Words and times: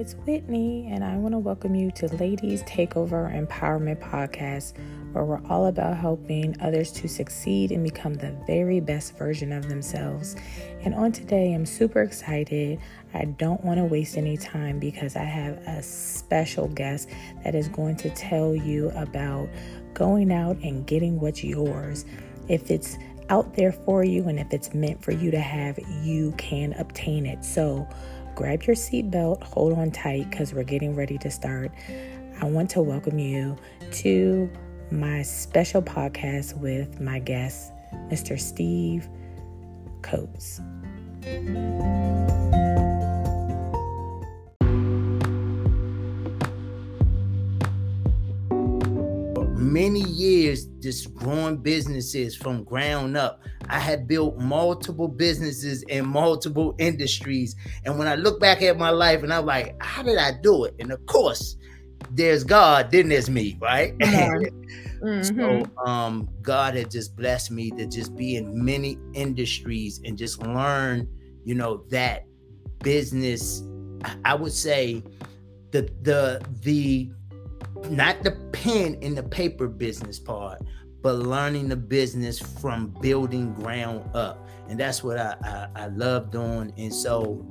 it's 0.00 0.14
Whitney, 0.14 0.88
and 0.90 1.04
I 1.04 1.18
want 1.18 1.34
to 1.34 1.38
welcome 1.38 1.74
you 1.74 1.90
to 1.90 2.06
Ladies 2.16 2.62
Takeover 2.62 3.30
Empowerment 3.30 4.00
Podcast, 4.00 4.78
where 5.12 5.26
we're 5.26 5.46
all 5.46 5.66
about 5.66 5.94
helping 5.94 6.58
others 6.62 6.90
to 6.92 7.06
succeed 7.06 7.70
and 7.70 7.84
become 7.84 8.14
the 8.14 8.34
very 8.46 8.80
best 8.80 9.18
version 9.18 9.52
of 9.52 9.68
themselves. 9.68 10.36
And 10.80 10.94
on 10.94 11.12
today, 11.12 11.52
I'm 11.52 11.66
super 11.66 12.00
excited. 12.00 12.80
I 13.12 13.26
don't 13.26 13.62
want 13.62 13.76
to 13.76 13.84
waste 13.84 14.16
any 14.16 14.38
time 14.38 14.78
because 14.78 15.16
I 15.16 15.24
have 15.24 15.58
a 15.68 15.82
special 15.82 16.68
guest 16.68 17.10
that 17.44 17.54
is 17.54 17.68
going 17.68 17.96
to 17.96 18.08
tell 18.08 18.54
you 18.54 18.88
about 18.92 19.50
going 19.92 20.32
out 20.32 20.56
and 20.62 20.86
getting 20.86 21.20
what's 21.20 21.44
yours. 21.44 22.06
If 22.48 22.70
it's 22.70 22.96
out 23.28 23.54
there 23.54 23.72
for 23.72 24.02
you 24.02 24.28
and 24.28 24.40
if 24.40 24.50
it's 24.54 24.72
meant 24.72 25.04
for 25.04 25.12
you 25.12 25.30
to 25.30 25.40
have, 25.40 25.78
you 26.02 26.32
can 26.38 26.72
obtain 26.78 27.26
it. 27.26 27.44
So, 27.44 27.86
grab 28.40 28.62
your 28.62 28.74
seatbelt, 28.74 29.42
hold 29.42 29.74
on 29.74 29.90
tight 29.90 30.30
because 30.30 30.54
we're 30.54 30.62
getting 30.62 30.96
ready 30.96 31.18
to 31.18 31.30
start. 31.30 31.70
I 32.40 32.46
want 32.46 32.70
to 32.70 32.80
welcome 32.80 33.18
you 33.18 33.54
to 33.92 34.50
my 34.90 35.20
special 35.20 35.82
podcast 35.82 36.56
with 36.56 37.02
my 37.02 37.18
guest, 37.18 37.70
Mr. 38.08 38.40
Steve 38.40 39.06
Coates. 40.00 40.58
Many 49.70 50.00
years 50.00 50.66
just 50.80 51.14
growing 51.14 51.56
businesses 51.58 52.36
from 52.36 52.64
ground 52.64 53.16
up. 53.16 53.40
I 53.68 53.78
had 53.78 54.08
built 54.08 54.38
multiple 54.38 55.08
businesses 55.08 55.82
in 55.84 56.06
multiple 56.06 56.74
industries. 56.78 57.54
And 57.84 57.98
when 57.98 58.08
I 58.08 58.16
look 58.16 58.40
back 58.40 58.62
at 58.62 58.76
my 58.76 58.90
life 58.90 59.22
and 59.22 59.32
I'm 59.32 59.46
like, 59.46 59.80
how 59.82 60.02
did 60.02 60.18
I 60.18 60.32
do 60.42 60.64
it? 60.64 60.74
And 60.80 60.90
of 60.90 61.04
course, 61.06 61.56
there's 62.10 62.44
God, 62.44 62.90
then 62.90 63.08
there's 63.08 63.30
me, 63.30 63.58
right? 63.60 63.94
Mm-hmm. 65.00 65.38
so 65.38 65.64
um 65.86 66.28
God 66.42 66.74
had 66.74 66.90
just 66.90 67.16
blessed 67.16 67.50
me 67.50 67.70
to 67.70 67.86
just 67.86 68.14
be 68.16 68.36
in 68.36 68.62
many 68.62 68.98
industries 69.14 69.98
and 70.04 70.14
just 70.14 70.42
learn, 70.42 71.08
you 71.42 71.54
know, 71.54 71.84
that 71.88 72.26
business, 72.82 73.62
I 74.26 74.34
would 74.34 74.52
say 74.52 75.02
the 75.70 75.88
the 76.02 76.44
the 76.60 77.10
not 77.88 78.22
the 78.22 78.32
pen 78.52 78.98
and 79.02 79.16
the 79.16 79.22
paper 79.22 79.68
business 79.68 80.18
part, 80.18 80.62
but 81.02 81.14
learning 81.16 81.68
the 81.68 81.76
business 81.76 82.38
from 82.38 82.94
building 83.00 83.54
ground 83.54 84.08
up. 84.14 84.46
And 84.68 84.78
that's 84.78 85.02
what 85.02 85.18
I, 85.18 85.36
I, 85.42 85.84
I 85.84 85.86
love 85.88 86.30
doing. 86.30 86.72
And 86.76 86.94
so 86.94 87.44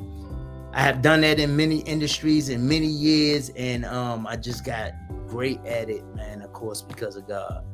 I 0.73 0.81
have 0.83 1.01
done 1.01 1.21
that 1.21 1.39
in 1.39 1.55
many 1.55 1.79
industries 1.79 2.49
in 2.49 2.67
many 2.67 2.87
years. 2.87 3.49
And 3.55 3.85
um, 3.85 4.27
I 4.27 4.35
just 4.35 4.63
got 4.63 4.93
great 5.27 5.59
at 5.65 5.89
it, 5.89 6.05
man, 6.15 6.41
of 6.41 6.53
course, 6.53 6.81
because 6.81 7.15
of 7.15 7.27
God. 7.27 7.65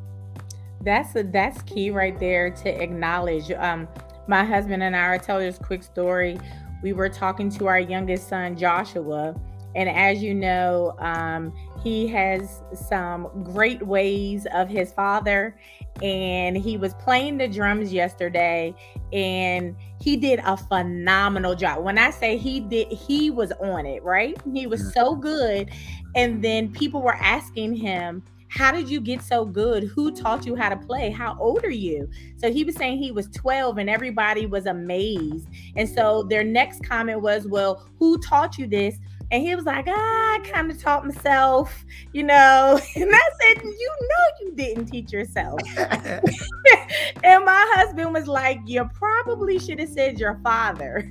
That's 0.82 1.16
a, 1.16 1.24
that's 1.24 1.62
key 1.64 1.90
right 1.90 2.18
there 2.20 2.52
to 2.52 2.82
acknowledge. 2.82 3.52
Um, 3.52 3.88
my 4.28 4.44
husband 4.44 4.84
and 4.84 4.96
I, 4.96 5.14
I 5.14 5.18
tell 5.18 5.40
this 5.40 5.58
quick 5.58 5.84
story. 5.84 6.40
We 6.84 6.94
were 6.94 7.10
talking 7.10 7.50
to 7.52 7.68
our 7.68 7.80
youngest 7.80 8.28
son, 8.28 8.58
Joshua, 8.58 9.36
and 9.76 9.90
as 9.90 10.24
you 10.24 10.34
know, 10.34 10.96
um, 11.00 11.54
he 11.86 12.08
has 12.08 12.64
some 12.74 13.30
great 13.44 13.86
ways 13.86 14.48
of 14.56 14.68
his 14.68 14.92
father. 14.92 15.56
And 16.02 16.58
he 16.58 16.78
was 16.78 16.96
playing 16.96 17.38
the 17.38 17.48
drums 17.48 17.94
yesterday 17.94 18.74
and 19.14 19.76
he 20.02 20.18
did 20.18 20.40
a 20.44 20.58
phenomenal 20.58 21.54
job. 21.54 21.84
When 21.84 22.00
I 22.00 22.10
say 22.10 22.38
he 22.38 22.60
did, 22.60 22.92
he 22.92 23.30
was 23.30 23.52
on 23.62 23.86
it, 23.86 24.04
right? 24.04 24.36
He 24.52 24.66
was 24.66 24.94
so 24.94 25.16
good. 25.16 25.70
And 26.16 26.44
then 26.44 26.72
people 26.74 27.04
were 27.04 27.16
asking 27.16 27.76
him, 27.76 28.24
how 28.50 28.72
did 28.72 28.90
you 28.90 29.00
get 29.00 29.22
so 29.22 29.46
good? 29.46 29.84
Who 29.84 30.12
taught 30.12 30.46
you 30.46 30.56
how 30.56 30.70
to 30.70 30.78
play? 30.78 31.12
How 31.12 31.38
old 31.40 31.64
are 31.64 31.70
you? 31.70 32.10
So 32.38 32.52
he 32.52 32.64
was 32.64 32.76
saying 32.76 32.98
he 32.98 33.12
was 33.12 33.28
12 33.30 33.78
and 33.78 33.90
everybody 33.90 34.48
was 34.48 34.66
amazed. 34.66 35.48
And 35.76 35.88
so 35.88 36.24
their 36.24 36.44
next 36.44 36.84
comment 36.84 37.22
was, 37.22 37.48
Well, 37.48 37.88
who 38.00 38.18
taught 38.20 38.58
you 38.58 38.66
this? 38.66 38.98
And 39.32 39.42
he 39.42 39.56
was 39.56 39.66
like, 39.66 39.86
ah, 39.88 39.92
I 39.92 40.40
kind 40.52 40.70
of 40.70 40.80
taught 40.80 41.06
myself, 41.06 41.86
you 42.14 42.24
know. 42.24 42.80
And 42.96 43.12
I 43.14 43.30
said, 43.42 43.64
You 43.64 43.92
know, 44.02 44.26
you 44.42 44.52
didn't 44.56 44.86
teach 44.86 45.12
yourself. 45.12 45.60
and 45.78 47.46
my 47.46 47.74
husband 47.76 48.14
was 48.14 48.28
like, 48.28 48.60
You 48.66 48.90
probably 48.94 49.60
should 49.60 49.80
have 49.80 49.90
said 49.90 50.20
your 50.20 50.40
father. 50.44 51.06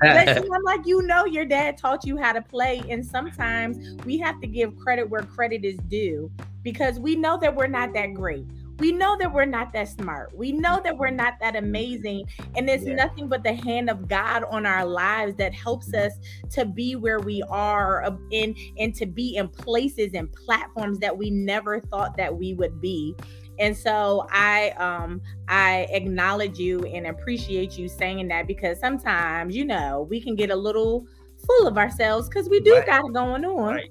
but 0.00 0.28
I'm 0.28 0.62
like, 0.64 0.86
You 0.86 1.02
know, 1.02 1.24
your 1.26 1.44
dad 1.44 1.76
taught 1.78 2.04
you 2.04 2.16
how 2.16 2.32
to 2.32 2.42
play. 2.42 2.82
And 2.88 3.04
sometimes 3.04 4.02
we 4.04 4.18
have 4.18 4.40
to 4.40 4.46
give 4.46 4.76
credit 4.76 5.08
where 5.08 5.22
credit 5.22 5.64
is 5.64 5.76
due 5.88 6.30
because 6.62 6.98
we 6.98 7.16
know 7.16 7.38
that 7.38 7.54
we're 7.54 7.66
not 7.66 7.92
that 7.94 8.14
great 8.14 8.46
we 8.78 8.92
know 8.92 9.16
that 9.18 9.32
we're 9.32 9.44
not 9.44 9.72
that 9.72 9.88
smart. 9.88 10.36
We 10.36 10.52
know 10.52 10.80
that 10.84 10.96
we're 10.96 11.10
not 11.10 11.34
that 11.40 11.56
amazing. 11.56 12.26
And 12.56 12.68
it's 12.68 12.84
yeah. 12.84 12.94
nothing 12.94 13.28
but 13.28 13.42
the 13.42 13.54
hand 13.54 13.90
of 13.90 14.08
God 14.08 14.44
on 14.50 14.66
our 14.66 14.84
lives 14.84 15.34
that 15.36 15.52
helps 15.52 15.92
us 15.94 16.12
to 16.50 16.64
be 16.64 16.96
where 16.96 17.20
we 17.20 17.42
are 17.50 18.04
uh, 18.04 18.16
in 18.30 18.54
and 18.78 18.94
to 18.94 19.06
be 19.06 19.36
in 19.36 19.48
places 19.48 20.10
and 20.14 20.32
platforms 20.32 20.98
that 21.00 21.16
we 21.16 21.30
never 21.30 21.80
thought 21.80 22.16
that 22.16 22.36
we 22.36 22.54
would 22.54 22.80
be. 22.80 23.14
And 23.58 23.76
so 23.76 24.26
I 24.30 24.70
um 24.70 25.20
I 25.48 25.88
acknowledge 25.90 26.58
you 26.58 26.84
and 26.84 27.08
appreciate 27.08 27.76
you 27.76 27.88
saying 27.88 28.28
that 28.28 28.46
because 28.46 28.78
sometimes, 28.78 29.56
you 29.56 29.64
know, 29.64 30.06
we 30.08 30.20
can 30.20 30.36
get 30.36 30.50
a 30.50 30.56
little 30.56 31.06
full 31.44 31.66
of 31.66 31.76
ourselves 31.76 32.28
because 32.28 32.48
we 32.48 32.60
do 32.60 32.74
right. 32.74 32.86
got 32.86 33.04
it 33.04 33.12
going 33.12 33.44
on. 33.44 33.74
Right. 33.74 33.90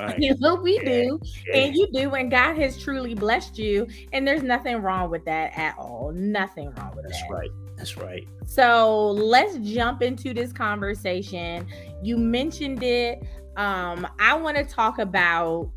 Right. 0.00 0.18
You 0.26 0.34
know, 0.38 0.56
we 0.56 0.78
do, 0.80 1.20
yeah. 1.46 1.56
and 1.56 1.74
you 1.74 1.88
do, 1.92 2.14
and 2.14 2.30
God 2.30 2.56
has 2.56 2.78
truly 2.78 3.14
blessed 3.14 3.58
you, 3.58 3.86
and 4.12 4.26
there's 4.26 4.42
nothing 4.42 4.82
wrong 4.82 5.10
with 5.10 5.24
that 5.26 5.56
at 5.56 5.76
all. 5.78 6.12
Nothing 6.14 6.72
wrong 6.74 6.92
with 6.94 7.06
That's 7.06 7.20
that. 7.20 7.28
That's 7.28 7.30
right. 7.30 7.50
That's 7.76 7.96
right. 7.96 8.28
So 8.46 9.10
let's 9.10 9.58
jump 9.58 10.02
into 10.02 10.32
this 10.34 10.52
conversation. 10.52 11.66
You 12.02 12.16
mentioned 12.16 12.82
it. 12.82 13.22
Um, 13.56 14.06
I 14.18 14.34
want 14.34 14.56
to 14.56 14.64
talk 14.64 14.98
about 14.98 15.70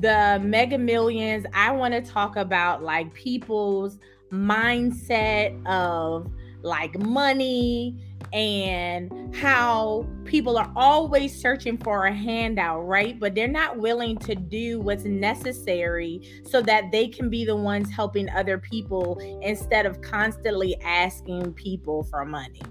the 0.00 0.40
mega 0.42 0.78
millions. 0.78 1.46
I 1.54 1.72
want 1.72 1.94
to 1.94 2.00
talk 2.02 2.36
about 2.36 2.82
like 2.82 3.12
people's 3.14 3.98
mindset 4.32 5.66
of 5.66 6.30
like 6.62 6.98
money 6.98 7.96
and 8.32 9.34
how 9.34 10.06
people 10.24 10.56
are 10.56 10.72
always 10.76 11.34
searching 11.34 11.76
for 11.78 12.06
a 12.06 12.14
handout, 12.14 12.86
right? 12.86 13.18
But 13.18 13.34
they're 13.34 13.48
not 13.48 13.78
willing 13.78 14.16
to 14.18 14.34
do 14.34 14.80
what's 14.80 15.04
necessary 15.04 16.42
so 16.44 16.62
that 16.62 16.92
they 16.92 17.08
can 17.08 17.30
be 17.30 17.44
the 17.44 17.56
ones 17.56 17.90
helping 17.90 18.28
other 18.30 18.58
people 18.58 19.18
instead 19.42 19.86
of 19.86 20.00
constantly 20.00 20.80
asking 20.82 21.54
people 21.54 22.04
for 22.04 22.24
money. 22.24 22.62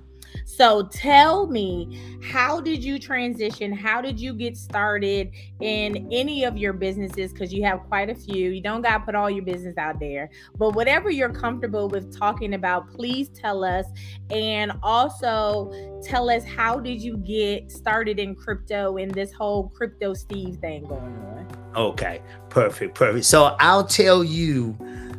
So 0.45 0.88
tell 0.88 1.47
me, 1.47 2.19
how 2.23 2.59
did 2.59 2.84
you 2.84 3.00
transition? 3.00 3.72
How 3.72 4.01
did 4.01 4.19
you 4.19 4.34
get 4.34 4.57
started 4.57 5.31
in 5.62 6.07
any 6.12 6.44
of 6.44 6.57
your 6.57 6.73
businesses? 6.73 7.31
Because 7.31 7.53
you 7.53 7.63
have 7.63 7.81
quite 7.88 8.09
a 8.09 8.16
few. 8.16 8.50
You 8.50 8.62
don't 8.62 8.81
got 8.81 9.00
to 9.00 9.03
put 9.06 9.16
all 9.16 9.29
your 9.29 9.44
business 9.44 9.78
out 9.78 10.00
there, 10.00 10.29
but 10.57 10.75
whatever 10.75 11.09
you're 11.09 11.34
comfortable 11.34 11.88
with 11.88 12.16
talking 12.17 12.53
about, 12.53 12.90
please 12.90 13.29
tell 13.29 13.63
us. 13.63 13.85
And 14.29 14.73
also 14.84 15.72
tell 16.03 16.29
us, 16.29 16.44
how 16.44 16.79
did 16.79 17.01
you 17.01 17.17
get 17.17 17.72
started 17.72 18.19
in 18.19 18.35
crypto 18.35 18.97
and 18.97 19.13
this 19.13 19.31
whole 19.31 19.69
crypto 19.69 20.13
Steve 20.13 20.57
thing 20.57 20.84
going 20.84 21.01
on? 21.01 21.47
Okay, 21.75 22.22
perfect, 22.50 22.96
perfect. 22.96 23.25
So 23.25 23.56
I'll 23.59 23.85
tell 23.85 24.23
you 24.23 24.78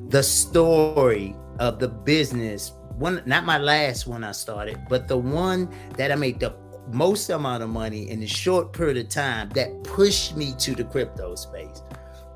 the 0.08 0.22
story 0.22 1.36
of 1.60 1.78
the 1.78 1.88
business 1.88 2.72
one 3.00 3.22
not 3.26 3.44
my 3.44 3.58
last 3.58 4.06
one 4.06 4.22
I 4.22 4.32
started, 4.32 4.78
but 4.88 5.08
the 5.08 5.16
one 5.16 5.68
that 5.96 6.12
I 6.12 6.14
made 6.14 6.38
the 6.38 6.54
most 6.92 7.30
amount 7.30 7.62
of 7.62 7.70
money 7.70 8.10
in 8.10 8.22
a 8.22 8.26
short 8.26 8.72
period 8.72 8.96
of 8.98 9.08
time 9.08 9.48
that 9.50 9.82
pushed 9.84 10.36
me 10.36 10.54
to 10.58 10.74
the 10.74 10.84
crypto 10.84 11.34
space. 11.34 11.82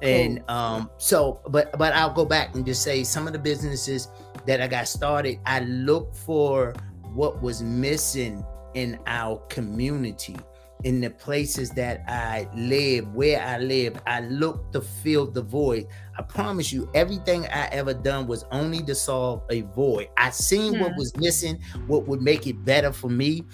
And 0.03 0.43
um, 0.51 0.91
so, 0.99 1.41
but 1.49 1.77
but 1.79 1.93
I'll 1.93 2.13
go 2.13 2.25
back 2.25 2.55
and 2.55 2.65
just 2.67 2.83
say 2.83 3.05
some 3.05 3.27
of 3.27 3.33
the 3.33 3.39
businesses 3.39 4.09
that 4.47 4.61
I 4.61 4.67
got 4.67 4.89
started, 4.89 5.39
I 5.47 5.61
looked 5.61 6.17
for 6.17 6.75
what 7.15 7.41
was 7.43 7.63
missing 7.63 8.45
in 8.75 8.99
our 9.07 9.39
community 9.49 10.37
in 10.83 11.01
the 11.01 11.11
places 11.11 11.71
that 11.71 12.05
I 12.09 12.49
live, 12.55 13.15
where 13.15 13.41
I 13.41 13.59
live. 13.59 14.01
I 14.07 14.21
look 14.21 14.73
to 14.73 14.81
fill 14.81 15.31
the 15.31 15.43
void. 15.43 15.87
I 16.19 16.23
promise 16.23 16.73
you, 16.73 16.91
everything 16.95 17.47
I 17.47 17.69
ever 17.69 17.95
done 17.95 18.27
was 18.27 18.45
only 18.53 18.83
to 18.85 18.95
solve 18.95 19.43
a 19.51 19.63
void. 19.63 20.09
I 20.17 20.31
seen 20.31 20.75
hmm. 20.75 20.81
what 20.81 20.97
was 20.97 21.17
missing, 21.17 21.61
what 21.87 22.07
would 22.07 22.21
make 22.21 22.47
it 22.47 22.65
better 22.65 22.93
for 22.93 23.09
me. 23.09 23.45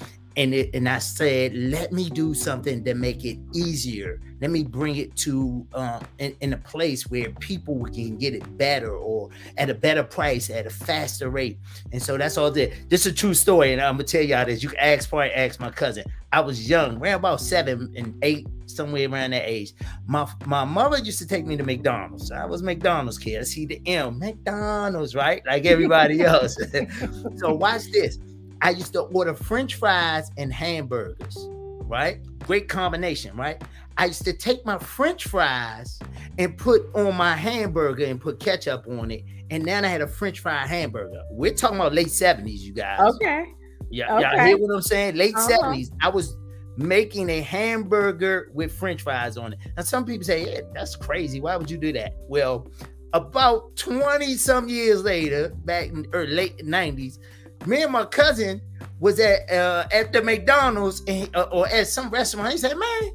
And 0.40 0.54
it, 0.54 0.70
and 0.72 0.88
I 0.88 1.00
said, 1.00 1.54
let 1.54 1.92
me 1.92 2.08
do 2.08 2.32
something 2.32 2.82
to 2.84 2.94
make 2.94 3.26
it 3.26 3.38
easier. 3.54 4.22
Let 4.40 4.50
me 4.50 4.64
bring 4.64 4.96
it 4.96 5.14
to 5.16 5.66
um, 5.75 6.02
in, 6.19 6.34
in, 6.40 6.54
a 6.54 6.56
place 6.56 7.10
where 7.10 7.28
people 7.40 7.84
can 7.84 8.16
get 8.16 8.32
it 8.32 8.56
better 8.56 8.96
or 8.96 9.28
at 9.58 9.69
a 9.69 9.75
better 9.75 10.02
price 10.02 10.48
at 10.48 10.66
a 10.66 10.70
faster 10.70 11.28
rate. 11.28 11.58
And 11.92 12.02
so 12.02 12.16
that's 12.16 12.38
all 12.38 12.50
that. 12.52 12.72
This 12.88 13.04
is 13.04 13.12
a 13.12 13.14
true 13.14 13.34
story, 13.34 13.75
and 13.75 13.82
I'm 13.82 13.96
gonna 13.96 14.04
tell 14.04 14.22
y'all 14.22 14.46
this. 14.46 14.62
You 14.62 14.70
can 14.70 14.78
ask, 14.78 15.10
probably 15.10 15.31
ask 15.32 15.60
my 15.60 15.69
cousin. 15.69 16.04
I 16.32 16.40
was 16.40 16.70
young, 16.70 16.96
around 16.96 17.16
about 17.16 17.43
seven 17.43 17.93
and 17.94 18.16
eight, 18.22 18.46
somewhere 18.64 19.10
around 19.10 19.32
that 19.32 19.46
age. 19.46 19.75
My 20.06 20.26
my 20.46 20.64
mother 20.64 21.00
used 21.00 21.19
to 21.19 21.26
take 21.26 21.44
me 21.44 21.58
to 21.58 21.64
McDonald's. 21.64 22.32
I 22.32 22.46
was 22.46 22.62
McDonald's 22.62 23.19
kid. 23.19 23.40
I 23.40 23.43
see 23.43 23.66
the 23.66 23.82
M, 23.84 24.19
McDonald's, 24.19 25.14
right? 25.14 25.43
Like 25.46 25.66
everybody 25.66 26.20
else. 26.25 26.56
so 27.36 27.52
watch 27.52 27.90
this. 27.93 28.19
I 28.62 28.70
used 28.70 28.92
to 28.92 29.02
order 29.02 29.34
French 29.34 29.76
fries 29.76 30.30
and 30.36 30.52
hamburgers, 30.52 31.48
right? 31.84 32.20
Great 32.40 32.68
combination, 32.68 33.36
right? 33.36 33.62
I 33.96 34.06
used 34.06 34.24
to 34.24 34.32
take 34.32 34.64
my 34.64 34.78
French 34.78 35.24
fries 35.24 35.98
and 36.38 36.56
put 36.56 36.82
on 36.94 37.16
my 37.16 37.34
hamburger 37.34 38.04
and 38.04 38.20
put 38.20 38.40
ketchup 38.40 38.86
on 38.88 39.10
it. 39.10 39.24
And 39.50 39.64
then 39.64 39.84
I 39.84 39.88
had 39.88 40.00
a 40.00 40.06
French 40.06 40.40
fry 40.40 40.66
hamburger. 40.66 41.22
We're 41.30 41.54
talking 41.54 41.76
about 41.76 41.92
late 41.92 42.06
70s, 42.06 42.60
you 42.60 42.72
guys. 42.72 43.00
Okay. 43.14 43.46
Yeah, 43.90 44.16
okay. 44.16 44.22
y'all 44.22 44.46
hear 44.46 44.58
what 44.58 44.74
I'm 44.74 44.82
saying? 44.82 45.16
Late 45.16 45.34
uh-huh. 45.34 45.74
70s. 45.74 45.90
I 46.00 46.08
was 46.08 46.36
making 46.76 47.28
a 47.28 47.40
hamburger 47.40 48.50
with 48.54 48.72
French 48.72 49.02
fries 49.02 49.36
on 49.36 49.52
it. 49.54 49.58
And 49.76 49.84
some 49.84 50.04
people 50.04 50.24
say, 50.24 50.50
yeah, 50.52 50.60
that's 50.72 50.96
crazy. 50.96 51.40
Why 51.40 51.56
would 51.56 51.70
you 51.70 51.76
do 51.76 51.92
that? 51.94 52.14
Well, 52.28 52.70
about 53.12 53.74
20 53.76 54.36
some 54.36 54.68
years 54.68 55.02
later, 55.02 55.50
back 55.64 55.88
in 55.88 56.06
or 56.12 56.26
late 56.26 56.58
90s, 56.58 57.18
me 57.66 57.82
and 57.82 57.92
my 57.92 58.04
cousin 58.04 58.60
was 58.98 59.18
at 59.20 59.50
uh, 59.50 59.86
at 59.92 60.12
the 60.12 60.22
McDonald's 60.22 61.02
and, 61.06 61.34
uh, 61.34 61.48
or 61.52 61.66
at 61.68 61.86
some 61.86 62.10
restaurant. 62.10 62.52
He 62.52 62.58
said, 62.58 62.76
"Man, 62.76 63.12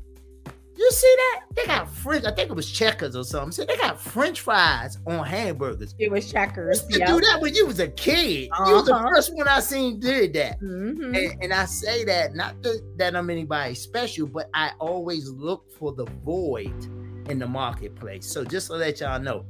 you 0.77 0.91
see 0.91 1.15
that? 1.17 1.41
They 1.55 1.65
got 1.65 1.89
French. 1.89 2.25
I 2.25 2.31
think 2.31 2.49
it 2.49 2.53
was 2.53 2.69
Checkers 2.69 3.15
or 3.15 3.23
something. 3.23 3.51
So 3.51 3.63
they 3.63 3.77
got 3.77 3.99
French 3.99 4.41
fries 4.41 4.97
on 5.07 5.25
hamburgers. 5.25 5.95
It 5.99 6.11
was 6.11 6.29
Checkers. 6.29 6.83
You 6.89 6.99
yep. 6.99 7.07
do 7.07 7.19
that 7.21 7.39
when 7.39 7.55
you 7.55 7.65
was 7.65 7.79
a 7.79 7.87
kid. 7.87 8.49
Uh-huh. 8.51 8.69
You 8.69 8.75
was 8.75 8.85
the 8.85 8.95
uh-huh. 8.95 9.09
first 9.09 9.35
one 9.35 9.47
I 9.47 9.61
seen 9.61 9.99
did 9.99 10.33
that. 10.33 10.59
Mm-hmm. 10.59 11.15
And, 11.15 11.43
and, 11.43 11.53
I 11.53 11.65
say 11.65 12.03
that 12.05 12.35
not 12.35 12.61
that, 12.63 12.81
that 12.97 13.15
I'm 13.15 13.29
anybody 13.29 13.73
special, 13.73 14.27
but 14.27 14.49
I 14.53 14.71
always 14.79 15.29
look 15.29 15.71
for 15.79 15.93
the 15.93 16.05
void 16.25 16.73
in 17.29 17.39
the 17.39 17.47
marketplace. 17.47 18.29
So 18.29 18.43
just 18.43 18.67
to 18.67 18.73
let 18.73 18.99
y'all 18.99 19.19
know, 19.19 19.45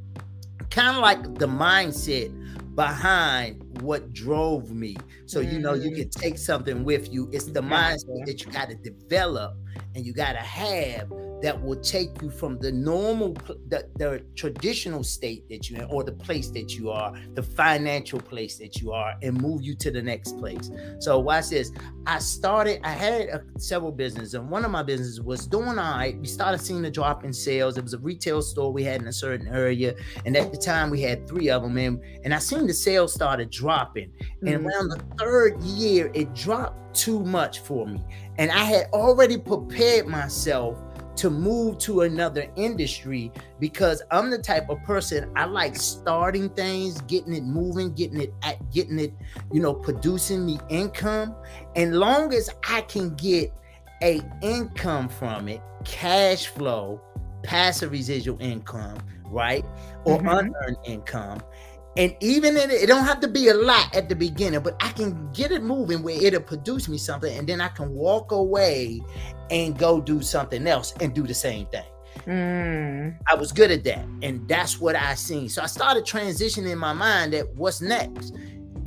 kind 0.69 0.95
of 0.95 1.01
like 1.01 1.24
the 1.39 1.47
mindset 1.47 2.31
behind 2.75 3.81
what 3.81 4.13
drove 4.13 4.72
me. 4.72 4.98
So 5.25 5.39
you 5.39 5.60
know 5.60 5.74
you 5.74 5.92
mm. 5.92 5.95
can 5.95 6.10
take 6.10 6.38
something 6.38 6.83
with 6.83 7.12
you. 7.12 7.30
It's 7.31 7.45
the 7.45 7.62
mindset 7.62 8.25
that 8.25 8.45
you 8.45 8.51
got 8.51 8.69
to 8.69 8.75
develop 8.75 9.56
and 9.95 10.06
you 10.06 10.13
got 10.13 10.33
to 10.33 10.39
have 10.39 11.09
that 11.42 11.62
will 11.62 11.75
take 11.75 12.21
you 12.21 12.30
from 12.30 12.57
the 12.59 12.71
normal 12.71 13.33
the, 13.68 13.88
the 13.97 14.24
traditional 14.36 15.03
state 15.03 15.47
that 15.50 15.69
you're 15.69 15.81
in 15.81 15.89
or 15.89 16.03
the 16.03 16.12
place 16.12 16.50
that 16.50 16.75
you 16.75 16.89
are 16.89 17.13
the 17.33 17.44
financial 17.44 18.19
place 18.19 18.57
that 18.57 18.81
you 18.81 18.92
are 18.92 19.15
and 19.21 19.39
move 19.42 19.62
you 19.62 19.75
to 19.75 19.92
the 19.92 20.01
next 20.01 20.38
place. 20.38 20.71
So 21.00 21.19
watch 21.19 21.50
this. 21.50 21.71
I 22.07 22.19
started 22.19 22.80
i 22.83 22.89
had 22.89 23.21
a, 23.30 23.44
several 23.57 23.92
businesses 23.92 24.33
and 24.33 24.50
one 24.50 24.65
of 24.65 24.71
my 24.71 24.83
businesses 24.83 25.21
was 25.21 25.47
doing 25.47 25.77
all 25.77 25.97
right. 25.97 26.18
We 26.18 26.27
started 26.27 26.59
seeing 26.59 26.83
a 26.86 26.92
drop 26.92 27.24
in 27.24 27.33
sales. 27.33 27.77
It 27.77 27.83
was 27.83 27.94
a 27.94 28.00
retail 28.00 28.42
store 28.42 28.71
we 28.71 28.83
had 28.83 29.01
in 29.01 29.07
a 29.07 29.13
certain 29.13 29.47
area 29.47 29.95
and 30.25 30.36
at 30.36 30.51
the 30.51 30.57
time 30.57 30.89
we 30.89 31.01
had 31.01 31.27
three 31.27 31.50
of 31.50 31.63
them 31.63 31.77
and, 31.77 32.01
and 32.24 32.33
i 32.33 32.39
seen 32.39 32.68
the 32.68 32.74
sales 32.74 33.13
started 33.13 33.50
dropping. 33.50 34.09
Mm-hmm. 34.09 34.47
and 34.47 34.65
around 34.65 34.89
the 34.89 35.03
third 35.19 35.62
year 35.62 36.12
it 36.13 36.33
dropped 36.33 36.85
too 36.95 37.19
much 37.24 37.59
for 37.59 37.86
me 37.86 38.03
and 38.38 38.51
i 38.51 38.63
had 38.63 38.88
already 38.94 39.38
prepared 39.38 40.07
myself 40.07 40.77
to 41.15 41.30
move 41.30 41.77
to 41.77 42.01
another 42.01 42.45
industry 42.56 43.31
because 43.59 44.01
I'm 44.12 44.30
the 44.30 44.38
type 44.38 44.69
of 44.69 44.83
person 44.83 45.31
I 45.36 45.45
like 45.45 45.75
starting 45.75 46.50
things, 46.50 47.00
getting 47.01 47.33
it 47.33 47.44
moving, 47.44 47.94
getting 47.94 48.19
it 48.19 48.33
at 48.44 48.71
getting 48.71 49.00
it, 49.00 49.13
you 49.51 49.62
know, 49.62 49.74
producing 49.74 50.45
the 50.45 50.59
income. 50.69 51.36
And 51.75 51.97
long 52.00 52.33
as 52.33 52.50
I 52.68 52.81
can 52.81 53.15
get 53.15 53.53
a 54.03 54.21
income 54.42 55.07
from 55.07 55.47
it, 55.47 55.62
cash 55.86 56.47
flow, 56.47 57.01
passive 57.44 57.92
residual 57.92 58.38
income, 58.42 58.97
right? 59.25 59.65
Or 60.03 60.18
mm-hmm. 60.18 60.27
unearned 60.27 60.77
income, 60.86 61.42
and 61.97 62.15
even 62.19 62.57
in 62.57 62.69
it, 62.69 62.83
it 62.83 62.88
don't 62.88 63.06
have 63.06 63.19
to 63.21 63.27
be 63.27 63.47
a 63.47 63.53
lot 63.53 63.95
at 63.95 64.09
the 64.09 64.15
beginning, 64.15 64.59
but 64.62 64.75
I 64.81 64.89
can 64.89 65.31
get 65.31 65.51
it 65.51 65.63
moving 65.63 66.03
where 66.03 66.21
it'll 66.21 66.42
produce 66.42 66.89
me 66.89 66.97
something, 66.97 67.38
and 67.38 67.47
then 67.47 67.62
I 67.62 67.69
can 67.69 67.94
walk 67.94 68.31
away 68.31 69.01
and 69.50 69.77
go 69.77 70.01
do 70.01 70.21
something 70.21 70.68
else 70.68 70.94
and 71.00 71.13
do 71.13 71.24
the 71.24 71.33
same 71.33 71.68
thing. 71.68 71.86
Mm. 72.25 73.18
I 73.30 73.36
was 73.36 73.51
good 73.51 73.71
at 73.71 73.83
that, 73.83 74.06
and 74.21 74.47
that's 74.47 74.80
what 74.80 74.95
I 74.95 75.15
seen. 75.15 75.50
So 75.50 75.62
I 75.62 75.68
started 75.68 76.06
transitioning 76.06 76.71
in 76.71 76.77
my 76.77 76.94
mind 76.94 77.33
that 77.33 77.53
what's 77.56 77.81
next. 77.81 78.36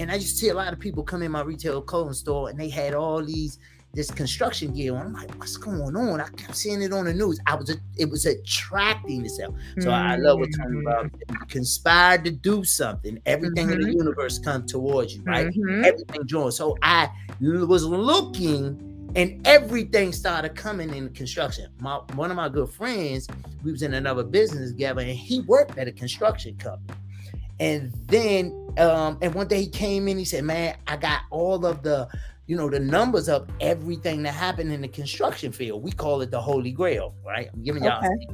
And 0.00 0.12
I 0.12 0.14
used 0.14 0.30
to 0.30 0.36
see 0.36 0.48
a 0.50 0.54
lot 0.54 0.72
of 0.72 0.78
people 0.78 1.02
come 1.02 1.22
in 1.22 1.32
my 1.32 1.42
retail 1.42 1.82
clothing 1.82 2.14
store, 2.14 2.50
and 2.50 2.58
they 2.58 2.68
had 2.68 2.94
all 2.94 3.22
these 3.22 3.58
this 3.94 4.10
construction 4.10 4.72
gear 4.74 4.94
on. 4.94 5.06
I'm 5.06 5.12
like, 5.12 5.34
what's 5.38 5.56
going 5.56 5.96
on? 5.96 6.20
I 6.20 6.28
kept 6.28 6.56
seeing 6.56 6.82
it 6.82 6.92
on 6.92 7.06
the 7.06 7.14
news. 7.14 7.40
I 7.46 7.54
was, 7.54 7.76
it 7.96 8.10
was 8.10 8.26
attracting 8.26 9.24
itself. 9.24 9.54
So 9.78 9.88
mm-hmm. 9.88 9.90
I 9.90 10.16
love 10.16 10.38
what 10.38 10.50
Tony 10.56 10.80
about. 10.80 11.10
Conspired 11.48 12.24
to 12.24 12.30
do 12.30 12.64
something. 12.64 13.20
Everything 13.26 13.66
mm-hmm. 13.66 13.72
in 13.72 13.80
the 13.80 13.86
mm-hmm. 13.86 13.98
universe 13.98 14.38
come 14.38 14.66
towards 14.66 15.16
you, 15.16 15.22
right? 15.22 15.46
Mm-hmm. 15.46 15.84
Everything 15.84 16.26
joins. 16.26 16.56
So 16.56 16.76
I 16.82 17.08
was 17.40 17.84
looking, 17.84 19.12
and 19.16 19.46
everything 19.46 20.12
started 20.12 20.54
coming 20.54 20.94
in 20.94 21.08
construction. 21.10 21.70
My 21.80 21.96
one 22.14 22.30
of 22.30 22.36
my 22.36 22.48
good 22.48 22.68
friends, 22.68 23.26
we 23.64 23.72
was 23.72 23.82
in 23.82 23.94
another 23.94 24.22
business 24.22 24.70
together, 24.70 25.00
and 25.00 25.10
he 25.10 25.40
worked 25.40 25.78
at 25.78 25.88
a 25.88 25.92
construction 25.92 26.56
company. 26.56 26.98
And 27.60 27.92
then, 28.06 28.52
um, 28.78 29.18
and 29.20 29.34
one 29.34 29.48
day 29.48 29.62
he 29.62 29.68
came 29.68 30.06
in, 30.06 30.18
he 30.18 30.24
said, 30.24 30.44
"Man, 30.44 30.76
I 30.86 30.96
got 30.96 31.22
all 31.30 31.66
of 31.66 31.82
the 31.82 32.08
you 32.48 32.56
know, 32.56 32.68
the 32.70 32.80
numbers 32.80 33.28
of 33.28 33.46
everything 33.60 34.22
that 34.22 34.32
happened 34.32 34.72
in 34.72 34.80
the 34.80 34.88
construction 34.88 35.52
field. 35.52 35.82
We 35.84 35.92
call 35.92 36.22
it 36.22 36.30
the 36.30 36.40
Holy 36.40 36.72
Grail, 36.72 37.14
right? 37.24 37.50
I'm 37.52 37.62
giving 37.62 37.84
y'all. 37.84 37.98
Okay. 37.98 38.26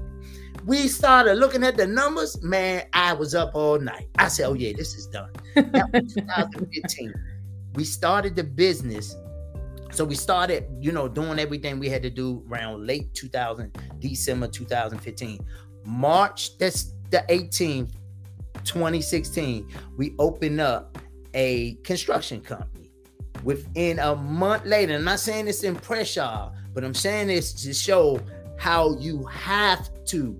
We 0.64 0.86
started 0.86 1.34
looking 1.34 1.64
at 1.64 1.76
the 1.76 1.86
numbers. 1.86 2.40
Man, 2.40 2.84
I 2.92 3.12
was 3.12 3.34
up 3.34 3.50
all 3.54 3.78
night. 3.78 4.08
I 4.16 4.28
said, 4.28 4.46
"Oh 4.46 4.54
yeah, 4.54 4.72
this 4.74 4.94
is 4.94 5.08
done." 5.08 5.30
That 5.56 5.90
was 5.92 6.14
2015. 6.14 7.12
we 7.74 7.84
started 7.84 8.36
the 8.36 8.44
business. 8.44 9.16
So 9.90 10.04
we 10.04 10.14
started, 10.14 10.64
you 10.80 10.92
know, 10.92 11.08
doing 11.08 11.38
everything 11.38 11.78
we 11.78 11.88
had 11.88 12.02
to 12.02 12.10
do 12.10 12.44
around 12.48 12.86
late 12.86 13.12
2000, 13.14 13.76
December 13.98 14.48
2015. 14.48 15.44
March, 15.84 16.56
that's 16.58 16.94
the 17.10 17.24
18th, 17.28 17.92
2016, 18.64 19.68
we 19.96 20.14
opened 20.18 20.60
up 20.60 20.98
a 21.34 21.74
construction 21.84 22.40
company 22.40 22.83
within 23.44 23.98
a 23.98 24.16
month 24.16 24.64
later. 24.64 24.94
I'm 24.94 25.04
not 25.04 25.20
saying 25.20 25.44
this 25.44 25.60
to 25.60 25.68
impress 25.68 26.16
y'all, 26.16 26.54
but 26.72 26.82
I'm 26.82 26.94
saying 26.94 27.28
this 27.28 27.52
to 27.62 27.72
show 27.72 28.20
how 28.56 28.96
you 28.98 29.24
have 29.24 29.90
to 30.06 30.38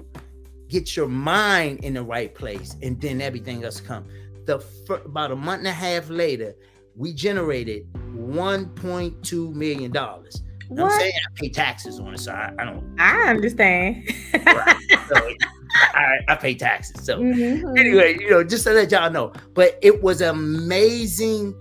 get 0.69 0.97
your 0.97 1.09
mind 1.09 1.85
in 1.85 1.95
the 1.95 2.03
right 2.03 2.35
place 2.35 2.77
and 2.83 3.01
then 3.01 3.21
everything 3.21 3.65
else 3.65 3.81
come. 3.81 4.07
The 4.47 4.65
about 5.05 5.31
a 5.31 5.37
month 5.37 5.61
and 5.61 5.69
a 5.69 5.73
half 5.73 6.11
later, 6.11 6.55
we 6.97 7.13
generated 7.13 7.87
1.2 8.15 9.55
million 9.55 9.91
dollars. 9.91 10.43
I'm 10.71 10.91
saying 10.91 11.13
I 11.15 11.41
pay 11.41 11.49
taxes 11.51 12.01
on 12.01 12.15
it, 12.15 12.21
so 12.21 12.33
I, 12.33 12.53
I 12.59 12.65
don't. 12.65 12.97
I 12.99 13.29
understand. 13.29 14.11
right. 14.35 14.77
so, 15.09 15.31
I, 15.95 16.19
I, 16.29 16.35
pay 16.37 16.55
taxes. 16.55 17.05
So 17.05 17.19
mm-hmm. 17.19 17.77
anyway, 17.77 18.17
you 18.19 18.31
know, 18.31 18.45
just 18.45 18.65
to 18.65 18.73
let 18.73 18.91
y'all 18.91 19.11
know. 19.11 19.33
But 19.55 19.79
it 19.83 20.03
was 20.03 20.21
amazing 20.21 21.55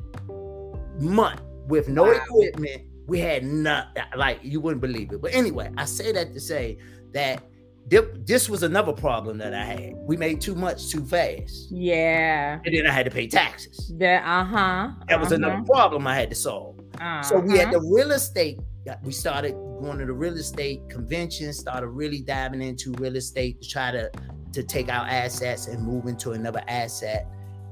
month 0.99 1.41
with 1.67 1.87
no 1.87 2.03
wow. 2.03 2.11
equipment. 2.11 2.83
We 3.07 3.19
had 3.19 3.43
not 3.43 3.97
like 4.15 4.39
you 4.43 4.61
wouldn't 4.61 4.81
believe 4.81 5.11
it. 5.11 5.21
But 5.21 5.33
anyway, 5.33 5.71
I 5.77 5.85
say 5.85 6.11
that 6.13 6.33
to 6.33 6.39
say 6.39 6.77
that 7.11 7.43
this 7.89 8.49
was 8.49 8.63
another 8.63 8.93
problem 8.93 9.37
that 9.39 9.53
I 9.53 9.65
had. 9.65 9.93
We 9.97 10.15
made 10.15 10.39
too 10.39 10.55
much 10.55 10.89
too 10.89 11.05
fast. 11.05 11.69
Yeah. 11.69 12.59
And 12.65 12.75
then 12.75 12.87
I 12.87 12.91
had 12.91 13.05
to 13.05 13.11
pay 13.11 13.27
taxes. 13.27 13.93
That 13.97 14.23
uh-huh. 14.23 14.91
That 15.09 15.19
was 15.19 15.27
uh-huh. 15.27 15.35
another 15.35 15.63
problem 15.65 16.07
I 16.07 16.15
had 16.15 16.29
to 16.29 16.35
solve. 16.35 16.79
Uh-huh. 16.99 17.21
So 17.23 17.39
we 17.39 17.57
had 17.57 17.69
uh-huh. 17.69 17.79
the 17.79 17.91
real 17.93 18.11
estate. 18.11 18.59
We 19.03 19.11
started 19.11 19.53
going 19.81 19.97
to 19.99 20.05
the 20.05 20.13
real 20.13 20.37
estate 20.37 20.81
convention, 20.89 21.53
started 21.53 21.87
really 21.87 22.21
diving 22.21 22.61
into 22.61 22.91
real 22.93 23.15
estate 23.15 23.61
to 23.61 23.69
try 23.69 23.91
to 23.91 24.11
to 24.53 24.63
take 24.63 24.87
our 24.87 25.05
assets 25.07 25.67
and 25.67 25.83
move 25.83 26.05
into 26.05 26.31
another 26.31 26.61
asset 26.67 27.27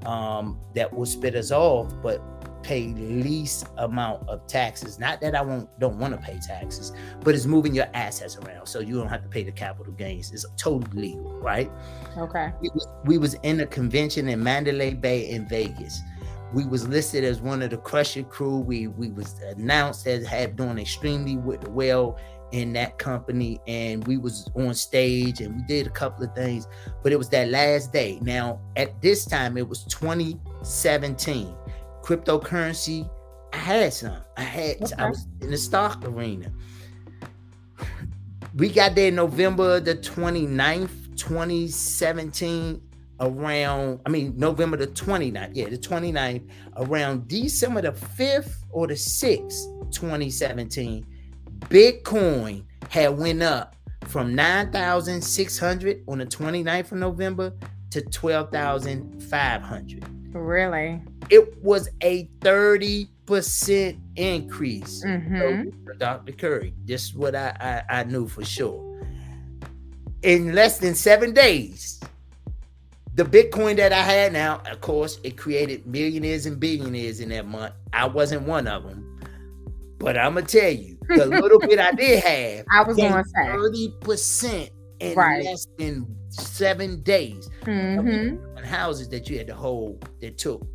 um, 0.06 0.60
that 0.74 0.92
will 0.92 1.06
spit 1.06 1.36
us 1.36 1.52
off. 1.52 1.94
But 2.02 2.22
pay 2.64 2.88
least 2.88 3.68
amount 3.78 4.28
of 4.30 4.46
taxes. 4.48 5.00
Not 5.00 5.22
that 5.22 5.36
I 5.36 5.42
won't 5.42 5.68
don't 5.80 5.98
want 5.98 6.14
to 6.14 6.20
pay 6.20 6.40
taxes, 6.40 6.92
but 7.22 7.36
it's 7.36 7.46
moving 7.46 7.74
your 7.74 7.88
assets 7.94 8.38
around 8.38 8.68
so 8.68 8.80
you 8.80 8.98
don't 8.98 9.10
have 9.10 9.24
to 9.24 9.30
pay 9.30 9.44
the 9.44 9.52
capital 9.52 9.94
gains. 9.94 10.32
It's 10.32 10.46
totally 10.58 11.10
legal, 11.10 11.40
right? 11.40 11.72
Okay. 12.18 12.52
We 12.62 12.70
was, 12.74 12.88
we 13.06 13.18
was 13.18 13.34
in 13.44 13.60
a 13.62 13.66
convention 13.66 14.28
in 14.30 14.42
Mandalay 14.44 14.94
Bay 14.94 15.30
in 15.30 15.48
Vegas. 15.48 16.02
we 16.54 16.66
was 16.66 16.88
listed 16.88 17.24
as 17.24 17.42
one 17.42 17.62
of 17.62 17.70
the 17.70 17.78
Crusher 17.78 18.24
crew. 18.24 18.60
We 18.60 18.88
we 18.88 19.10
was 19.10 19.40
announced 19.42 20.08
as 20.08 20.26
had 20.26 20.56
doing 20.56 20.78
extremely 20.78 21.38
well 21.38 22.18
in 22.52 22.74
that 22.74 22.98
company, 22.98 23.60
and 23.68 24.06
we 24.08 24.18
was 24.18 24.50
on 24.56 24.74
stage 24.74 25.40
and 25.40 25.56
we 25.56 25.62
did 25.64 25.88
a 25.88 25.90
couple 25.90 26.26
of 26.26 26.36
things. 26.36 26.68
But 27.02 27.14
it 27.14 27.18
was 27.18 27.30
that 27.30 27.50
last 27.50 27.94
day. 27.94 28.20
Now 28.22 28.60
at 28.76 29.02
this 29.02 29.26
time, 29.26 29.58
it 29.58 29.68
was 29.68 29.84
2017. 29.86 31.56
Cryptocurrency, 32.04 33.10
I 33.54 33.58
had 33.58 33.94
some. 33.94 34.18
I 34.38 34.42
had. 34.42 34.82
Okay. 34.82 34.96
I 34.98 35.10
was 35.10 35.28
in 35.42 35.52
the 35.52 35.58
stock 35.58 36.04
arena. 36.06 36.52
We 38.56 38.70
got 38.70 38.96
there 38.96 39.12
November 39.12 39.80
the 39.80 39.96
29th, 39.96 41.18
2017 41.18 42.82
around, 43.22 44.02
I 44.06 44.10
mean, 44.10 44.34
November 44.36 44.76
the 44.78 44.88
29th, 44.88 45.52
yeah, 45.54 45.70
the 45.70 45.78
29th, 45.78 46.50
around 46.76 47.28
December 47.28 47.84
the 47.84 47.92
5th 47.92 48.56
or 48.72 48.88
the 48.88 48.96
6th, 48.96 49.94
2017, 49.94 51.06
Bitcoin 51.60 52.64
had 52.90 53.16
went 53.18 53.44
up 53.44 53.76
from 54.08 54.36
9,600 54.36 56.04
on 56.08 56.18
the 56.18 56.26
29th 56.26 56.92
of 56.92 56.98
November 56.98 57.54
to 57.92 58.02
12,500. 58.02 60.21
Really? 60.34 61.02
It 61.30 61.62
was 61.64 61.90
a 62.02 62.30
30% 62.40 64.00
increase. 64.16 65.04
Mm-hmm. 65.06 65.70
So, 65.88 65.94
Dr. 65.98 66.32
Curry, 66.34 66.74
this 66.86 67.06
is 67.06 67.14
what 67.14 67.36
I, 67.36 67.84
I, 67.90 68.00
I 68.00 68.04
knew 68.04 68.28
for 68.28 68.44
sure. 68.44 68.88
In 70.24 70.54
less 70.54 70.78
than 70.80 70.96
seven 70.96 71.34
days, 71.34 72.00
the 73.16 73.24
Bitcoin 73.24 73.76
that 73.78 73.92
I 73.92 74.02
had 74.02 74.34
now, 74.34 74.62
of 74.70 74.82
course, 74.82 75.20
it 75.24 75.38
created 75.38 75.86
millionaires 75.86 76.46
and 76.46 76.60
billionaires 76.60 77.20
in 77.20 77.30
that 77.30 77.46
month. 77.46 77.74
I 77.92 78.08
wasn't 78.08 78.44
one 78.44 78.68
of 78.68 78.84
them. 78.84 79.08
But 79.98 80.18
I'm 80.18 80.34
gonna 80.34 80.46
tell 80.46 80.72
you, 80.72 80.98
the 81.08 81.26
little 81.28 81.60
bit 81.60 81.78
I 81.80 81.92
did 81.92 82.24
have, 82.24 82.66
I 82.72 82.84
was 82.84 82.98
gonna 82.98 83.24
say 83.24 83.42
30% 83.46 84.70
in 85.02 85.16
right. 85.16 85.44
less 85.44 85.68
than 85.78 86.16
seven 86.30 87.02
days. 87.02 87.50
Mm-hmm. 87.64 88.64
houses 88.64 89.10
that 89.10 89.30
you 89.30 89.38
had 89.38 89.48
to 89.48 89.56
hold 89.56 90.08
that 90.22 90.38
took 90.38 90.66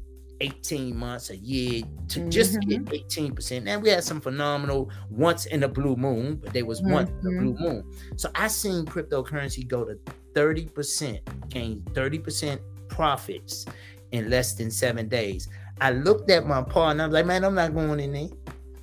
18 0.41 0.97
months, 0.97 1.31
a 1.31 1.37
year 1.37 1.83
to 2.09 2.21
mm-hmm. 2.21 2.31
just 2.31 2.61
get 2.61 2.85
18%. 2.85 3.67
And 3.67 3.83
we 3.83 3.89
had 3.89 4.05
some 4.05 4.21
phenomenal 4.21 4.91
once 5.11 5.47
in 5.47 5.63
a 5.63 5.69
blue 5.69 5.97
moon, 5.97 6.37
but 6.37 6.53
there 6.53 6.67
was 6.67 6.81
mm-hmm. 6.81 6.93
once 6.93 7.11
in 7.11 7.17
a 7.17 7.41
blue 7.41 7.57
moon. 7.59 7.85
So 8.17 8.31
I 8.35 8.49
seen 8.49 8.85
cryptocurrency 8.85 9.67
go 9.67 9.85
to 9.85 9.99
30%, 10.35 11.49
gain 11.49 11.83
30% 11.93 12.59
profits 12.89 13.65
in 14.13 14.29
less 14.29 14.55
than 14.55 14.71
seven 14.71 15.09
days. 15.09 15.49
I 15.81 15.93
looked 15.93 16.31
at 16.31 16.47
my 16.47 16.63
partner, 16.63 17.05
I 17.05 17.07
was 17.07 17.15
like, 17.15 17.27
man, 17.27 17.45
I'm 17.45 17.55
not 17.55 17.75
going 17.75 18.01
in 18.01 18.13
there. 18.13 18.29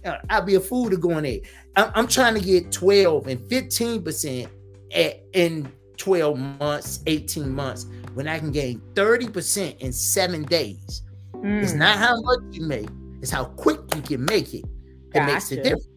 Uh, 0.06 0.18
I'd 0.30 0.46
be 0.46 0.56
a 0.56 0.60
fool 0.60 0.90
to 0.90 0.98
go 0.98 1.18
in 1.18 1.24
there. 1.24 1.40
I'm, 1.76 1.92
I'm 1.96 2.08
trying 2.08 2.36
to 2.36 2.42
get 2.42 2.72
12 2.72 3.28
and 3.28 3.40
15% 3.42 4.48
at, 4.94 5.22
in 5.34 5.72
12 5.98 6.38
months, 6.60 7.02
18 7.08 7.50
months, 7.50 7.88
when 8.14 8.28
I 8.28 8.40
can 8.40 8.52
gain 8.52 8.82
30% 8.94 9.80
in 9.80 9.94
seven 9.94 10.44
days. 10.44 11.02
Mm. 11.36 11.64
It's 11.64 11.74
not 11.74 11.98
how 11.98 12.20
much 12.22 12.40
you 12.52 12.66
make, 12.66 12.90
it's 13.22 13.32
how 13.32 13.46
quick 13.46 13.80
you 13.96 14.02
can 14.02 14.26
make 14.26 14.54
it 14.54 14.66
that 15.14 15.20
gotcha. 15.20 15.34
makes 15.34 15.50
the 15.50 15.56
difference. 15.58 15.88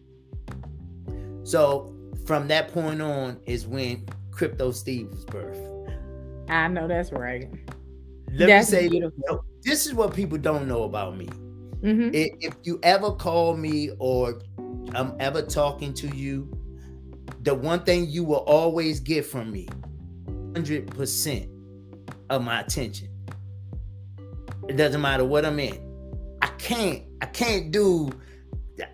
So 1.43 1.95
from 2.25 2.47
that 2.49 2.73
point 2.73 3.01
on 3.01 3.39
is 3.45 3.67
when 3.67 4.05
Crypto 4.31 4.71
Steve 4.71 5.09
was 5.09 5.25
birth. 5.25 5.59
I 6.49 6.67
know 6.67 6.87
that's 6.87 7.11
right. 7.11 7.49
Let 8.33 8.47
that's 8.47 8.71
me 8.71 8.77
say, 8.77 8.89
beautiful. 8.89 9.45
this 9.63 9.87
is 9.87 9.93
what 9.93 10.13
people 10.13 10.37
don't 10.37 10.67
know 10.67 10.83
about 10.83 11.17
me. 11.17 11.27
Mm-hmm. 11.81 12.09
If 12.13 12.55
you 12.63 12.79
ever 12.83 13.11
call 13.11 13.55
me 13.55 13.91
or 13.99 14.41
I'm 14.93 15.15
ever 15.19 15.41
talking 15.41 15.93
to 15.95 16.15
you, 16.15 16.49
the 17.47 17.55
one 17.55 17.79
thing 17.85 18.09
you 18.09 18.25
will 18.25 18.43
always 18.45 18.99
get 18.99 19.25
from 19.25 19.53
me, 19.53 19.69
100% 20.51 21.49
of 22.29 22.43
my 22.43 22.59
attention. 22.59 23.07
It 24.67 24.75
doesn't 24.75 24.99
matter 24.99 25.23
what 25.23 25.45
I'm 25.45 25.57
in. 25.57 25.79
I 26.41 26.47
can't, 26.57 27.03
I 27.21 27.25
can't 27.27 27.71
do, 27.71 28.11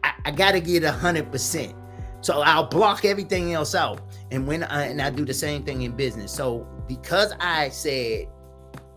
I, 0.03 0.13
I 0.25 0.29
gotta 0.29 0.59
get 0.59 0.83
a 0.83 0.91
hundred 0.91 1.31
percent. 1.31 1.73
So 2.21 2.41
I'll 2.41 2.67
block 2.67 3.05
everything 3.05 3.53
else 3.53 3.73
out. 3.73 4.01
And 4.29 4.45
when 4.45 4.63
I 4.65 4.83
and 4.83 5.01
I 5.01 5.09
do 5.09 5.25
the 5.25 5.33
same 5.33 5.63
thing 5.63 5.81
in 5.81 5.93
business. 5.93 6.31
So 6.31 6.67
because 6.87 7.33
I 7.39 7.69
said 7.69 8.27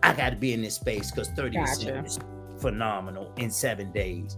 I 0.03 0.13
got 0.13 0.31
to 0.31 0.37
be 0.37 0.53
in 0.53 0.61
this 0.61 0.75
space 0.75 1.11
because 1.11 1.31
30 1.31 1.57
gotcha. 1.57 2.05
is 2.05 2.19
phenomenal 2.61 3.33
in 3.39 3.51
seven 3.51 3.91
days, 3.91 4.37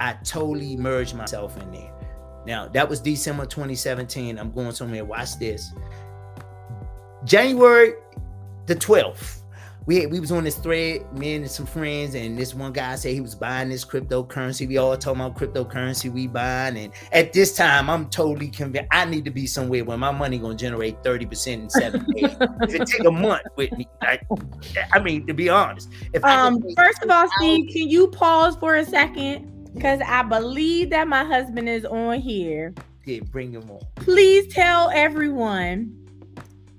I 0.00 0.14
totally 0.24 0.74
merged 0.74 1.14
myself 1.14 1.60
in 1.62 1.70
there. 1.70 1.95
Now 2.46 2.68
that 2.68 2.88
was 2.88 3.00
December 3.00 3.44
2017. 3.44 4.38
I'm 4.38 4.52
going 4.52 4.72
somewhere. 4.72 5.04
Watch 5.04 5.38
this. 5.38 5.72
January 7.24 7.94
the 8.66 8.76
12th 8.76 9.42
we 9.86 10.04
we 10.06 10.18
was 10.18 10.32
on 10.32 10.44
this 10.44 10.56
thread, 10.56 11.10
me 11.16 11.36
and 11.36 11.50
some 11.50 11.64
friends, 11.64 12.16
and 12.16 12.36
this 12.36 12.54
one 12.54 12.72
guy 12.72 12.96
said 12.96 13.12
he 13.12 13.20
was 13.20 13.36
buying 13.36 13.68
this 13.68 13.84
cryptocurrency. 13.84 14.66
We 14.66 14.76
all 14.78 14.96
talking 14.96 15.20
about 15.20 15.36
cryptocurrency 15.36 16.12
we 16.12 16.26
buying, 16.26 16.76
and 16.76 16.92
at 17.12 17.32
this 17.32 17.56
time, 17.56 17.88
I'm 17.88 18.10
totally 18.10 18.48
convinced 18.48 18.88
I 18.90 19.04
need 19.04 19.24
to 19.24 19.30
be 19.30 19.46
somewhere 19.46 19.84
where 19.84 19.96
my 19.96 20.10
money 20.10 20.38
gonna 20.38 20.56
generate 20.56 21.02
thirty 21.04 21.24
percent 21.24 21.62
in 21.62 21.70
seven 21.70 22.04
days. 22.16 22.36
if 22.62 22.74
it 22.74 22.86
take 22.86 23.04
a 23.04 23.12
month 23.12 23.42
with 23.54 23.70
me, 23.72 23.88
I, 24.02 24.18
I 24.92 24.98
mean, 24.98 25.24
to 25.28 25.34
be 25.34 25.48
honest. 25.48 25.88
If 26.12 26.24
um, 26.24 26.60
first 26.76 27.02
of 27.04 27.10
all, 27.10 27.28
Steve, 27.38 27.68
can 27.72 27.88
you 27.88 28.08
pause 28.08 28.56
for 28.56 28.76
a 28.76 28.84
second? 28.84 29.52
Because 29.76 30.00
I 30.06 30.22
believe 30.22 30.88
that 30.90 31.06
my 31.06 31.22
husband 31.22 31.68
is 31.68 31.84
on 31.84 32.18
here. 32.18 32.74
Yeah, 33.04 33.20
bring 33.30 33.52
him 33.52 33.70
on. 33.70 33.80
Please 33.96 34.52
tell 34.52 34.90
everyone 34.90 35.94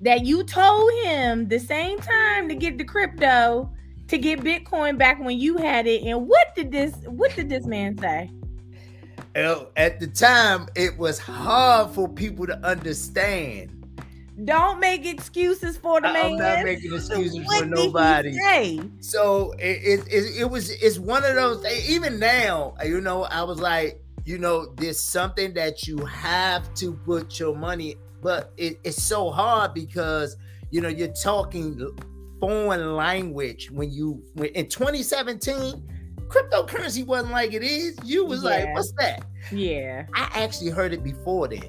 that 0.01 0.25
you 0.25 0.43
told 0.43 0.91
him 1.03 1.47
the 1.47 1.59
same 1.59 1.99
time 1.99 2.49
to 2.49 2.55
get 2.55 2.79
the 2.79 2.83
crypto 2.83 3.71
to 4.07 4.17
get 4.17 4.39
Bitcoin 4.39 4.97
back 4.97 5.19
when 5.19 5.37
you 5.37 5.57
had 5.57 5.85
it. 5.85 6.01
And 6.03 6.27
what 6.27 6.55
did 6.55 6.71
this 6.71 6.95
what 7.05 7.35
did 7.35 7.49
this 7.49 7.67
man 7.67 7.97
say? 7.99 8.31
Well, 9.35 9.71
at 9.77 9.99
the 9.99 10.07
time, 10.07 10.67
it 10.75 10.97
was 10.97 11.19
hard 11.19 11.91
for 11.91 12.09
people 12.09 12.47
to 12.47 12.57
understand. 12.65 13.76
Don't 14.45 14.79
make 14.79 15.05
excuses 15.05 15.77
for 15.77 15.99
the 15.99 16.13
man. 16.13 16.33
I'm 16.33 16.37
not 16.37 16.63
making 16.63 16.93
excuses 16.93 17.45
for 17.45 17.65
nobody. 17.65 18.37
So 18.99 19.53
it, 19.53 19.63
it, 19.63 20.07
it, 20.07 20.41
it 20.41 20.49
was 20.49 20.69
it's 20.69 20.99
one 20.99 21.23
of 21.25 21.35
those 21.35 21.65
even 21.89 22.19
now, 22.19 22.75
you 22.85 23.01
know, 23.01 23.23
I 23.23 23.41
was 23.43 23.59
like, 23.59 24.01
you 24.25 24.37
know, 24.37 24.73
there's 24.75 24.99
something 24.99 25.53
that 25.53 25.87
you 25.87 25.97
have 26.05 26.73
to 26.75 26.93
put 26.93 27.39
your 27.39 27.55
money 27.55 27.95
but 28.21 28.51
it, 28.57 28.79
it's 28.83 29.01
so 29.01 29.29
hard 29.29 29.73
because 29.73 30.37
you 30.71 30.81
know 30.81 30.89
you're 30.89 31.07
talking 31.09 31.97
foreign 32.39 32.95
language 32.95 33.71
when 33.71 33.91
you 33.91 34.23
when, 34.33 34.49
in 34.49 34.67
2017 34.67 35.81
cryptocurrency 36.27 37.05
wasn't 37.05 37.31
like 37.31 37.53
it 37.53 37.63
is 37.63 37.97
you 38.03 38.25
was 38.25 38.43
yeah. 38.43 38.49
like 38.49 38.73
what's 38.73 38.91
that 38.93 39.25
yeah 39.51 40.05
i 40.13 40.29
actually 40.33 40.69
heard 40.69 40.93
it 40.93 41.03
before 41.03 41.47
then 41.47 41.63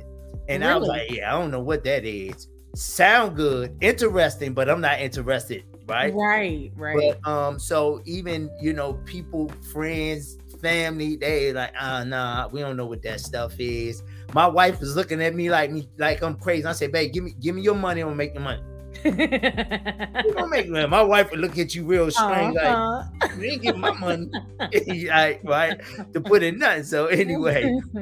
and 0.48 0.62
really? 0.62 0.72
i 0.72 0.76
was 0.76 0.88
like 0.88 1.10
yeah 1.10 1.34
i 1.34 1.38
don't 1.38 1.50
know 1.50 1.60
what 1.60 1.84
that 1.84 2.04
is 2.04 2.48
sound 2.74 3.36
good 3.36 3.76
interesting 3.80 4.52
but 4.52 4.68
i'm 4.68 4.80
not 4.80 5.00
interested 5.00 5.64
right 5.86 6.14
right 6.14 6.70
right 6.76 7.16
but 7.22 7.30
um 7.30 7.58
so 7.58 8.00
even 8.04 8.50
you 8.60 8.72
know 8.72 8.94
people 9.04 9.48
friends 9.72 10.38
family 10.60 11.16
they 11.16 11.52
like 11.52 11.72
ah 11.78 11.98
uh, 12.00 12.04
nah 12.04 12.48
we 12.48 12.60
don't 12.60 12.76
know 12.76 12.86
what 12.86 13.02
that 13.02 13.20
stuff 13.20 13.54
is 13.58 14.02
my 14.34 14.46
wife 14.46 14.82
is 14.82 14.94
looking 14.94 15.22
at 15.22 15.34
me 15.34 15.50
like 15.50 15.70
me 15.70 15.88
like 15.96 16.22
I'm 16.22 16.34
crazy. 16.36 16.64
I 16.64 16.72
say, 16.72 16.86
babe, 16.86 17.12
give 17.12 17.24
me 17.24 17.34
give 17.40 17.54
me 17.54 17.62
your 17.62 17.74
money, 17.74 18.00
I'm 18.00 18.08
gonna 18.08 18.16
make 18.16 18.34
the 18.34 18.40
money. 18.40 18.62
you 19.04 20.34
don't 20.34 20.50
make 20.50 20.68
money. 20.68 20.86
My 20.86 21.02
wife 21.02 21.30
would 21.30 21.40
look 21.40 21.56
at 21.56 21.74
you 21.74 21.84
real 21.84 22.10
strange, 22.10 22.56
uh-huh. 22.56 23.04
like 23.20 23.36
you 23.36 23.44
ain't 23.44 23.62
give 23.62 23.76
my 23.76 23.92
money, 23.92 24.30
right? 25.08 25.40
Right 25.44 25.80
to 26.12 26.20
put 26.20 26.42
in 26.42 26.58
nothing. 26.58 26.84
So 26.84 27.06
anyway, 27.06 27.78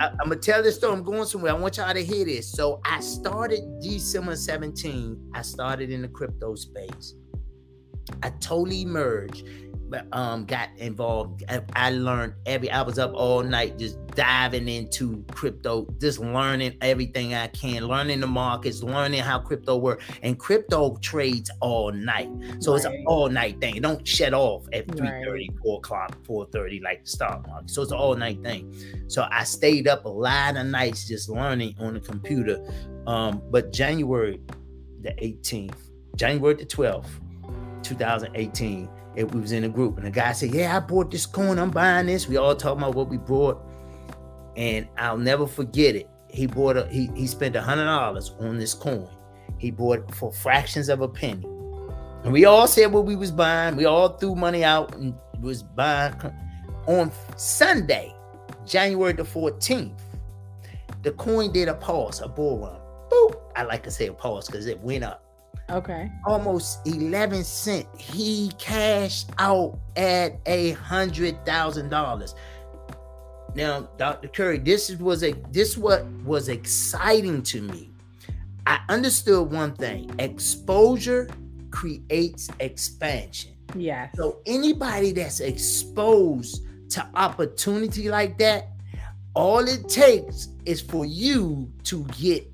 I, 0.00 0.06
am 0.06 0.16
gonna 0.28 0.36
tell 0.36 0.62
this 0.62 0.76
story. 0.76 0.92
I'm 0.92 1.02
going 1.02 1.24
somewhere. 1.26 1.52
I 1.52 1.54
want 1.56 1.76
y'all 1.76 1.92
to 1.92 2.04
hear 2.04 2.24
this. 2.24 2.50
So 2.50 2.80
I 2.84 3.00
started 3.00 3.60
December 3.80 4.36
17. 4.36 5.30
I 5.34 5.42
started 5.42 5.90
in 5.90 6.02
the 6.02 6.08
crypto 6.08 6.54
space. 6.54 7.14
I 8.22 8.30
totally 8.40 8.84
merged 8.84 9.46
um 10.12 10.44
got 10.44 10.68
involved. 10.76 11.44
I, 11.74 11.90
learned 11.90 12.34
every 12.46 12.70
i 12.70 12.82
was 12.82 12.98
up 12.98 13.12
all 13.14 13.42
night 13.42 13.78
just 13.78 13.98
diving 14.08 14.68
into 14.68 15.24
crypto 15.32 15.86
just 16.00 16.18
learning 16.18 16.76
everything 16.80 17.34
i 17.34 17.46
can 17.48 17.86
learning 17.86 18.20
the 18.20 18.26
markets 18.26 18.82
learning 18.82 19.22
how 19.22 19.38
crypto 19.38 19.76
works 19.76 20.04
and 20.22 20.38
crypto 20.38 20.96
trades 21.00 21.50
all 21.60 21.92
night. 21.92 22.30
So 22.60 22.72
right. 22.72 22.76
it's 22.76 22.84
an 22.84 23.04
all 23.06 23.28
night 23.28 23.60
thing. 23.60 23.76
It 23.76 23.82
don't 23.82 24.06
shut 24.06 24.34
off 24.34 24.66
at 24.72 24.86
3 24.88 25.08
30 25.08 25.30
right. 25.30 25.58
4 25.62 25.78
o'clock 25.78 26.24
4 26.24 26.46
30 26.46 26.80
like 26.80 27.04
the 27.04 27.10
stock 27.10 27.46
market. 27.46 27.70
So 27.70 27.82
it's 27.82 27.92
an 27.92 27.98
all 27.98 28.14
night 28.14 28.42
thing. 28.42 28.74
So 29.08 29.26
i 29.30 29.44
stayed 29.44 29.88
up 29.88 30.04
a 30.04 30.08
lot 30.08 30.56
of 30.56 30.66
nights 30.66 31.06
just 31.06 31.28
learning 31.28 31.74
on 31.78 31.94
the 31.94 32.00
computer. 32.00 32.64
Um 33.06 33.42
but 33.50 33.72
january 33.72 34.40
the 35.00 35.10
18th 35.10 35.76
january 36.16 36.54
the 36.54 36.66
12th 36.66 37.06
2018 37.82 38.88
It 39.16 39.32
we 39.32 39.40
was 39.40 39.52
in 39.52 39.64
a 39.64 39.68
group, 39.68 39.96
and 39.96 40.06
the 40.06 40.10
guy 40.10 40.32
said, 40.32 40.54
"Yeah, 40.54 40.76
I 40.76 40.80
bought 40.80 41.10
this 41.10 41.26
coin. 41.26 41.58
I'm 41.58 41.70
buying 41.70 42.06
this." 42.06 42.28
We 42.28 42.36
all 42.36 42.54
talking 42.54 42.82
about 42.82 42.94
what 42.94 43.08
we 43.08 43.16
bought, 43.16 43.60
and 44.56 44.86
I'll 44.96 45.18
never 45.18 45.46
forget 45.46 45.96
it. 45.96 46.08
He 46.28 46.46
bought 46.46 46.76
a 46.76 46.86
he 46.88 47.10
he 47.14 47.26
spent 47.26 47.56
a 47.56 47.62
hundred 47.62 47.86
dollars 47.86 48.34
on 48.38 48.58
this 48.58 48.74
coin. 48.74 49.08
He 49.58 49.70
bought 49.70 50.14
for 50.14 50.30
fractions 50.30 50.88
of 50.88 51.00
a 51.00 51.08
penny, 51.08 51.44
and 52.22 52.32
we 52.32 52.44
all 52.44 52.68
said 52.68 52.92
what 52.92 53.06
we 53.06 53.16
was 53.16 53.32
buying. 53.32 53.76
We 53.76 53.86
all 53.86 54.10
threw 54.18 54.34
money 54.34 54.62
out 54.64 54.94
and 54.94 55.14
was 55.40 55.62
buying. 55.62 56.14
On 56.86 57.10
Sunday, 57.36 58.14
January 58.64 59.12
the 59.12 59.24
fourteenth, 59.24 60.00
the 61.02 61.12
coin 61.12 61.52
did 61.52 61.68
a 61.68 61.74
pause, 61.74 62.20
a 62.20 62.28
bull 62.28 62.60
run. 62.60 62.80
Boop. 63.10 63.40
I 63.56 63.64
like 63.64 63.82
to 63.84 63.90
say 63.90 64.06
a 64.06 64.12
pause 64.12 64.46
because 64.46 64.66
it 64.66 64.80
went 64.80 65.04
up. 65.04 65.27
Okay. 65.70 66.10
Almost 66.26 66.86
11 66.86 67.44
cent. 67.44 67.86
He 67.98 68.50
cashed 68.58 69.30
out 69.38 69.78
at 69.96 70.40
a 70.46 70.72
hundred 70.72 71.44
thousand 71.44 71.90
dollars. 71.90 72.34
Now, 73.54 73.88
Dr. 73.96 74.28
Curry, 74.28 74.58
this 74.58 74.90
was 74.96 75.22
a 75.22 75.32
this 75.50 75.76
what 75.76 76.06
was 76.24 76.48
exciting 76.48 77.42
to 77.44 77.60
me. 77.60 77.90
I 78.66 78.80
understood 78.88 79.50
one 79.50 79.74
thing: 79.74 80.10
exposure 80.18 81.28
creates 81.70 82.48
expansion. 82.60 83.52
Yeah. 83.74 84.08
So 84.14 84.40
anybody 84.46 85.12
that's 85.12 85.40
exposed 85.40 86.62
to 86.90 87.06
opportunity 87.14 88.08
like 88.08 88.38
that, 88.38 88.68
all 89.34 89.66
it 89.66 89.88
takes 89.88 90.48
is 90.64 90.80
for 90.80 91.04
you 91.04 91.70
to 91.84 92.04
get 92.18 92.50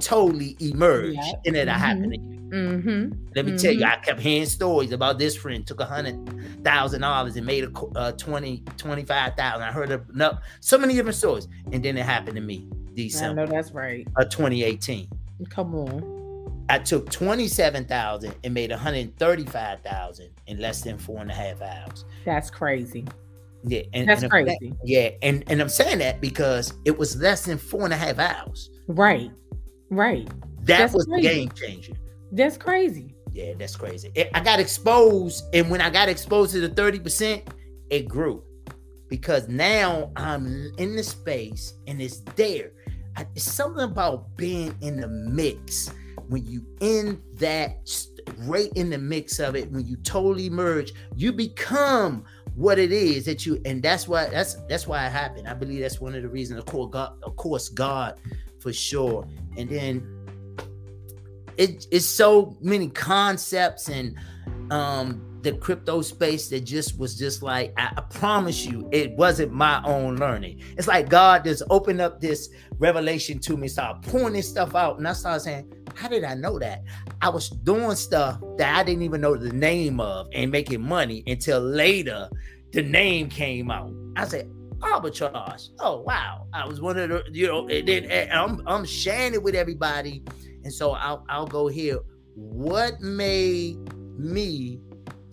totally 0.00 0.56
emerged 0.60 1.18
Yep. 1.22 1.42
and 1.46 1.56
it'll 1.56 1.74
Mhm. 1.74 1.78
happen 1.78 2.10
to 2.10 2.16
you. 2.16 2.32
Mm-hmm. 2.50 3.12
Let 3.34 3.44
me 3.46 3.58
tell 3.58 3.72
you, 3.72 3.84
I 3.84 3.96
kept 3.96 4.20
hearing 4.20 4.46
stories 4.46 4.92
about 4.92 5.18
this 5.18 5.34
friend 5.34 5.66
took 5.66 5.80
a 5.80 5.84
hundred 5.84 6.16
thousand 6.64 7.00
dollars 7.00 7.34
and 7.36 7.44
made 7.44 7.64
a 7.64 7.70
uh, 7.96 8.12
20, 8.12 8.62
25,000. 8.76 9.62
I 9.62 9.72
heard 9.72 9.90
of 9.90 10.14
no, 10.14 10.38
so 10.60 10.78
many 10.78 10.94
different 10.94 11.16
stories. 11.16 11.48
And 11.72 11.82
then 11.84 11.96
it 11.98 12.04
happened 12.04 12.36
to 12.36 12.40
me 12.42 12.68
December. 12.94 13.42
I 13.42 13.44
know 13.46 13.50
that's 13.50 13.72
right. 13.72 14.06
of 14.16 14.28
2018. 14.28 15.08
Come 15.50 15.74
on. 15.74 16.64
I 16.68 16.78
took 16.78 17.10
27,000 17.10 18.32
and 18.44 18.54
made 18.54 18.70
135,000 18.70 20.30
in 20.46 20.58
less 20.60 20.82
than 20.82 20.98
four 20.98 21.20
and 21.20 21.30
a 21.30 21.34
half 21.34 21.60
hours. 21.62 22.04
That's 22.24 22.50
crazy. 22.50 23.06
Yeah, 23.64 23.82
and, 23.92 24.08
That's 24.08 24.22
and 24.22 24.30
crazy. 24.30 24.72
Yeah, 24.84 25.10
and, 25.22 25.42
and 25.48 25.60
I'm 25.60 25.68
saying 25.68 25.98
that 25.98 26.20
because 26.20 26.72
it 26.84 26.96
was 26.96 27.16
less 27.16 27.44
than 27.44 27.58
four 27.58 27.84
and 27.84 27.92
a 27.92 27.96
half 27.96 28.18
hours. 28.20 28.70
Right. 28.86 29.30
Right. 29.90 30.26
That 30.64 30.78
That's 30.78 30.94
was 30.94 31.06
the 31.06 31.12
crazy. 31.12 31.28
game 31.28 31.48
changer. 31.50 31.92
That's 32.32 32.56
crazy. 32.56 33.14
Yeah, 33.32 33.52
that's 33.58 33.76
crazy. 33.76 34.10
It- 34.14 34.30
I 34.34 34.40
got 34.40 34.58
exposed, 34.60 35.44
and 35.54 35.70
when 35.70 35.80
I 35.80 35.90
got 35.90 36.08
exposed 36.08 36.52
to 36.52 36.60
the 36.60 36.68
30%, 36.70 37.42
it 37.90 38.08
grew 38.08 38.42
because 39.08 39.48
now 39.48 40.10
I'm 40.16 40.72
in 40.78 40.96
the 40.96 41.02
space 41.04 41.74
and 41.86 42.00
it's 42.02 42.20
there. 42.34 42.72
I, 43.16 43.26
it's 43.34 43.44
something 43.44 43.84
about 43.84 44.36
being 44.36 44.74
in 44.80 45.00
the 45.00 45.06
mix 45.08 45.88
when 46.28 46.44
you 46.44 46.66
in 46.80 47.22
that 47.34 47.88
right 48.38 48.70
in 48.74 48.90
the 48.90 48.98
mix 48.98 49.38
of 49.38 49.54
it 49.54 49.70
when 49.70 49.86
you 49.86 49.96
totally 49.98 50.50
merge 50.50 50.92
you 51.14 51.32
become 51.32 52.24
what 52.56 52.80
it 52.80 52.90
is 52.90 53.24
that 53.26 53.46
you 53.46 53.60
and 53.64 53.80
that's 53.80 54.08
why 54.08 54.26
that's 54.28 54.54
that's 54.68 54.88
why 54.88 55.06
it 55.06 55.12
happened 55.12 55.46
i 55.46 55.54
believe 55.54 55.80
that's 55.82 56.00
one 56.00 56.16
of 56.16 56.22
the 56.22 56.28
reasons 56.28 56.58
of 56.58 56.66
course 56.66 56.90
god 56.90 57.12
of 57.22 57.36
course 57.36 57.68
god 57.68 58.18
for 58.66 58.72
sure. 58.72 59.24
And 59.56 59.70
then 59.70 60.04
it, 61.56 61.86
it's 61.92 62.04
so 62.04 62.56
many 62.60 62.88
concepts 62.88 63.88
and 63.88 64.16
um 64.72 65.22
the 65.42 65.52
crypto 65.52 66.02
space 66.02 66.48
that 66.48 66.64
just 66.64 66.98
was 66.98 67.16
just 67.16 67.44
like 67.44 67.72
I, 67.76 67.92
I 67.96 68.00
promise 68.00 68.66
you 68.66 68.88
it 68.90 69.12
wasn't 69.12 69.52
my 69.52 69.80
own 69.84 70.16
learning. 70.16 70.62
It's 70.76 70.88
like 70.88 71.08
god 71.08 71.44
just 71.44 71.62
opened 71.70 72.00
up 72.00 72.20
this 72.20 72.48
revelation 72.78 73.38
to 73.38 73.56
me 73.56 73.68
started 73.68 74.02
pouring 74.10 74.32
this 74.32 74.48
stuff 74.48 74.74
out 74.74 74.98
and 74.98 75.06
i 75.06 75.12
started 75.12 75.40
saying 75.40 75.72
how 75.94 76.08
did 76.08 76.24
i 76.24 76.34
know 76.34 76.58
that? 76.58 76.82
I 77.22 77.28
was 77.28 77.48
doing 77.50 77.94
stuff 77.94 78.40
that 78.58 78.76
i 78.76 78.82
didn't 78.82 79.02
even 79.02 79.20
know 79.20 79.36
the 79.36 79.52
name 79.52 80.00
of 80.00 80.26
and 80.32 80.50
making 80.50 80.82
money 80.82 81.22
until 81.28 81.60
later 81.60 82.28
the 82.72 82.82
name 82.82 83.28
came 83.28 83.70
out. 83.70 83.92
I 84.16 84.26
said 84.26 84.50
arbitrage. 84.80 85.68
Oh 85.80 86.00
wow. 86.00 86.46
I 86.52 86.66
was 86.66 86.80
one 86.80 86.98
of 86.98 87.08
the 87.08 87.24
you 87.32 87.46
know 87.46 87.68
and 87.68 87.86
then 87.86 88.04
and 88.04 88.32
i'm, 88.32 88.62
I'm 88.66 88.84
sharing 88.84 89.34
it 89.34 89.42
with 89.42 89.54
everybody. 89.54 90.22
And 90.64 90.72
so 90.72 90.92
I'll, 90.92 91.24
I'll 91.28 91.46
go 91.46 91.68
here. 91.68 91.98
What 92.34 93.00
made 93.00 93.78
me 94.18 94.80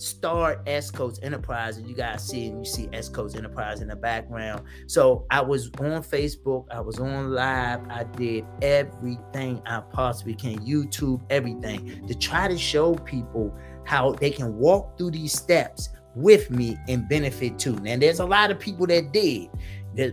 start 0.04 0.62
S 0.68 0.92
Coates 0.92 1.20
Enterprise, 1.24 1.78
and 1.78 1.88
you 1.88 1.96
guys 1.96 2.28
see 2.28 2.48
and 2.48 2.60
you 2.60 2.72
see 2.72 2.90
S 2.94 3.10
Coates 3.10 3.36
Enterprise 3.36 3.82
in 3.82 3.88
the 3.88 3.96
background. 3.96 4.64
So 4.88 5.26
I 5.32 5.42
was 5.42 5.68
on 5.80 6.04
Facebook, 6.04 6.66
I 6.72 6.82
was 6.82 7.00
on 7.00 7.32
live, 7.32 7.82
I 7.90 8.04
did 8.04 8.46
everything 8.62 9.62
I 9.66 9.82
possibly 9.92 10.36
can, 10.36 10.60
YouTube, 10.60 11.22
everything 11.30 12.06
to 12.08 12.14
try 12.14 12.48
to 12.48 12.58
show 12.58 12.96
people 12.96 13.58
how 13.86 14.12
they 14.12 14.30
can 14.30 14.56
walk 14.56 14.98
through 14.98 15.12
these 15.12 15.34
steps 15.34 15.90
with 16.16 16.50
me 16.50 16.78
and 16.88 17.08
benefit 17.08 17.60
too. 17.60 17.78
And 17.86 18.02
there's 18.02 18.20
a 18.20 18.26
lot 18.26 18.52
of 18.52 18.60
people 18.60 18.88
that 18.88 19.12
did. 19.12 19.50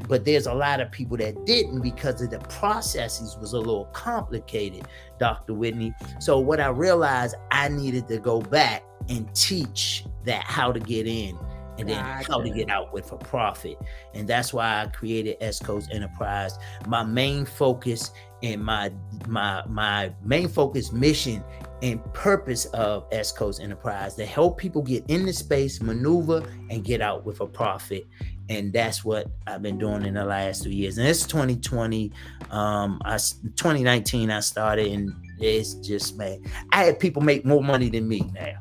But 0.09 0.27
there's 0.27 0.47
a 0.47 0.53
lot 0.53 0.81
of 0.81 0.91
people 0.91 1.17
that 1.17 1.47
didn't 1.47 1.81
because 1.81 2.21
of 2.21 2.29
the 2.31 2.39
processes 2.39 3.39
was 3.41 3.55
a 3.55 3.59
little 3.59 3.87
complicated, 3.87 4.87
Dr. 5.19 5.55
Whitney. 5.55 5.95
So 6.19 6.39
what 6.39 6.61
I 6.61 6.69
realized 6.69 7.35
I 7.51 7.69
needed 7.69 8.07
to 8.09 8.19
go 8.19 8.43
back 8.43 8.83
and 9.09 9.35
teach 9.35 10.05
that 10.27 10.45
how 10.45 10.71
to 10.71 10.81
get 10.81 11.07
in 11.07 11.39
and 11.79 11.89
then 11.89 12.05
how 12.05 12.43
to 12.43 12.51
get 12.51 12.69
out 12.69 12.93
with 12.93 13.11
a 13.11 13.17
profit. 13.17 13.79
And 14.13 14.29
that's 14.29 14.53
why 14.53 14.83
I 14.83 14.87
created 14.89 15.39
S 15.41 15.61
Enterprise. 15.91 16.59
My 16.87 17.03
main 17.03 17.47
focus 17.47 18.13
and 18.43 18.63
my 18.63 18.93
my 19.27 19.63
my 19.67 20.13
main 20.23 20.49
focus 20.49 20.93
mission 20.93 21.43
and 21.83 22.03
purpose 22.13 22.67
of 22.67 23.07
S 23.13 23.33
Coates 23.33 23.61
Enterprise 23.61 24.15
to 24.17 24.27
help 24.27 24.59
people 24.59 24.83
get 24.83 25.05
in 25.09 25.25
the 25.27 25.33
space, 25.33 25.81
maneuver, 25.81 26.43
and 26.71 26.85
get 26.85 27.01
out 27.01 27.25
with 27.25 27.41
a 27.41 27.47
profit. 27.47 28.07
And 28.49 28.73
that's 28.73 29.05
what 29.05 29.29
I've 29.47 29.63
been 29.63 29.79
doing 29.79 30.05
in 30.05 30.15
the 30.15 30.25
last 30.25 30.65
two 30.65 30.71
years. 30.71 30.99
And 30.99 31.07
it's 31.07 31.25
2020. 31.27 32.11
Um, 32.51 33.01
I 33.05 33.15
s- 33.15 33.35
2019 33.57 34.31
I 34.31 34.41
started, 34.41 34.91
and 34.93 35.13
it's 35.39 35.75
just 35.75 36.17
man, 36.19 36.43
I 36.73 36.85
had 36.85 36.99
people 36.99 37.23
make 37.23 37.45
more 37.45 37.63
money 37.63 37.89
than 37.89 38.09
me 38.09 38.29
now. 38.35 38.59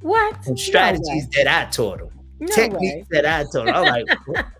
What? 0.00 0.46
And 0.46 0.58
strategies 0.58 1.28
that 1.36 1.46
I 1.46 1.70
taught 1.70 1.98
them, 1.98 2.08
No 2.40 2.46
way. 2.46 2.54
techniques 2.54 3.08
that 3.10 3.26
I 3.26 3.42
taught 3.44 3.66
them. 3.66 3.74
I'm 3.74 3.84
like, 3.84 4.06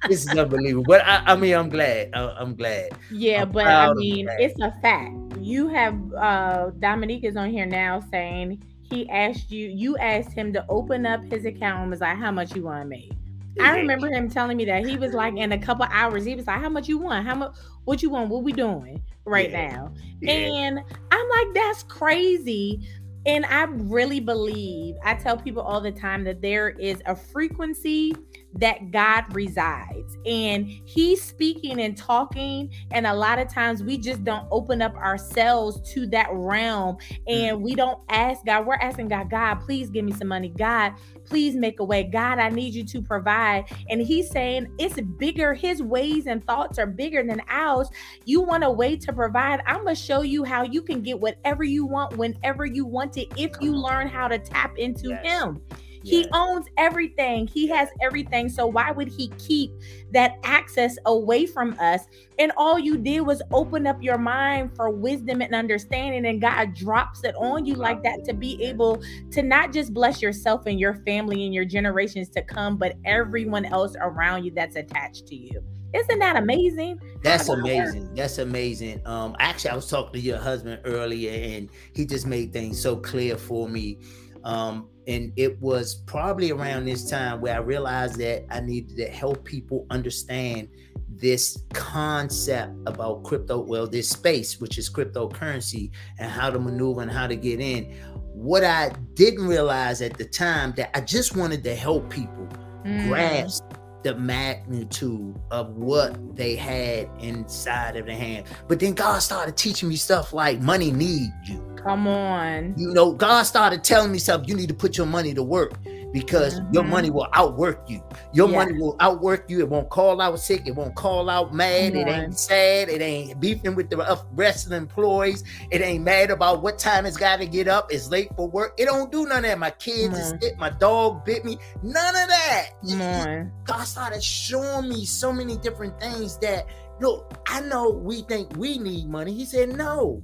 this 0.08 0.26
is 0.26 0.28
unbelievable. 0.36 0.84
But 0.86 1.06
I, 1.06 1.22
I 1.32 1.36
mean, 1.36 1.54
I'm 1.54 1.70
glad. 1.70 2.10
I, 2.12 2.20
I'm 2.38 2.54
glad. 2.54 2.90
Yeah, 3.10 3.42
I'm 3.42 3.52
but 3.52 3.66
I 3.66 3.94
mean, 3.94 4.28
it's 4.38 4.60
a 4.60 4.70
fact. 4.82 5.14
You 5.50 5.68
have 5.68 6.14
uh 6.14 6.70
Dominique 6.78 7.24
is 7.24 7.36
on 7.36 7.50
here 7.50 7.66
now 7.66 8.00
saying 8.10 8.62
he 8.82 9.08
asked 9.08 9.50
you, 9.50 9.68
you 9.68 9.96
asked 9.98 10.32
him 10.32 10.52
to 10.52 10.64
open 10.68 11.06
up 11.06 11.22
his 11.24 11.44
account 11.44 11.82
and 11.82 11.90
was 11.90 12.00
like, 12.00 12.16
how 12.16 12.30
much 12.30 12.54
you 12.54 12.62
want 12.62 12.82
to 12.82 12.88
make? 12.88 13.12
I 13.60 13.76
remember 13.76 14.08
him 14.08 14.30
telling 14.30 14.56
me 14.56 14.64
that 14.66 14.86
he 14.86 14.96
was 14.96 15.12
like 15.12 15.36
in 15.36 15.52
a 15.52 15.58
couple 15.58 15.86
hours, 15.90 16.24
he 16.24 16.34
was 16.34 16.46
like, 16.46 16.60
How 16.60 16.68
much 16.68 16.88
you 16.88 16.98
want? 16.98 17.26
How 17.26 17.34
much 17.34 17.54
what 17.84 18.02
you 18.02 18.10
want? 18.10 18.30
What 18.30 18.42
we 18.42 18.52
doing 18.52 19.02
right 19.24 19.50
Yeah. 19.50 19.70
now? 19.70 19.94
Yeah. 20.20 20.32
And 20.32 20.80
I'm 21.10 21.28
like, 21.28 21.54
that's 21.54 21.82
crazy. 21.84 22.88
And 23.26 23.44
I 23.46 23.64
really 23.64 24.20
believe, 24.20 24.94
I 25.04 25.14
tell 25.14 25.36
people 25.36 25.62
all 25.62 25.80
the 25.80 25.92
time 25.92 26.24
that 26.24 26.40
there 26.40 26.70
is 26.70 27.02
a 27.06 27.14
frequency 27.14 28.14
that 28.54 28.90
God 28.90 29.24
resides. 29.34 30.16
And 30.26 30.66
He's 30.66 31.22
speaking 31.22 31.80
and 31.80 31.96
talking. 31.96 32.70
And 32.90 33.06
a 33.06 33.14
lot 33.14 33.38
of 33.38 33.48
times 33.48 33.82
we 33.82 33.96
just 33.96 34.24
don't 34.24 34.46
open 34.50 34.82
up 34.82 34.94
ourselves 34.96 35.80
to 35.92 36.06
that 36.08 36.28
realm. 36.32 36.96
Hmm. 37.28 37.32
And 37.32 37.62
we 37.62 37.74
don't 37.74 37.98
ask 38.08 38.44
God, 38.44 38.66
we're 38.66 38.74
asking 38.74 39.08
God, 39.08 39.30
God, 39.30 39.56
please 39.56 39.90
give 39.90 40.04
me 40.04 40.12
some 40.12 40.28
money. 40.28 40.48
God, 40.48 40.94
please 41.24 41.54
make 41.54 41.80
a 41.80 41.84
way. 41.84 42.04
God, 42.04 42.38
I 42.38 42.48
need 42.48 42.74
you 42.74 42.84
to 42.86 43.02
provide. 43.02 43.66
And 43.88 44.00
He's 44.00 44.30
saying 44.30 44.72
it's 44.78 45.00
bigger. 45.18 45.54
His 45.54 45.82
ways 45.82 46.26
and 46.26 46.44
thoughts 46.46 46.78
are 46.78 46.86
bigger 46.86 47.22
than 47.22 47.42
ours. 47.48 47.88
You 48.24 48.40
want 48.40 48.64
a 48.64 48.70
way 48.70 48.96
to 48.96 49.12
provide? 49.12 49.60
I'm 49.66 49.84
going 49.84 49.94
to 49.94 50.00
show 50.00 50.22
you 50.22 50.44
how 50.44 50.62
you 50.62 50.82
can 50.82 51.02
get 51.02 51.18
whatever 51.18 51.64
you 51.64 51.86
want 51.86 52.16
whenever 52.16 52.66
you 52.66 52.84
want 52.84 53.16
it 53.16 53.28
if 53.36 53.52
you 53.60 53.74
learn 53.74 54.08
how 54.08 54.28
to 54.28 54.38
tap 54.38 54.76
into 54.76 55.10
Yes. 55.10 55.24
Him. 55.24 55.60
He 56.02 56.22
Yes. 56.22 56.28
owns 56.32 56.66
everything. 56.76 57.46
He 57.46 57.68
has 57.68 57.88
everything. 58.00 58.48
So 58.48 58.66
why 58.66 58.90
would 58.90 59.08
he 59.08 59.28
keep 59.38 59.70
that 60.12 60.38
access 60.44 60.96
away 61.06 61.46
from 61.46 61.76
us? 61.78 62.06
And 62.38 62.52
all 62.56 62.78
you 62.78 62.96
did 62.96 63.20
was 63.20 63.42
open 63.52 63.86
up 63.86 64.02
your 64.02 64.18
mind 64.18 64.74
for 64.74 64.90
wisdom 64.90 65.42
and 65.42 65.54
understanding, 65.54 66.26
and 66.26 66.40
God 66.40 66.74
drops 66.74 67.24
it 67.24 67.34
on 67.36 67.66
you 67.66 67.74
like 67.74 68.02
that 68.02 68.24
to 68.24 68.32
be 68.32 68.62
able 68.64 69.02
to 69.30 69.42
not 69.42 69.72
just 69.72 69.92
bless 69.92 70.22
yourself 70.22 70.66
and 70.66 70.80
your 70.80 70.94
family 71.06 71.44
and 71.44 71.54
your 71.54 71.64
generations 71.64 72.28
to 72.30 72.42
come, 72.42 72.76
but 72.76 72.96
everyone 73.04 73.64
else 73.66 73.94
around 74.00 74.44
you 74.44 74.52
that's 74.52 74.76
attached 74.76 75.26
to 75.28 75.36
you. 75.36 75.62
Isn't 75.92 76.18
that 76.20 76.36
amazing? 76.36 77.00
That's 77.22 77.48
amazing. 77.48 78.14
That's 78.14 78.38
amazing. 78.38 79.02
Um, 79.06 79.36
actually, 79.38 79.70
I 79.70 79.76
was 79.76 79.88
talking 79.88 80.12
to 80.12 80.20
your 80.20 80.38
husband 80.38 80.80
earlier, 80.84 81.32
and 81.32 81.68
he 81.94 82.06
just 82.06 82.26
made 82.26 82.52
things 82.52 82.80
so 82.80 82.96
clear 82.96 83.36
for 83.36 83.68
me. 83.68 83.98
Um, 84.44 84.88
and 85.10 85.32
it 85.34 85.60
was 85.60 85.96
probably 86.06 86.52
around 86.52 86.84
this 86.84 87.10
time 87.10 87.40
where 87.40 87.56
I 87.56 87.58
realized 87.58 88.16
that 88.20 88.44
I 88.48 88.60
needed 88.60 88.96
to 88.98 89.08
help 89.08 89.44
people 89.44 89.84
understand 89.90 90.68
this 91.08 91.64
concept 91.72 92.72
about 92.86 93.24
crypto, 93.24 93.60
well, 93.60 93.88
this 93.88 94.08
space, 94.08 94.60
which 94.60 94.78
is 94.78 94.88
cryptocurrency, 94.88 95.90
and 96.20 96.30
how 96.30 96.48
to 96.48 96.60
maneuver 96.60 97.02
and 97.02 97.10
how 97.10 97.26
to 97.26 97.34
get 97.34 97.60
in. 97.60 97.92
What 98.32 98.62
I 98.62 98.92
didn't 99.14 99.48
realize 99.48 100.00
at 100.00 100.16
the 100.16 100.26
time 100.26 100.74
that 100.76 100.96
I 100.96 101.00
just 101.00 101.36
wanted 101.36 101.64
to 101.64 101.74
help 101.74 102.08
people 102.08 102.48
mm. 102.84 103.08
grasp 103.08 103.64
the 104.04 104.14
magnitude 104.14 105.34
of 105.50 105.76
what 105.76 106.36
they 106.36 106.54
had 106.54 107.10
inside 107.18 107.96
of 107.96 108.06
their 108.06 108.16
hand. 108.16 108.46
But 108.68 108.78
then 108.78 108.94
God 108.94 109.18
started 109.18 109.56
teaching 109.56 109.88
me 109.88 109.96
stuff 109.96 110.32
like 110.32 110.60
money 110.60 110.92
need 110.92 111.32
you. 111.44 111.69
Come 111.82 112.06
on. 112.06 112.74
You 112.76 112.92
know, 112.92 113.12
God 113.12 113.44
started 113.44 113.82
telling 113.82 114.12
me 114.12 114.18
something. 114.18 114.48
You 114.48 114.54
need 114.54 114.68
to 114.68 114.74
put 114.74 114.96
your 114.96 115.06
money 115.06 115.34
to 115.34 115.42
work 115.42 115.74
because 116.12 116.60
mm-hmm. 116.60 116.74
your 116.74 116.84
money 116.84 117.10
will 117.10 117.28
outwork 117.32 117.88
you. 117.88 118.02
Your 118.32 118.48
yeah. 118.48 118.56
money 118.56 118.72
will 118.78 118.96
outwork 119.00 119.48
you. 119.48 119.60
It 119.60 119.68
won't 119.68 119.88
call 119.88 120.20
out 120.20 120.38
sick. 120.40 120.66
It 120.66 120.74
won't 120.74 120.94
call 120.94 121.30
out 121.30 121.54
mad. 121.54 121.94
It 121.94 122.06
ain't 122.06 122.38
sad. 122.38 122.88
It 122.88 123.00
ain't 123.00 123.40
beefing 123.40 123.74
with 123.74 123.90
the 123.90 124.20
rest 124.32 124.66
of 124.66 124.70
the 124.70 124.76
employees. 124.76 125.44
It 125.70 125.80
ain't 125.80 126.04
mad 126.04 126.30
about 126.30 126.62
what 126.62 126.78
time 126.78 127.06
it's 127.06 127.16
got 127.16 127.38
to 127.38 127.46
get 127.46 127.68
up. 127.68 127.92
It's 127.92 128.10
late 128.10 128.28
for 128.36 128.48
work. 128.48 128.74
It 128.78 128.86
don't 128.86 129.10
do 129.10 129.26
none 129.26 129.38
of 129.38 129.42
that. 129.44 129.58
My 129.58 129.70
kids 129.70 130.18
is 130.18 130.34
sick. 130.40 130.58
My 130.58 130.70
dog 130.70 131.24
bit 131.24 131.44
me. 131.44 131.58
None 131.82 132.16
of 132.16 132.28
that. 132.28 133.50
God 133.64 133.84
started 133.84 134.22
showing 134.22 134.88
me 134.88 135.04
so 135.04 135.32
many 135.32 135.56
different 135.56 135.98
things 136.00 136.38
that 136.38 136.66
look. 137.00 137.38
I 137.48 137.60
know 137.60 137.90
we 137.90 138.22
think 138.22 138.56
we 138.56 138.78
need 138.78 139.08
money. 139.08 139.32
He 139.32 139.44
said 139.44 139.76
no 139.76 140.22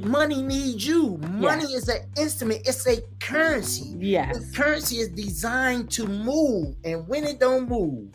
money 0.00 0.42
needs 0.42 0.86
you. 0.86 1.18
Money 1.18 1.64
yes. 1.68 1.82
is 1.82 1.88
an 1.88 2.02
instrument. 2.16 2.62
It's 2.66 2.86
a 2.86 3.02
currency. 3.20 3.94
Yes. 3.98 4.38
The 4.38 4.56
currency 4.56 4.98
is 4.98 5.08
designed 5.08 5.90
to 5.92 6.06
move, 6.06 6.76
and 6.84 7.06
when 7.08 7.24
it 7.24 7.40
don't 7.40 7.68
move, 7.68 8.08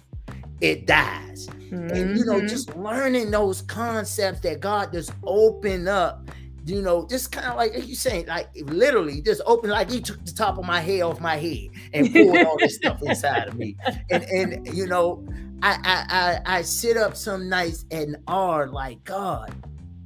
it 0.62 0.88
dies. 0.88 1.48
Mm-hmm. 1.48 1.90
And 1.90 2.18
you 2.18 2.26
know, 2.26 2.38
mm-hmm. 2.38 2.48
just 2.48 2.76
learning 2.76 3.32
those 3.32 3.62
concepts 3.64 4.40
that 4.42 4.60
God 4.60 4.94
just 4.94 5.12
opened 5.24 5.88
up. 5.88 6.30
You 6.66 6.82
know, 6.82 7.08
just 7.08 7.32
kind 7.32 7.48
of 7.48 7.56
like 7.56 7.88
you 7.88 7.96
saying, 7.96 8.28
like 8.28 8.50
literally, 8.56 9.22
just 9.22 9.42
open 9.46 9.70
like 9.70 9.90
he 9.90 10.02
took 10.02 10.24
the 10.26 10.34
top 10.34 10.58
of 10.58 10.66
my 10.66 10.82
head 10.82 11.02
off 11.02 11.22
my 11.22 11.38
head 11.38 11.70
and 11.94 12.12
pulled 12.14 12.38
all 12.46 12.58
this 12.60 12.76
stuff 12.76 13.02
inside 13.02 13.48
of 13.48 13.58
me. 13.58 13.78
And 14.12 14.24
and 14.24 14.68
you 14.76 14.86
know, 14.86 15.26
I 15.62 15.78
I 15.84 16.06
I, 16.10 16.58
I 16.58 16.62
sit 16.64 16.98
up 16.98 17.16
some 17.16 17.48
nights 17.48 17.86
and 17.90 18.18
are 18.28 18.68
like 18.68 19.02
God 19.06 19.56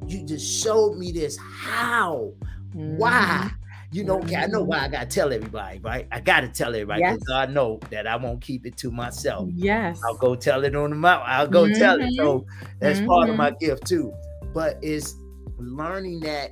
you 0.08 0.24
just 0.24 0.64
showed 0.64 0.98
me 0.98 1.12
this. 1.12 1.38
How? 1.38 2.34
Mm-hmm. 2.76 2.98
Why? 2.98 3.52
You 3.94 4.06
know, 4.06 4.20
okay, 4.20 4.38
I 4.38 4.46
know 4.48 4.64
why 4.64 4.80
I 4.80 4.88
gotta 4.88 5.06
tell 5.06 5.34
everybody, 5.34 5.80
right? 5.80 6.08
I 6.14 6.22
gotta 6.22 6.48
tell 6.48 6.70
everybody 6.70 7.02
because 7.02 7.18
yes. 7.20 7.28
God 7.28 7.52
know 7.52 7.80
that 7.90 8.08
I 8.08 8.16
won't 8.16 8.42
keep 8.42 8.66
it 8.66 8.78
to 8.78 8.92
myself. 8.92 9.50
Yes. 9.54 10.00
I'll 10.06 10.16
go 10.16 10.34
tell 10.34 10.64
it 10.64 10.76
on 10.76 10.92
the 10.92 10.96
mouth. 10.96 11.24
I'll 11.26 11.48
go 11.48 11.64
mm-hmm. 11.64 11.78
tell 11.78 12.00
it. 12.00 12.14
So 12.14 12.46
that's 12.80 13.00
mm-hmm. 13.00 13.08
part 13.10 13.30
of 13.30 13.36
my 13.36 13.50
mm-hmm. 13.50 13.66
gift 13.66 13.86
too. 13.86 14.14
But 14.54 14.78
it's 14.82 15.16
learning 15.58 16.22
that 16.22 16.52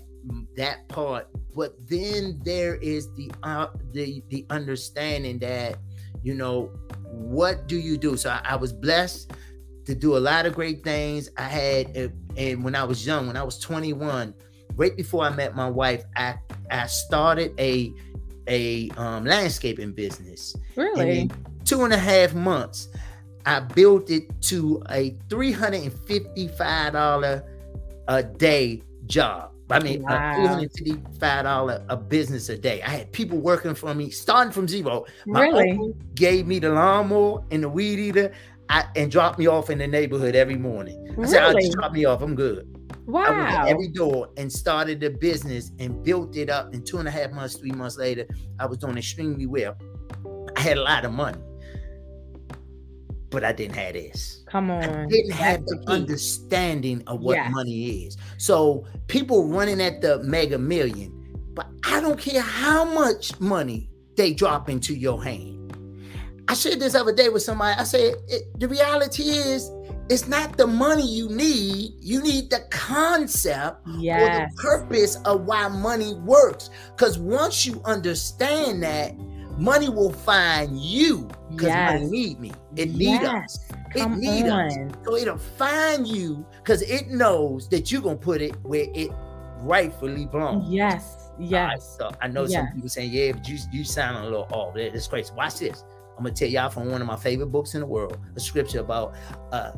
that 0.57 0.87
part. 0.89 1.29
But 1.55 1.75
then 1.87 2.41
there 2.43 2.75
is 2.75 3.07
the 3.15 3.31
uh, 3.43 3.67
the 3.93 4.21
the 4.27 4.45
understanding 4.49 5.39
that 5.39 5.77
you 6.21 6.33
know 6.33 6.71
what 7.09 7.67
do 7.67 7.79
you 7.79 7.97
do? 7.97 8.17
So 8.17 8.29
I, 8.31 8.41
I 8.43 8.55
was 8.57 8.73
blessed 8.73 9.31
to 9.85 9.95
do 9.95 10.17
a 10.17 10.19
lot 10.19 10.45
of 10.45 10.53
great 10.53 10.83
things. 10.83 11.29
I 11.37 11.43
had, 11.43 12.13
and 12.37 12.63
when 12.63 12.75
I 12.75 12.83
was 12.83 13.05
young, 13.05 13.27
when 13.27 13.37
I 13.37 13.43
was 13.43 13.59
21, 13.59 14.33
right 14.75 14.95
before 14.95 15.23
I 15.23 15.29
met 15.29 15.55
my 15.55 15.69
wife, 15.69 16.05
I 16.15 16.35
I 16.71 16.87
started 16.87 17.53
a 17.59 17.93
a 18.47 18.89
um, 18.97 19.25
landscaping 19.25 19.91
business. 19.91 20.55
Really? 20.75 21.21
And 21.21 21.33
two 21.65 21.83
and 21.83 21.93
a 21.93 21.97
half 21.97 22.33
months, 22.33 22.89
I 23.45 23.59
built 23.59 24.09
it 24.09 24.41
to 24.43 24.81
a 24.89 25.15
three 25.29 25.51
hundred 25.51 25.83
and 25.83 25.93
fifty-five 26.07 26.93
dollar 26.93 27.43
a 28.07 28.23
day 28.23 28.81
job. 29.05 29.51
I 29.71 29.79
mean, 29.79 30.01
wow. 30.01 30.35
three 30.35 30.47
hundred 30.47 30.71
fifty-five 30.73 31.43
dollar 31.43 31.83
a 31.89 31.97
business 31.97 32.49
a 32.49 32.57
day. 32.57 32.81
I 32.81 32.89
had 32.89 33.11
people 33.11 33.37
working 33.37 33.75
for 33.75 33.93
me, 33.93 34.09
starting 34.09 34.51
from 34.51 34.67
zero. 34.67 35.05
My 35.27 35.41
really? 35.41 35.93
gave 36.15 36.47
me 36.47 36.59
the 36.59 36.69
lawnmower 36.69 37.43
and 37.51 37.63
the 37.63 37.69
weed 37.69 37.99
eater. 37.99 38.31
I, 38.69 38.85
and 38.95 39.11
drop 39.11 39.39
me 39.39 39.47
off 39.47 39.69
in 39.69 39.79
the 39.79 39.87
neighborhood 39.87 40.35
every 40.35 40.57
morning. 40.57 41.03
I 41.09 41.13
really? 41.13 41.27
said, 41.27 41.43
I'll 41.43 41.53
just 41.53 41.73
drop 41.73 41.91
me 41.91 42.05
off. 42.05 42.21
I'm 42.21 42.35
good. 42.35 42.67
Wow. 43.07 43.23
I 43.23 43.31
went 43.31 43.49
to 43.49 43.71
every 43.71 43.87
door 43.87 44.29
and 44.37 44.51
started 44.51 45.03
a 45.03 45.09
business 45.09 45.71
and 45.79 46.03
built 46.03 46.37
it 46.37 46.51
up. 46.51 46.73
And 46.73 46.85
two 46.85 46.99
and 46.99 47.07
a 47.07 47.11
half 47.11 47.31
months, 47.31 47.55
three 47.55 47.71
months 47.71 47.97
later, 47.97 48.27
I 48.59 48.67
was 48.67 48.77
doing 48.77 48.97
extremely 48.97 49.47
well. 49.47 49.75
I 50.55 50.61
had 50.61 50.77
a 50.77 50.83
lot 50.83 51.03
of 51.05 51.13
money, 51.13 51.39
but 53.31 53.43
I 53.43 53.51
didn't 53.51 53.75
have 53.75 53.93
this. 53.93 54.43
Come 54.47 54.69
on. 54.69 54.83
I 54.83 55.05
didn't 55.07 55.29
That's 55.29 55.41
have 55.41 55.65
the, 55.65 55.81
the 55.83 55.91
understanding 55.91 57.03
of 57.07 57.21
what 57.21 57.37
yes. 57.37 57.51
money 57.51 58.05
is. 58.05 58.17
So 58.37 58.85
people 59.07 59.47
running 59.47 59.81
at 59.81 60.01
the 60.01 60.21
mega 60.23 60.59
million, 60.59 61.11
but 61.55 61.67
I 61.83 61.99
don't 62.01 62.19
care 62.19 62.41
how 62.41 62.85
much 62.85 63.39
money 63.39 63.89
they 64.15 64.33
drop 64.33 64.69
into 64.69 64.93
your 64.93 65.23
hand. 65.23 65.58
I 66.49 66.55
shared 66.55 66.79
this 66.79 66.95
other 66.95 67.13
day 67.13 67.29
with 67.29 67.43
somebody. 67.43 67.79
I 67.79 67.83
said, 67.83 68.15
the 68.57 68.67
reality 68.67 69.21
is, 69.21 69.71
it's 70.09 70.27
not 70.27 70.57
the 70.57 70.65
money 70.65 71.05
you 71.07 71.29
need. 71.29 71.91
You 71.99 72.23
need 72.23 72.49
the 72.49 72.61
concept 72.71 73.87
yes. 73.99 74.19
or 74.19 74.47
the 74.47 74.61
purpose 74.61 75.17
of 75.25 75.41
why 75.41 75.67
money 75.67 76.15
works. 76.15 76.71
Because 76.95 77.19
once 77.19 77.67
you 77.67 77.79
understand 77.85 78.81
that, 78.81 79.15
money 79.59 79.89
will 79.89 80.11
find 80.11 80.75
you. 80.81 81.29
Because 81.51 81.67
yes. 81.67 81.93
money 81.93 82.09
need 82.09 82.39
me. 82.39 82.51
It 82.75 82.95
need 82.95 83.21
yes. 83.21 83.43
us. 83.43 83.59
It 83.93 83.99
Come 83.99 84.19
need 84.19 84.49
on. 84.49 84.71
us. 84.71 84.75
So 85.05 85.15
it'll 85.17 85.37
find 85.37 86.07
you 86.07 86.43
because 86.63 86.81
it 86.81 87.09
knows 87.09 87.69
that 87.69 87.91
you're 87.91 88.01
gonna 88.01 88.15
put 88.15 88.41
it 88.41 88.55
where 88.63 88.87
it 88.95 89.11
rightfully 89.59 90.25
belongs. 90.25 90.67
Yes. 90.67 91.29
Yes. 91.39 91.69
Right, 91.99 92.09
so 92.11 92.17
I 92.23 92.27
know 92.27 92.47
some 92.47 92.69
people 92.73 92.89
saying, 92.89 93.11
yeah, 93.11 93.33
but 93.33 93.47
you 93.47 93.59
you 93.71 93.83
sound 93.83 94.17
a 94.17 94.23
little 94.23 94.47
off. 94.51 94.75
It's 94.75 95.05
crazy. 95.05 95.31
Watch 95.35 95.59
this. 95.59 95.83
I'm 96.19 96.25
gonna 96.25 96.35
tell 96.35 96.49
y'all 96.49 96.69
from 96.69 96.91
one 96.91 96.99
of 96.99 97.07
my 97.07 97.15
favorite 97.15 97.47
books 97.47 97.75
in 97.75 97.79
the 97.79 97.85
world, 97.85 98.19
a 98.35 98.39
scripture 98.41 98.81
about 98.81 99.15
uh 99.53 99.71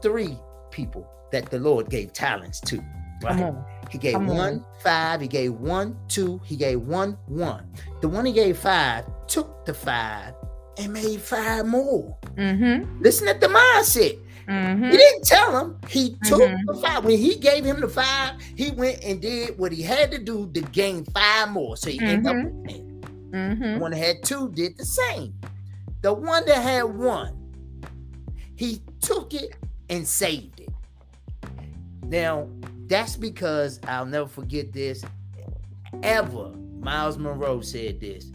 three 0.00 0.38
people 0.70 1.06
that 1.32 1.50
the 1.50 1.58
Lord 1.58 1.90
gave 1.90 2.14
talents 2.14 2.60
to. 2.62 2.82
Right? 3.22 3.54
He 3.90 3.98
gave 3.98 4.14
Come 4.14 4.26
one 4.26 4.38
on. 4.38 4.66
five, 4.82 5.20
he 5.20 5.28
gave 5.28 5.52
one 5.52 5.94
two, 6.08 6.40
he 6.46 6.56
gave 6.56 6.80
one 6.80 7.18
one. 7.26 7.70
The 8.00 8.08
one 8.08 8.24
he 8.24 8.32
gave 8.32 8.56
five 8.56 9.04
took 9.26 9.66
the 9.66 9.74
five 9.74 10.32
and 10.78 10.94
made 10.94 11.20
five 11.20 11.66
more. 11.66 12.16
Mm-hmm. 12.36 13.02
Listen 13.02 13.28
at 13.28 13.42
the 13.42 13.48
mindset. 13.48 14.18
Mm-hmm. 14.48 14.84
He 14.84 14.96
didn't 14.96 15.24
tell 15.24 15.58
him. 15.58 15.78
He 15.88 16.16
took 16.24 16.40
mm-hmm. 16.40 16.64
the 16.66 16.74
five. 16.80 17.04
When 17.04 17.18
he 17.18 17.36
gave 17.36 17.66
him 17.66 17.82
the 17.82 17.88
five, 17.88 18.40
he 18.56 18.70
went 18.70 19.04
and 19.04 19.20
did 19.20 19.58
what 19.58 19.72
he 19.72 19.82
had 19.82 20.10
to 20.10 20.18
do 20.18 20.50
to 20.54 20.62
gain 20.62 21.04
five 21.04 21.50
more. 21.50 21.76
So 21.76 21.90
he 21.90 22.00
ended 22.00 22.26
up 22.26 22.36
mm-hmm. 22.36 22.62
with 22.62 22.70
10. 22.70 22.92
Mm-hmm. 23.32 23.80
One 23.80 23.92
had 23.92 24.22
two 24.22 24.50
did 24.52 24.78
the 24.78 24.84
same. 24.84 25.34
The 26.02 26.12
one 26.12 26.44
that 26.46 26.60
had 26.60 26.82
one, 26.82 27.38
he 28.56 28.82
took 29.00 29.34
it 29.34 29.54
and 29.88 30.06
saved 30.06 30.58
it. 30.60 30.70
Now, 32.02 32.48
that's 32.88 33.16
because 33.16 33.78
I'll 33.86 34.04
never 34.04 34.28
forget 34.28 34.72
this. 34.72 35.04
Ever, 36.02 36.52
Myles 36.80 37.18
Munroe 37.18 37.60
said 37.60 38.00
this. 38.00 38.32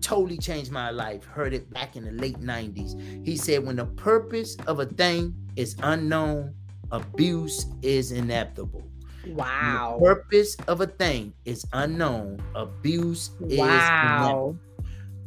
Totally 0.00 0.38
changed 0.38 0.70
my 0.70 0.90
life. 0.90 1.24
Heard 1.24 1.52
it 1.54 1.68
back 1.72 1.96
in 1.96 2.04
the 2.04 2.12
late 2.12 2.40
90s. 2.40 3.26
He 3.26 3.36
said, 3.36 3.66
When 3.66 3.76
the 3.76 3.86
purpose 3.86 4.56
of 4.68 4.78
a 4.78 4.86
thing 4.86 5.34
is 5.56 5.74
unknown, 5.82 6.54
abuse 6.92 7.66
is 7.82 8.12
inevitable. 8.12 8.84
Wow. 9.26 9.98
the 9.98 10.06
purpose 10.06 10.56
of 10.68 10.80
a 10.80 10.86
thing 10.86 11.34
is 11.44 11.66
unknown, 11.72 12.40
abuse 12.54 13.30
wow. 13.40 13.48
is 13.48 13.58
inevitable 13.58 14.58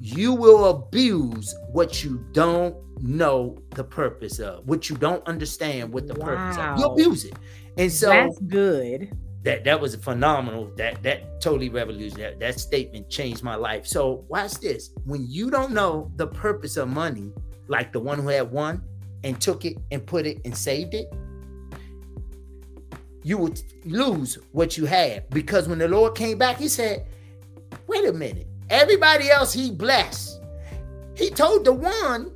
you 0.01 0.33
will 0.33 0.65
abuse 0.65 1.55
what 1.71 2.03
you 2.03 2.25
don't 2.31 2.75
know 3.03 3.55
the 3.75 3.83
purpose 3.83 4.39
of, 4.39 4.65
what 4.67 4.89
you 4.89 4.97
don't 4.97 5.25
understand 5.27 5.93
what 5.93 6.07
the 6.07 6.15
wow. 6.15 6.25
purpose 6.25 6.57
of. 6.57 6.79
You 6.79 6.85
abuse 6.85 7.25
it. 7.25 7.35
And 7.77 7.91
so 7.91 8.09
that's 8.09 8.39
good. 8.39 9.15
That 9.43 9.63
that 9.63 9.79
was 9.79 9.95
phenomenal. 9.95 10.71
That 10.75 11.03
that 11.03 11.39
totally 11.39 11.69
revolutionary. 11.69 12.31
That, 12.31 12.39
that 12.39 12.59
statement 12.59 13.11
changed 13.11 13.43
my 13.43 13.53
life. 13.53 13.85
So 13.85 14.25
watch 14.27 14.53
this. 14.53 14.89
When 15.05 15.27
you 15.29 15.51
don't 15.51 15.71
know 15.71 16.11
the 16.15 16.25
purpose 16.25 16.77
of 16.77 16.89
money, 16.89 17.31
like 17.67 17.93
the 17.93 17.99
one 17.99 18.17
who 18.17 18.29
had 18.29 18.51
one 18.51 18.81
and 19.23 19.39
took 19.39 19.65
it 19.65 19.77
and 19.91 20.03
put 20.03 20.25
it 20.25 20.41
and 20.45 20.57
saved 20.57 20.95
it, 20.95 21.13
you 23.21 23.37
would 23.37 23.61
lose 23.85 24.39
what 24.51 24.77
you 24.77 24.85
had. 24.85 25.29
Because 25.29 25.67
when 25.67 25.77
the 25.77 25.87
Lord 25.87 26.15
came 26.15 26.39
back, 26.39 26.57
he 26.57 26.67
said, 26.67 27.05
wait 27.85 28.07
a 28.07 28.13
minute 28.13 28.47
Everybody 28.71 29.29
else 29.29 29.53
he 29.53 29.69
blessed. 29.71 30.41
He 31.15 31.29
told 31.29 31.65
the 31.65 31.73
one. 31.73 32.31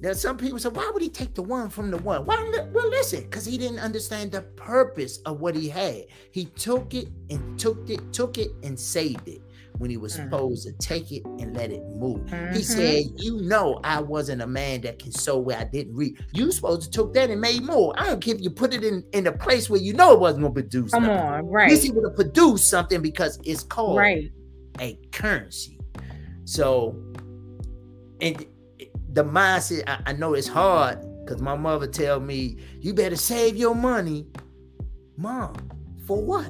That 0.00 0.18
some 0.18 0.36
people 0.36 0.58
said, 0.58 0.76
why 0.76 0.90
would 0.92 1.00
he 1.02 1.08
take 1.08 1.34
the 1.34 1.40
one 1.42 1.70
from 1.70 1.90
the 1.90 1.96
one? 1.96 2.26
Why, 2.26 2.36
well, 2.74 2.90
listen, 2.90 3.22
because 3.22 3.46
he 3.46 3.56
didn't 3.56 3.78
understand 3.78 4.32
the 4.32 4.42
purpose 4.42 5.18
of 5.24 5.40
what 5.40 5.56
he 5.56 5.66
had. 5.66 6.04
He 6.30 6.44
took 6.44 6.92
it 6.92 7.08
and 7.30 7.58
took 7.58 7.88
it, 7.88 8.12
took 8.12 8.36
it 8.36 8.50
and 8.62 8.78
saved 8.78 9.28
it. 9.28 9.40
when 9.78 9.90
he 9.90 9.96
was 9.96 10.12
Mhm. 10.16 10.24
supposed 10.30 10.64
to 10.64 10.72
take 10.74 11.10
it 11.10 11.24
and 11.40 11.56
let 11.56 11.72
it 11.72 11.82
move. 11.96 12.20
He 12.28 12.60
Mhm. 12.60 12.62
said, 12.64 13.04
You 13.16 13.40
know, 13.42 13.80
I 13.82 14.00
wasn't 14.00 14.40
a 14.40 14.46
man 14.46 14.82
that 14.82 15.00
can 15.00 15.10
sow 15.10 15.36
where 15.38 15.58
I 15.58 15.64
didn't 15.64 15.96
reap. 15.96 16.18
You 16.32 16.52
supposed 16.52 16.82
to 16.82 16.90
took 16.90 17.12
that 17.14 17.28
and 17.28 17.40
made 17.40 17.64
more. 17.64 17.92
I 17.96 18.06
don't 18.06 18.20
care 18.20 18.36
if 18.36 18.40
you 18.40 18.50
put 18.50 18.72
it 18.72 18.84
in, 18.84 19.02
in 19.12 19.26
a 19.26 19.32
place 19.32 19.68
where 19.68 19.80
you 19.80 19.92
know 19.92 20.12
it 20.12 20.20
wasn't 20.20 20.42
gonna 20.42 20.54
produce. 20.54 20.92
Come 20.92 21.02
nothing. 21.06 21.18
on, 21.18 21.34
At 21.40 21.44
right, 21.46 21.70
least 21.70 21.82
he 21.82 21.90
would 21.90 22.04
have 22.04 22.14
produced 22.14 22.70
something 22.70 23.02
because 23.02 23.40
it's 23.42 23.64
called 23.64 23.96
right. 23.96 24.30
A 24.80 24.98
currency. 25.12 25.78
So, 26.44 26.94
and 28.20 28.46
the 29.12 29.24
mindset, 29.24 29.84
I, 29.86 30.00
I 30.06 30.12
know 30.12 30.34
it's 30.34 30.48
hard 30.48 30.98
because 31.24 31.40
my 31.40 31.56
mother 31.56 31.86
tell 31.86 32.20
me, 32.20 32.58
you 32.80 32.92
better 32.94 33.16
save 33.16 33.56
your 33.56 33.74
money. 33.74 34.26
Mom, 35.16 35.54
for 36.06 36.22
what? 36.22 36.46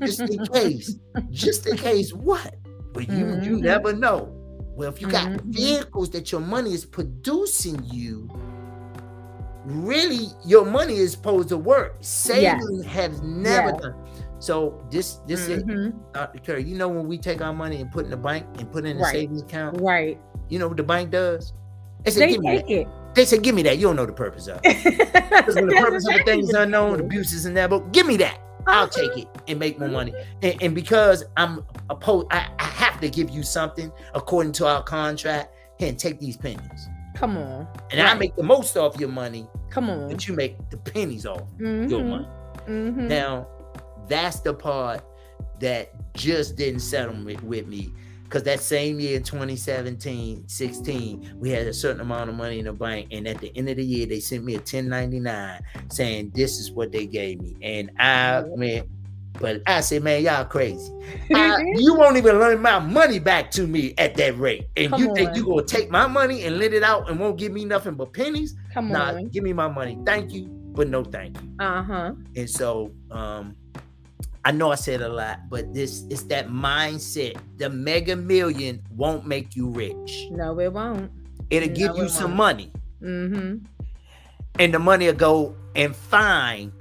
Just 0.00 0.20
in 0.20 0.44
case. 0.52 0.94
Just 1.30 1.66
in 1.66 1.76
case 1.76 2.12
what? 2.12 2.54
But 2.92 3.08
you 3.08 3.26
you 3.42 3.56
Mhm. 3.56 3.60
never 3.62 3.92
know. 3.92 4.30
Well, 4.76 4.88
if 4.88 5.00
you 5.00 5.08
got 5.08 5.28
Mhm. 5.28 5.40
vehicles 5.54 6.10
that 6.10 6.30
your 6.32 6.40
money 6.40 6.72
is 6.72 6.84
producing 6.84 7.82
you, 7.84 8.28
really 9.64 10.28
your 10.44 10.64
money 10.64 10.94
is 10.96 11.12
supposed 11.12 11.48
to 11.50 11.56
work. 11.58 11.96
Saving 12.00 12.82
has 12.84 13.20
never 13.22 13.70
Yes. 13.70 13.80
done. 13.80 13.94
So 14.44 14.78
this 14.90 15.20
this 15.26 15.48
is 15.48 15.62
Mhm. 15.62 15.94
Dr. 16.12 16.38
Curry, 16.40 16.64
you 16.64 16.76
know 16.76 16.88
when 16.88 17.08
we 17.08 17.16
take 17.16 17.40
our 17.40 17.54
money 17.54 17.80
and 17.80 17.90
put 17.90 18.04
in 18.04 18.10
the 18.10 18.16
bank 18.18 18.44
and 18.58 18.70
put 18.70 18.84
it 18.84 18.90
in 18.90 18.98
the 18.98 19.02
Right. 19.04 19.12
savings 19.12 19.40
account, 19.40 19.80
Right. 19.80 20.20
you 20.50 20.58
know 20.58 20.68
what 20.68 20.76
the 20.76 20.82
bank 20.82 21.10
does? 21.10 21.54
They 22.04 22.10
say, 22.10 22.20
They 22.20 22.32
give 22.32 22.40
me 22.42 22.48
take 22.58 22.66
that. 22.66 22.72
it. 22.74 22.88
They 23.14 23.24
say, 23.24 23.38
give 23.38 23.54
me 23.54 23.62
that. 23.62 23.78
You 23.78 23.86
don't 23.86 23.96
know 23.96 24.04
the 24.04 24.12
purpose 24.12 24.46
of 24.48 24.60
it. 24.62 24.84
Because 25.30 25.54
when 25.54 25.68
the 25.68 25.76
purpose 25.86 26.06
of 26.06 26.16
a 26.16 26.24
thing 26.24 26.40
is 26.40 26.50
unknown, 26.50 26.94
it 26.94 27.00
is. 27.00 27.06
abuses 27.06 27.46
and 27.46 27.56
that, 27.56 27.70
but 27.70 27.90
give 27.92 28.06
me 28.06 28.18
that. 28.18 28.38
I'll 28.66 28.84
Uh-huh. 28.84 29.00
take 29.08 29.16
it 29.22 29.28
and 29.48 29.58
make 29.58 29.78
more 29.78 29.88
money. 29.88 30.12
And, 30.42 30.62
and 30.62 30.74
because 30.74 31.24
I'm 31.38 31.64
opposed, 31.88 32.26
I, 32.30 32.46
I 32.58 32.64
have 32.64 33.00
to 33.00 33.08
give 33.08 33.30
you 33.30 33.42
something 33.42 33.90
according 34.14 34.52
to 34.60 34.66
our 34.66 34.82
contract. 34.82 35.52
And 35.80 35.98
take 35.98 36.20
these 36.20 36.36
pennies. 36.36 36.88
Come 37.16 37.36
on. 37.36 37.66
And 37.90 38.00
I 38.06 38.14
make 38.14 38.36
the 38.36 38.44
most 38.44 38.76
off 38.76 38.98
your 39.00 39.08
money, 39.08 39.48
Come 39.70 39.90
on. 39.90 40.08
but 40.08 40.28
you 40.28 40.34
make 40.34 40.56
the 40.70 40.76
pennies 40.76 41.26
off 41.26 41.42
your 41.58 41.68
Mhm. 42.00 42.08
money. 42.08 42.28
Mhm. 42.68 43.08
Now, 43.08 43.48
that's 44.08 44.40
the 44.40 44.54
part 44.54 45.02
that 45.60 45.92
just 46.14 46.56
didn't 46.56 46.80
settle 46.80 47.14
with, 47.24 47.42
with 47.42 47.66
me. 47.66 47.92
Because 48.24 48.42
that 48.44 48.60
same 48.60 48.98
year, 48.98 49.20
2017, 49.20 50.48
16, 50.48 51.34
we 51.36 51.50
had 51.50 51.66
a 51.66 51.72
certain 51.72 52.00
amount 52.00 52.30
of 52.30 52.36
money 52.36 52.58
in 52.58 52.64
the 52.64 52.72
bank. 52.72 53.08
And 53.12 53.28
at 53.28 53.38
the 53.38 53.56
end 53.56 53.68
of 53.68 53.76
the 53.76 53.84
year, 53.84 54.06
they 54.06 54.18
sent 54.18 54.44
me 54.44 54.54
a 54.54 54.58
1099 54.58 55.60
saying, 55.90 56.32
This 56.34 56.58
is 56.58 56.72
what 56.72 56.90
they 56.90 57.06
gave 57.06 57.40
me. 57.40 57.56
And 57.62 57.90
I 58.00 58.42
went, 58.46 58.88
but 59.40 59.62
I 59.66 59.80
said, 59.82 60.02
Man, 60.02 60.22
y'all 60.24 60.44
crazy. 60.46 60.90
I- 61.34 61.62
you 61.76 61.94
won't 61.94 62.16
even 62.16 62.38
lend 62.40 62.60
my 62.62 62.78
money 62.80 63.18
back 63.20 63.50
to 63.52 63.66
me 63.68 63.94
at 63.98 64.16
that 64.16 64.36
rate. 64.38 64.66
And 64.76 64.90
Come 64.90 65.00
you 65.00 65.14
think 65.14 65.30
on. 65.30 65.34
you 65.36 65.44
going 65.44 65.66
to 65.66 65.76
take 65.76 65.90
my 65.90 66.06
money 66.08 66.42
and 66.44 66.58
lend 66.58 66.74
it 66.74 66.82
out 66.82 67.08
and 67.08 67.20
won't 67.20 67.38
give 67.38 67.52
me 67.52 67.64
nothing 67.64 67.94
but 67.94 68.12
pennies? 68.12 68.56
Come 68.72 68.88
Nah, 68.88 69.10
on. 69.12 69.28
give 69.28 69.44
me 69.44 69.52
my 69.52 69.68
money. 69.68 69.98
Thank 70.04 70.32
you, 70.32 70.46
but 70.48 70.88
no 70.88 71.04
thank 71.04 71.40
you. 71.40 71.50
Uh 71.60 71.82
huh. 71.82 72.12
And 72.34 72.50
so 72.50 72.90
um 73.12 73.54
I 74.44 74.52
know 74.52 74.70
I 74.70 74.74
said 74.74 75.00
a 75.00 75.08
lot, 75.08 75.48
but 75.48 75.72
this 75.72 76.04
is 76.10 76.26
that 76.28 76.48
mindset. 76.48 77.36
The 77.56 77.70
mega 77.70 78.14
million 78.14 78.82
won't 78.94 79.26
make 79.26 79.56
you 79.56 79.68
rich. 79.70 80.26
No, 80.30 80.58
it 80.60 80.72
won't. 80.72 81.10
It'll 81.50 81.68
No, 81.70 81.74
give 81.74 81.96
you 81.96 82.04
it 82.04 82.10
some 82.10 82.36
won't. 82.36 82.36
money, 82.36 82.72
Mm-hmm. 83.02 83.64
and 84.58 84.74
the 84.74 84.78
money 84.78 85.06
will 85.06 85.14
go 85.14 85.56
and 85.74 85.94
find 85.96 86.72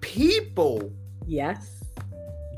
people 0.00 0.90
Yes. 1.26 1.82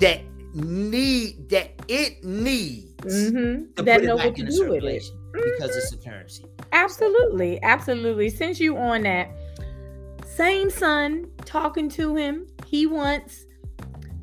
that 0.01 0.21
need 0.55 1.49
that 1.51 1.71
it 1.89 2.23
needs 2.25 2.85
Mm-hmm. 2.99 3.85
That 3.85 4.03
know 4.03 4.17
what 4.17 4.35
to 4.35 4.43
do 4.43 4.45
with 4.45 4.51
it. 4.51 4.57
circulation 4.57 5.17
because 5.33 5.77
it's 5.77 5.93
a 5.93 5.97
currency. 5.99 6.45
Absolutely, 6.73 7.63
absolutely. 7.63 8.29
Since 8.29 8.59
you 8.61 8.77
on 8.77 9.03
that, 9.03 9.31
same 10.27 10.69
son 10.69 11.31
talking 11.45 11.89
to 11.91 12.17
him, 12.17 12.47
he 12.67 12.87
wants 12.87 13.47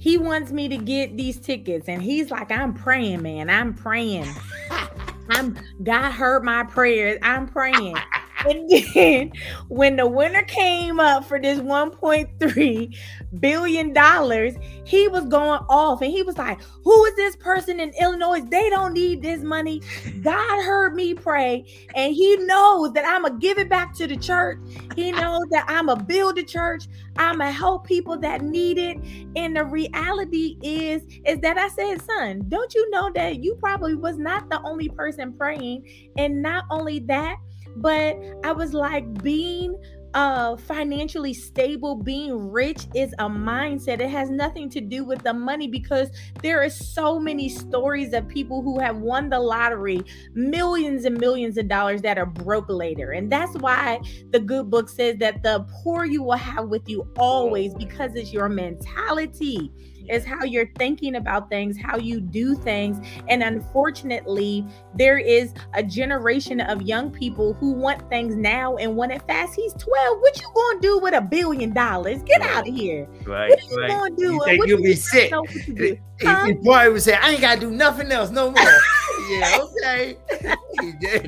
he 0.06 0.20
wants 0.20 0.52
me 0.52 0.70
to 0.70 0.78
get 0.78 1.18
these 1.18 1.39
tickets, 1.39 1.89
and 1.89 2.00
he's 2.00 2.30
like, 2.30 2.52
"I'm 2.52 2.76
praying, 2.76 3.24
man. 3.24 3.50
I'm 3.50 3.74
praying. 3.74 4.28
I'm 5.30 5.58
God 5.82 6.12
heard 6.12 6.44
my 6.44 6.63
prayers. 6.63 7.18
I'm 7.24 7.48
praying." 7.48 7.98
And 8.45 8.69
then 8.93 9.31
when 9.67 9.95
the 9.95 10.08
winner 10.08 10.43
came 10.43 10.99
up 10.99 11.25
for 11.25 11.39
this 11.39 11.60
1.3 11.60 12.95
billion 13.39 13.93
dollars, 13.93 14.53
he 14.86 15.08
was 15.08 15.25
going 15.25 15.62
off 15.69 16.01
and 16.01 16.12
he 16.12 16.23
was 16.23 16.38
like, 16.38 16.60
Who 16.84 17.05
is 17.05 17.15
this 17.15 17.36
person 17.36 17.79
in 17.79 17.91
Illinois? 17.99 18.41
They 18.41 18.69
don't 18.69 18.93
need 18.93 19.21
this 19.21 19.41
money. 19.41 19.81
God 20.21 20.63
heard 20.63 20.95
me 20.95 21.13
pray, 21.13 21.65
and 21.95 22.13
he 22.13 22.38
knows 22.38 22.93
that 22.93 23.05
I'm 23.05 23.23
gonna 23.23 23.39
give 23.39 23.58
it 23.58 23.69
back 23.69 23.93
to 23.95 24.08
the 24.08 24.17
church. 24.17 24.60
He 24.95 25.12
knows 25.12 25.43
that 25.51 25.65
I'm 25.67 25.88
gonna 25.88 26.03
build 26.03 26.36
the 26.36 26.43
church. 26.43 26.88
I'm 27.17 27.39
gonna 27.39 27.51
help 27.51 27.86
people 27.86 28.17
that 28.19 28.41
need 28.41 28.77
it. 28.77 28.97
And 29.36 29.55
the 29.55 29.65
reality 29.65 30.58
is, 30.62 31.03
is 31.25 31.39
that 31.39 31.58
I 31.58 31.69
said, 31.69 32.01
son, 32.01 32.43
don't 32.49 32.73
you 32.73 32.89
know 32.89 33.12
that 33.15 33.43
you 33.43 33.55
probably 33.55 33.95
was 33.95 34.17
not 34.17 34.49
the 34.49 34.62
only 34.63 34.89
person 34.89 35.34
praying? 35.34 36.12
And 36.17 36.41
not 36.41 36.65
only 36.69 36.99
that, 36.99 37.38
but 37.76 38.18
I 38.44 38.52
was 38.52 38.74
like 38.74 39.22
being 39.22 39.76
uh 40.14 40.56
financially 40.56 41.34
stable 41.34 41.94
being 41.94 42.50
rich 42.50 42.88
is 42.96 43.14
a 43.20 43.30
mindset. 43.30 44.00
It 44.00 44.10
has 44.10 44.30
nothing 44.30 44.70
to 44.70 44.80
do 44.80 45.04
with 45.04 45.22
the 45.24 45.34
money 45.34 45.68
because 45.68 46.10
there 46.42 46.64
are 46.64 46.70
so 46.70 47.20
many 47.20 47.50
stories 47.50 48.14
of 48.14 48.26
people 48.28 48.62
who 48.62 48.80
have 48.80 48.96
won 48.98 49.30
the 49.30 49.40
lottery 49.40 50.02
millions 50.34 51.04
and 51.04 51.20
millions 51.20 51.58
of 51.58 51.68
dollars 51.68 52.02
that 52.04 52.18
are 52.18 52.26
broke 52.26 52.70
later. 52.70 53.12
And 53.12 53.30
that's 53.30 53.54
why 53.58 54.00
the 54.32 54.40
good 54.40 54.70
book 54.70 54.88
says 54.88 55.18
that 55.18 55.44
the 55.44 55.68
poor 55.84 56.06
you 56.06 56.24
will 56.24 56.38
have 56.38 56.70
with 56.70 56.88
you 56.88 57.06
always 57.18 57.74
because 57.74 58.16
it's 58.16 58.32
your 58.32 58.48
mentality 58.48 59.70
is 60.10 60.26
how 60.26 60.44
you're 60.44 60.70
thinking 60.78 61.15
about 61.15 61.50
things, 61.50 61.78
how 61.78 61.98
you 61.98 62.20
do 62.20 62.56
things. 62.56 63.06
And 63.28 63.41
unfortunately, 63.44 64.65
there 64.96 65.18
is 65.18 65.54
a 65.74 65.84
generation 65.84 66.60
of 66.62 66.82
young 66.82 67.12
people 67.12 67.54
who 67.54 67.72
want 67.72 68.08
things 68.10 68.36
now 68.36 68.76
and 68.78 68.96
want 68.96 69.12
it 69.12 69.22
fast. 69.28 69.56
He's 69.56 69.74
12. 69.74 70.20
What 70.20 70.41
you 70.41 70.48
gonna 70.56 70.82
do 70.82 71.00
with 71.00 71.13
a 71.13 71.22
billion 71.22 71.74
dollars? 71.74 72.22
Get 72.24 72.41
out 72.41 72.68
of 72.68 72.74
here. 72.74 73.08
Right, 73.26 73.50
What 73.50 73.60
you 73.70 73.88
gonna 73.88 74.15
do? 74.15 74.22
You 74.24 74.38
What 74.38 74.46
think 74.46 74.62
you 74.65 74.70
you'll 74.70 74.78
be 74.78 74.84
gonna 74.84 74.96
sick? 74.96 75.32
what 75.32 75.50
he- 75.50 76.00
Huh? 76.22 76.54
probably 76.63 76.94
would 76.94 77.02
say, 77.02 77.13
I 77.13 77.32
ain't 77.32 77.41
gotta 77.41 77.60
do 77.60 77.72
nothing 77.72 78.10
else 78.12 78.30
no 78.30 78.50
more. 78.50 78.62
yeah, 79.30 79.60
okay. 79.62 80.18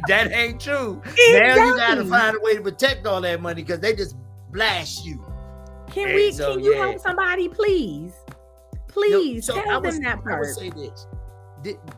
that 0.07 0.29
ain't 0.31 0.61
true. 0.61 1.01
Now 1.31 1.55
you 1.55 1.75
gotta 1.77 2.05
find 2.05 2.37
a 2.37 2.39
way 2.41 2.55
to 2.55 2.61
protect 2.61 3.05
all 3.05 3.19
that 3.21 3.41
money 3.41 3.63
because 3.63 3.79
they 3.81 3.93
just 3.93 4.15
blast 4.51 5.05
you. 5.05 5.21
Can 5.91 6.07
And 6.07 6.15
we? 6.15 6.31
so, 6.31 6.55
can 6.55 6.63
you 6.63 6.73
yeah. 6.75 6.85
help 6.85 6.99
somebody, 6.99 7.49
please? 7.49 8.13
No, 8.97 9.19
Please 9.19 9.45
so 9.45 9.53
tell 9.55 9.69
I 9.69 9.77
was, 9.77 9.95
them 9.95 10.03
that 10.03 10.11
I 10.13 10.15
would 10.15 10.23
part. 10.23 10.45
say 10.47 10.69
this. 10.71 11.07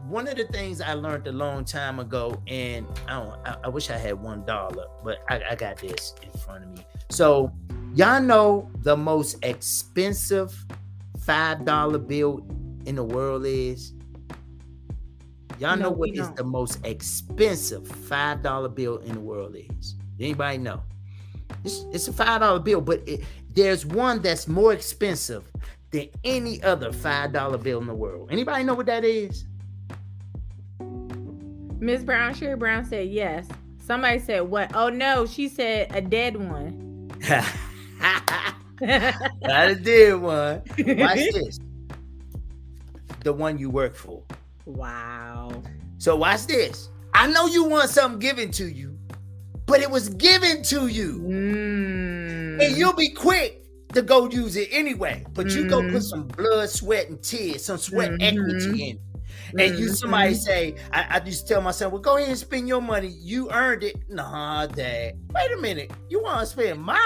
One 0.08 0.28
of 0.28 0.36
the 0.38 0.46
things 0.46 0.82
I 0.82 0.94
learned 0.94 1.28
a 1.28 1.32
long 1.32 1.64
time 1.66 2.00
ago, 2.00 2.42
and 2.48 2.88
I 3.08 3.20
don't, 3.20 3.48
I, 3.48 3.58
I 3.66 3.68
wish 3.70 3.90
I 3.90 3.98
had 3.98 4.14
one 4.22 4.46
dollar, 4.46 4.86
but 5.04 5.20
I, 5.30 5.42
I 5.52 5.56
got 5.56 5.78
this 5.78 6.14
in 6.24 6.32
front 6.40 6.64
of 6.64 6.72
me. 6.72 6.86
So 7.10 7.52
y'all 7.94 8.22
know 8.22 8.70
the 8.82 8.96
most 8.98 9.38
expensive 9.44 10.54
five 11.20 11.66
dollar 11.66 12.00
bill 12.00 12.46
in 12.86 12.96
the 12.96 13.04
world 13.04 13.46
is. 13.46 13.94
Y'all 15.60 15.76
No, 15.76 15.84
know 15.84 15.92
what 15.92 16.10
is 16.12 16.30
the 16.32 16.44
most 16.44 16.80
expensive 16.86 17.86
five 17.88 18.42
dollar 18.42 18.70
bill 18.70 18.98
in 19.00 19.14
the 19.14 19.20
world 19.20 19.56
is? 19.58 19.96
Anybody 20.20 20.58
know? 20.58 20.82
It's, 21.66 21.86
it's 21.92 22.08
a 22.08 22.14
five 22.14 22.40
dollar 22.42 22.60
bill, 22.60 22.82
but 22.82 23.06
it, 23.08 23.24
there's 23.54 23.86
one 23.86 24.22
that's 24.22 24.48
more 24.48 24.72
expensive 24.74 25.52
than 25.91 26.08
any 26.23 26.62
other 26.63 26.91
five 26.91 27.34
dollar 27.34 27.58
bill 27.58 27.80
in 27.82 27.88
the 27.88 27.95
world. 27.95 28.30
Anybody 28.32 28.63
know 28.63 28.73
what 28.75 28.86
that 28.88 29.04
is? 29.04 29.45
Miss 31.80 32.04
Brown, 32.04 32.34
Sherry 32.34 32.56
Brown 32.58 32.86
said 32.86 33.08
yes. 33.10 33.47
Somebody 33.80 34.19
said 34.19 34.41
what? 34.41 34.75
Oh 34.75 34.89
no, 34.89 35.25
she 35.25 35.47
said 35.47 35.95
a 35.95 36.02
dead 36.02 36.36
one. 36.38 37.10
I 38.82 39.73
did 39.82 40.15
one. 40.21 40.62
Watch 40.78 41.17
this. 41.34 41.60
The 43.23 43.34
one 43.34 43.58
you 43.58 43.69
work 43.69 43.95
for. 43.95 44.23
wow. 44.65 45.62
So 45.97 46.15
watch 46.15 46.45
this. 46.47 46.89
I 47.13 47.28
know 47.28 47.47
you 47.47 47.65
want 47.65 47.89
something 47.89 48.19
given 48.19 48.52
to 48.52 48.65
you, 48.71 48.97
but 49.65 49.82
it 49.82 49.89
was 49.91 50.10
given 50.10 50.63
to 50.63 50.88
you. 50.88 51.19
Mm. 51.19 52.63
And 52.63 52.78
you'll 52.78 52.93
be 52.93 53.10
quick 53.10 53.65
to 53.93 54.02
go 54.02 54.30
use 54.30 54.56
it 54.56 54.69
anyway. 54.71 55.25
But 55.34 55.49
you 55.52 55.65
go 55.65 55.82
put 55.89 56.04
some 56.04 56.28
blood, 56.28 56.69
sweat, 56.69 57.10
and 57.10 57.21
tears, 57.21 57.65
some 57.65 57.78
sweat 57.78 58.12
Mhm. 58.12 58.21
equity 58.21 58.89
in. 58.89 58.99
And 59.58 59.80
you 59.80 59.89
somebody 59.89 60.36
say, 60.36 60.75
I, 60.93 61.06
I 61.10 61.19
to 61.19 61.45
tell 61.45 61.62
myself, 61.62 61.91
well, 61.91 62.02
go 62.02 62.17
ahead 62.17 62.30
and 62.30 62.38
spend 62.38 62.67
your 62.67 62.82
money. 62.82 63.08
You 63.08 63.49
earned 63.52 63.84
it. 63.84 63.95
Nah, 64.08 64.67
dad. 64.67 65.13
Wait 65.34 65.52
a 65.52 65.58
minute. 65.58 65.91
You 66.08 66.21
want 66.21 66.41
to 66.41 66.45
spend 66.45 66.80
mine, 66.82 66.99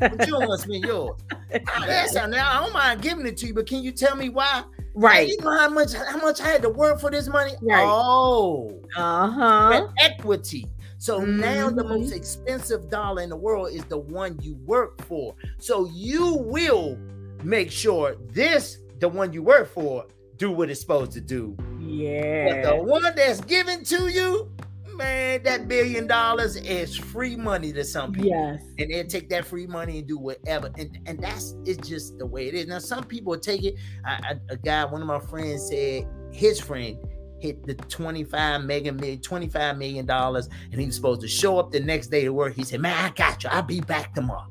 but 0.00 0.26
you 0.26 0.32
don't 0.32 0.48
want 0.48 0.60
to 0.60 0.66
spend 0.68 0.84
yours. 0.84 1.20
Ah, 1.66 1.84
that's 1.86 2.14
how 2.16 2.26
now 2.26 2.50
I 2.50 2.62
don't 2.64 2.74
mind 2.74 3.00
giving 3.00 3.26
it 3.26 3.38
to 3.38 3.46
you, 3.46 3.54
but 3.54 3.66
can 3.66 3.82
you 3.82 3.90
tell 3.90 4.14
me 4.16 4.28
why? 4.28 4.64
Right. 4.94 5.28
You 5.28 5.40
know 5.40 5.56
how 5.56 5.70
much 5.70 5.94
how 5.94 6.18
much 6.18 6.40
I 6.42 6.48
had 6.48 6.60
to 6.62 6.68
work 6.68 7.00
for 7.00 7.10
this 7.10 7.26
money? 7.28 7.52
Right. 7.62 7.86
Oh. 7.86 8.82
Uh-huh. 8.96 9.88
Equity. 10.00 10.66
So 10.98 11.20
mm-hmm. 11.20 11.40
now 11.40 11.70
the 11.70 11.84
most 11.84 12.12
Mhm. 12.12 12.16
expensive 12.16 12.90
dollar 12.90 13.22
in 13.22 13.30
the 13.30 13.36
world 13.36 13.72
is 13.72 13.84
the 13.84 13.98
one 13.98 14.38
you 14.42 14.56
work 14.66 15.00
for. 15.04 15.34
So 15.58 15.88
you 15.92 16.34
will 16.34 16.98
make 17.44 17.70
sure 17.70 18.16
this, 18.32 18.78
the 18.98 19.08
one 19.08 19.32
you 19.32 19.42
work 19.42 19.68
for, 19.72 20.06
do 20.36 20.50
what 20.50 20.70
it's 20.70 20.80
supposed 20.80 21.12
to 21.12 21.20
do. 21.20 21.56
Yeah. 21.80 22.62
But 22.62 22.76
the 22.76 22.82
one 22.82 23.02
that's 23.14 23.40
given 23.42 23.84
to 23.84 24.08
you, 24.08 24.50
man, 24.94 25.42
that 25.44 25.68
billion 25.68 26.08
dollars 26.08 26.56
is 26.56 26.96
free 26.96 27.36
money 27.36 27.72
to 27.72 27.84
some 27.84 28.12
people. 28.12 28.30
Yes. 28.30 28.62
And 28.78 28.90
they'll 28.90 29.06
take 29.06 29.28
that 29.30 29.44
free 29.44 29.66
money 29.66 29.98
and 29.98 30.08
do 30.08 30.18
whatever. 30.18 30.70
And 30.76 30.98
and 31.06 31.20
that's 31.20 31.54
it's 31.64 31.88
just 31.88 32.18
the 32.18 32.26
way 32.26 32.48
it 32.48 32.54
is. 32.54 32.66
Now, 32.66 32.80
some 32.80 33.04
people 33.04 33.38
take 33.38 33.62
it. 33.64 33.76
I, 34.04 34.12
I, 34.12 34.34
a 34.50 34.56
guy, 34.56 34.84
one 34.84 35.00
of 35.00 35.06
my 35.06 35.20
friends 35.20 35.68
said 35.68 36.06
his 36.32 36.60
friend 36.60 36.98
hit 37.40 37.64
the 37.66 37.74
25 37.74 38.64
mega 38.64 38.92
million, 38.92 39.20
25 39.20 39.78
million 39.78 40.06
dollars, 40.06 40.48
and 40.70 40.80
he 40.80 40.86
was 40.86 40.94
supposed 40.96 41.20
to 41.22 41.28
show 41.28 41.58
up 41.58 41.70
the 41.72 41.80
next 41.80 42.08
day 42.08 42.24
to 42.24 42.30
work. 42.32 42.54
He 42.54 42.64
said, 42.64 42.80
Man, 42.80 42.96
I 43.04 43.10
got 43.14 43.42
you. 43.44 43.50
I'll 43.50 43.62
be 43.62 43.80
back 43.80 44.14
tomorrow. 44.14 44.46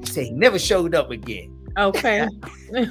He 0.00 0.06
said 0.06 0.24
he 0.24 0.30
never 0.32 0.58
showed 0.58 0.94
up 0.94 1.10
again. 1.10 1.56
Okay. 1.78 2.26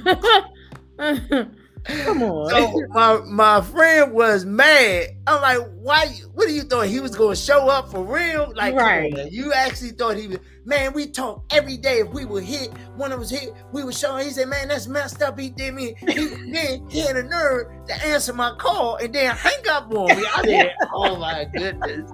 Come 1.84 2.22
on. 2.22 2.50
So 2.50 2.88
my 2.90 3.22
my 3.26 3.62
friend 3.62 4.14
was 4.14 4.46
mad. 4.46 5.08
I'm 5.28 5.42
like, 5.42 5.68
why? 5.80 6.04
you- 6.16 6.26
What 6.34 6.48
do 6.48 6.54
you 6.54 6.62
thought 6.62 6.86
he 6.86 7.00
was 7.00 7.16
gonna 7.16 7.36
show 7.36 7.68
up 7.70 7.90
for 7.92 8.04
real? 8.04 8.54
Like, 8.56 8.76
Right. 8.76 9.32
you 9.32 9.52
actually 9.52 9.90
thought 9.90 10.16
he 10.18 10.28
was. 10.28 10.38
Man, 10.64 10.94
we 10.94 11.08
talk 11.08 11.44
every 11.52 11.78
day. 11.78 12.00
If 12.00 12.10
we 12.10 12.26
were 12.26 12.42
hit, 12.42 12.72
one 12.96 13.12
of 13.12 13.20
us 13.20 13.32
hit, 13.32 13.54
we 13.72 13.84
would 13.84 13.96
showing. 13.96 14.26
He 14.26 14.32
said, 14.32 14.48
"Man, 14.48 14.68
that's 14.68 14.88
messed 14.88 15.22
up." 15.22 15.40
He 15.40 15.50
did 15.50 15.74
me. 15.74 15.96
He, 15.98 16.28
then 16.52 16.88
he 16.90 17.00
had 17.00 17.16
a 17.16 17.24
nerve 17.24 17.68
to 17.88 18.06
answer 18.06 18.34
my 18.34 18.54
call 18.60 18.98
and 18.98 19.14
then 19.14 19.36
hang 19.36 19.68
up 19.70 19.92
on 19.92 20.16
me. 20.16 20.24
I 20.36 20.44
said, 20.44 20.76
"Oh 20.94 21.16
my 21.18 21.46
goodness." 21.46 22.12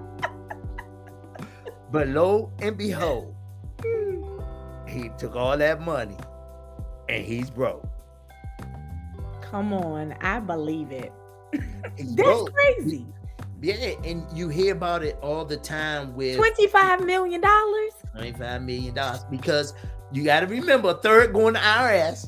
But 1.90 2.08
lo 2.08 2.52
and 2.60 2.76
behold, 2.76 3.34
he 4.86 5.10
took 5.18 5.36
all 5.36 5.56
that 5.56 5.80
money 5.80 6.16
and 7.08 7.24
he's 7.24 7.50
broke. 7.50 7.86
Come 9.42 9.72
on. 9.72 10.12
I 10.20 10.40
believe 10.40 10.90
it. 10.90 11.12
That's 11.52 12.12
broke. 12.14 12.52
crazy. 12.54 13.06
Yeah, 13.60 13.94
and 14.04 14.24
you 14.32 14.48
hear 14.48 14.72
about 14.72 15.02
it 15.02 15.18
all 15.20 15.44
the 15.44 15.56
time 15.56 16.14
with 16.14 16.38
$25 16.38 17.04
million? 17.04 17.42
$25 18.16 18.64
million 18.64 18.96
because 19.30 19.74
you 20.12 20.24
got 20.24 20.40
to 20.40 20.46
remember 20.46 20.90
a 20.90 20.94
third 20.94 21.32
going 21.32 21.54
to 21.54 21.60
IRS. 21.60 22.26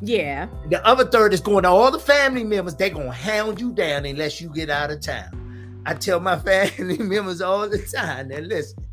Yeah. 0.00 0.48
The 0.70 0.84
other 0.86 1.04
third 1.06 1.32
is 1.32 1.40
going 1.40 1.62
to 1.62 1.68
all 1.68 1.90
the 1.90 1.98
family 1.98 2.44
members. 2.44 2.74
They're 2.74 2.90
going 2.90 3.06
to 3.06 3.12
hound 3.12 3.60
you 3.60 3.72
down 3.72 4.04
unless 4.04 4.40
you 4.40 4.48
get 4.50 4.68
out 4.70 4.90
of 4.90 5.00
town. 5.00 5.82
I 5.86 5.94
tell 5.94 6.20
my 6.20 6.38
family 6.38 6.98
members 6.98 7.40
all 7.40 7.68
the 7.68 7.78
time 7.78 8.28
that 8.28 8.44
listen, 8.44 8.84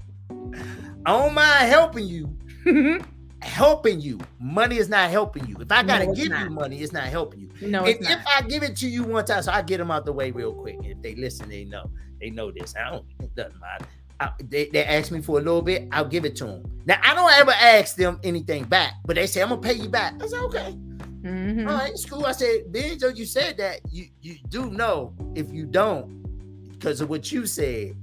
I 1.06 1.12
don't 1.20 1.34
mind 1.34 1.70
helping 1.70 2.06
you, 2.08 2.38
helping 3.42 4.02
you. 4.02 4.20
Money 4.40 4.78
is 4.78 4.90
not 4.90 5.10
helping 5.10 5.48
you. 5.48 5.56
If 5.60 5.72
I 5.72 5.82
got 5.84 6.00
to 6.00 6.06
No, 6.08 6.14
give 6.14 6.30
not. 6.30 6.44
you 6.44 6.50
money, 6.50 6.82
it's 6.82 6.92
not 6.94 7.04
helping 7.06 7.40
you. 7.42 7.50
no, 7.70 7.80
And 7.86 7.96
if 7.96 8.02
not. 8.02 8.22
I 8.36 8.42
give 8.42 8.64
it 8.64 8.76
to 8.78 8.88
you 8.88 9.04
one 9.04 9.26
time, 9.26 9.42
so 9.44 9.52
I 9.52 9.62
get 9.62 9.78
them 9.78 9.92
out 9.92 10.06
the 10.06 10.14
way 10.14 10.32
real 10.32 10.54
quick. 10.54 10.78
If 10.84 11.02
they 11.02 11.16
listen, 11.16 11.50
they 11.50 11.66
know. 11.66 11.90
They 12.20 12.30
know 12.30 12.52
this. 12.52 12.76
I 12.76 12.92
don't. 12.92 13.06
It 13.22 13.34
doesn't 13.36 13.60
matter. 13.60 13.86
I, 14.20 14.32
they, 14.44 14.66
they 14.70 14.84
ask 14.84 15.12
me 15.12 15.22
for 15.22 15.40
a 15.40 15.42
little 15.42 15.62
bit, 15.62 15.88
I'll 15.92 16.06
give 16.06 16.26
it 16.26 16.36
to 16.38 16.46
them. 16.46 16.64
Now 16.86 17.00
I 17.04 17.14
don't 17.14 17.32
ever 17.34 17.52
ask 17.52 17.96
them 17.96 18.20
anything 18.24 18.66
back, 18.66 18.94
but 19.06 19.16
they 19.16 19.28
say 19.28 19.42
I'm 19.42 19.50
gonna 19.50 19.62
pay 19.62 19.74
you 19.74 19.90
back. 19.90 20.14
I 20.22 20.28
said 20.28 20.40
okay, 20.46 20.76
Mhm. 21.24 21.68
all 21.68 21.76
right, 21.76 21.92
it's 21.92 22.06
cool. 22.06 22.26
I 22.26 22.32
said, 22.34 22.66
Benjo, 22.72 23.16
you 23.16 23.26
said 23.26 23.58
that 23.58 23.80
you 23.92 24.08
you 24.22 24.38
do 24.50 24.70
know. 24.72 25.14
If 25.36 25.52
you 25.54 25.66
don't, 25.66 26.24
because 26.72 27.02
of 27.02 27.10
what 27.10 27.32
you 27.32 27.46
said, 27.46 27.96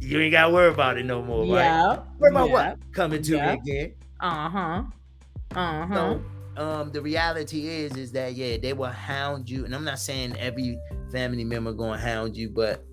you 0.00 0.18
ain't 0.20 0.32
gotta 0.32 0.52
worry 0.52 0.68
about 0.72 0.98
it 0.98 1.04
no 1.04 1.22
more, 1.22 1.40
right? 1.42 1.64
Yeah. 1.64 1.98
Worry 2.18 2.30
about 2.30 2.46
yeah. 2.48 2.52
what 2.52 2.78
coming 2.92 3.22
to 3.22 3.36
Yeah. 3.36 3.52
me 3.54 3.58
again. 3.58 3.94
Uh-huh. 4.20 4.82
Uh-huh. 5.54 5.94
So 5.94 6.22
um 6.56 6.90
the 6.92 7.00
reality 7.00 7.68
is 7.68 7.96
is 7.96 8.12
that 8.12 8.34
yeah, 8.34 8.56
they 8.56 8.72
will 8.72 8.86
hound 8.86 9.48
you. 9.48 9.64
And 9.64 9.74
I'm 9.74 9.84
not 9.84 9.98
saying 9.98 10.36
every 10.38 10.78
family 11.12 11.44
member 11.44 11.72
gonna 11.72 11.98
hound 11.98 12.36
you, 12.36 12.50
but 12.50 12.84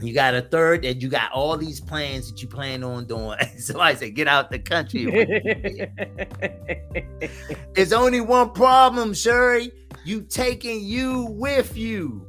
you 0.00 0.14
got 0.14 0.34
a 0.34 0.42
third 0.42 0.82
that 0.82 1.02
you 1.02 1.08
got 1.08 1.32
all 1.32 1.56
these 1.56 1.80
plans 1.80 2.30
that 2.30 2.42
you 2.42 2.48
plan 2.48 2.82
on 2.82 3.06
doing. 3.06 3.38
so 3.58 3.80
I 3.80 3.94
said, 3.94 4.14
get 4.14 4.28
out 4.28 4.50
the 4.50 4.58
country. 4.58 5.04
There's 7.74 7.92
only 7.92 8.20
one 8.20 8.50
problem, 8.50 9.14
Sherry. 9.14 9.72
You 10.04 10.22
taking 10.22 10.84
you 10.84 11.26
with 11.30 11.76
you. 11.76 12.26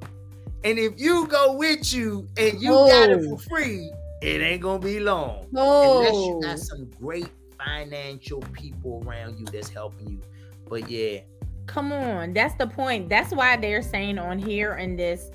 And 0.64 0.78
if 0.78 1.00
you 1.00 1.28
go 1.28 1.54
with 1.54 1.94
you 1.94 2.28
and 2.38 2.62
you 2.62 2.70
got 2.70 3.10
it 3.10 3.26
Oh. 3.26 3.38
for 3.38 3.50
free, 3.50 3.92
it 4.22 4.42
ain't 4.42 4.62
gonna 4.62 4.80
be 4.80 5.00
long. 5.00 5.48
Unless 5.54 6.14
you 6.14 6.36
oh. 6.36 6.42
got 6.42 6.60
some 6.60 6.90
great 7.00 7.30
financial 7.58 8.42
people 8.54 9.04
around 9.06 9.40
you 9.40 9.46
that's 9.46 9.70
helping 9.70 10.10
you. 10.10 10.22
But 10.70 10.90
yeah, 10.90 11.22
Come 11.72 11.94
on. 11.94 12.34
That's 12.34 12.54
the 12.56 12.68
point. 12.68 13.08
That's 13.08 13.34
why 13.34 13.56
they're 13.56 13.82
saying 13.82 14.18
on 14.18 14.38
here 14.38 14.76
in 14.76 14.98
this 14.98 15.32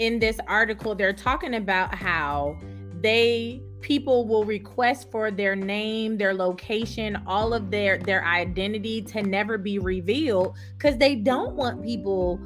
in 0.00 0.18
this 0.18 0.40
article 0.48 0.94
they're 0.94 1.12
talking 1.12 1.54
about 1.54 1.94
how 1.94 2.58
they 3.00 3.62
people 3.82 4.26
will 4.26 4.44
request 4.44 5.10
for 5.10 5.30
their 5.30 5.56
name, 5.56 6.18
their 6.18 6.34
location, 6.34 7.22
all 7.26 7.54
of 7.54 7.70
their 7.70 7.98
their 7.98 8.24
identity 8.24 9.02
to 9.02 9.22
never 9.22 9.56
be 9.58 9.78
revealed 9.78 10.56
cuz 10.78 10.96
they 10.96 11.14
don't 11.14 11.54
want 11.54 11.82
people 11.84 12.40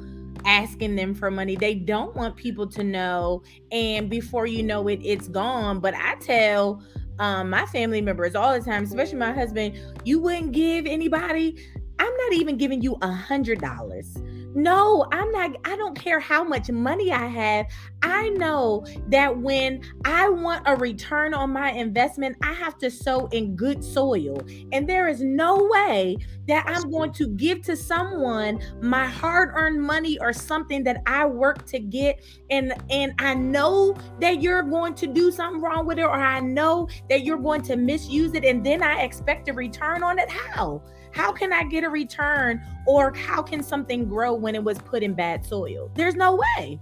asking 0.45 0.95
them 0.95 1.15
for 1.15 1.31
money. 1.31 1.55
They 1.55 1.75
don't 1.75 2.15
want 2.15 2.35
people 2.35 2.67
to 2.67 2.83
know 2.83 3.41
and 3.71 4.09
before 4.09 4.45
you 4.45 4.61
know 4.61 4.87
it 4.89 4.99
it's 5.01 5.29
gone. 5.29 5.79
But 5.79 5.93
I 5.95 6.15
tell 6.15 6.83
um 7.19 7.49
my 7.49 7.65
family 7.67 8.01
members 8.01 8.35
all 8.35 8.53
the 8.53 8.63
time, 8.63 8.83
especially 8.83 9.17
my 9.17 9.31
husband, 9.31 9.79
you 10.03 10.19
wouldn't 10.19 10.51
give 10.51 10.85
anybody 10.85 11.55
I'm 11.99 12.17
not 12.17 12.33
even 12.33 12.57
giving 12.57 12.81
you 12.81 12.97
a 13.01 13.11
hundred 13.11 13.61
dollars. 13.61 14.17
No, 14.55 15.05
I'm 15.11 15.31
not. 15.31 15.57
I 15.65 15.75
don't 15.75 15.99
care 15.99 16.19
how 16.19 16.43
much 16.43 16.71
money 16.71 17.11
I 17.11 17.27
have. 17.27 17.65
I 18.01 18.29
know 18.29 18.85
that 19.09 19.37
when 19.37 19.81
I 20.05 20.29
want 20.29 20.63
a 20.65 20.75
return 20.75 21.33
on 21.33 21.51
my 21.51 21.71
investment, 21.71 22.37
I 22.41 22.53
have 22.53 22.77
to 22.77 22.89
sow 22.89 23.27
in 23.27 23.55
good 23.55 23.83
soil. 23.83 24.41
And 24.71 24.87
there 24.87 25.09
is 25.09 25.21
no 25.21 25.67
way 25.69 26.17
that 26.47 26.65
I'm 26.67 26.89
going 26.89 27.11
to 27.13 27.27
give 27.27 27.63
to 27.63 27.75
someone 27.75 28.61
my 28.81 29.05
hard-earned 29.07 29.81
money 29.81 30.17
or 30.19 30.31
something 30.31 30.83
that 30.85 31.01
I 31.05 31.25
work 31.25 31.65
to 31.67 31.79
get. 31.79 32.23
And 32.49 32.73
and 32.89 33.13
I 33.19 33.33
know 33.33 33.95
that 34.21 34.41
you're 34.41 34.63
going 34.63 34.93
to 34.95 35.07
do 35.07 35.31
something 35.31 35.61
wrong 35.61 35.85
with 35.85 35.99
it, 35.99 36.03
or 36.03 36.13
I 36.13 36.39
know 36.39 36.87
that 37.09 37.25
you're 37.25 37.39
going 37.39 37.63
to 37.63 37.75
misuse 37.75 38.33
it, 38.33 38.45
and 38.45 38.65
then 38.65 38.81
I 38.81 39.01
expect 39.01 39.49
a 39.49 39.53
return 39.53 40.01
on 40.01 40.17
it. 40.17 40.29
How? 40.29 40.81
How 41.15 41.31
can 41.31 41.53
I 41.53 41.63
get 41.63 41.85
a 41.85 41.89
return 41.89 42.61
or 42.85 43.13
how 43.13 43.41
can 43.41 43.63
something 43.63 44.03
grow 44.03 44.33
when 44.33 44.53
it 44.53 44.61
was 44.61 44.77
put 44.79 45.01
in 45.01 45.13
bad 45.13 45.45
soil? 45.45 45.89
There's 45.93 46.15
no 46.15 46.37
way. 46.57 46.77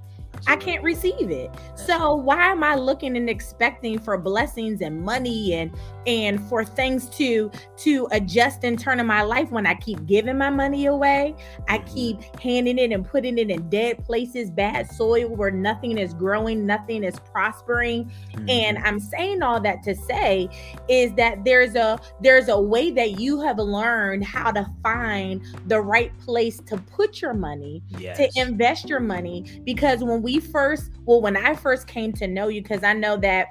I 0.47 0.55
can't 0.55 0.83
receive 0.83 1.31
it. 1.31 1.51
So 1.75 2.15
why 2.15 2.51
am 2.51 2.63
I 2.63 2.75
looking 2.75 3.15
and 3.15 3.29
expecting 3.29 3.99
for 3.99 4.17
blessings 4.17 4.81
and 4.81 5.01
money 5.01 5.53
and 5.53 5.71
and 6.05 6.41
for 6.49 6.65
things 6.65 7.07
to 7.11 7.49
to 7.77 8.07
adjust 8.11 8.63
and 8.63 8.77
turn 8.77 8.99
in 8.99 9.05
my 9.05 9.21
life 9.21 9.49
when 9.51 9.65
I 9.65 9.75
keep 9.75 10.05
giving 10.05 10.37
my 10.37 10.49
money 10.49 10.87
away? 10.87 11.35
I 11.69 11.79
keep 11.79 12.21
handing 12.39 12.77
it 12.77 12.91
and 12.91 13.05
putting 13.05 13.37
it 13.37 13.49
in 13.49 13.69
dead 13.69 14.03
places, 14.03 14.51
bad 14.51 14.91
soil 14.91 15.29
where 15.29 15.51
nothing 15.51 15.97
is 15.97 16.13
growing, 16.13 16.65
nothing 16.65 17.03
is 17.03 17.19
prospering. 17.19 18.11
And 18.49 18.73
Mm-hmm. 18.77 18.87
I'm 18.87 18.99
saying 18.99 19.43
all 19.43 19.59
that 19.61 19.83
to 19.83 19.95
say 19.95 20.49
is 20.89 21.13
that 21.13 21.43
there's 21.45 21.75
a 21.75 21.99
there's 22.21 22.49
a 22.49 22.59
way 22.59 22.91
that 22.91 23.19
you 23.19 23.41
have 23.41 23.57
learned 23.57 24.23
how 24.25 24.51
to 24.51 24.67
find 24.81 25.41
the 25.67 25.79
right 25.79 26.17
place 26.19 26.59
to 26.61 26.77
put 26.77 27.21
your 27.21 27.33
money 27.33 27.83
yes. 27.97 28.17
to 28.17 28.29
invest 28.35 28.89
your 28.89 28.99
money 28.99 29.61
because 29.63 30.03
when 30.03 30.21
we 30.23 30.39
first 30.39 30.91
well 31.05 31.21
when 31.21 31.37
i 31.37 31.53
first 31.53 31.85
came 31.85 32.11
to 32.11 32.27
know 32.27 32.47
you 32.47 32.61
because 32.61 32.83
i 32.83 32.93
know 32.93 33.17
that 33.17 33.47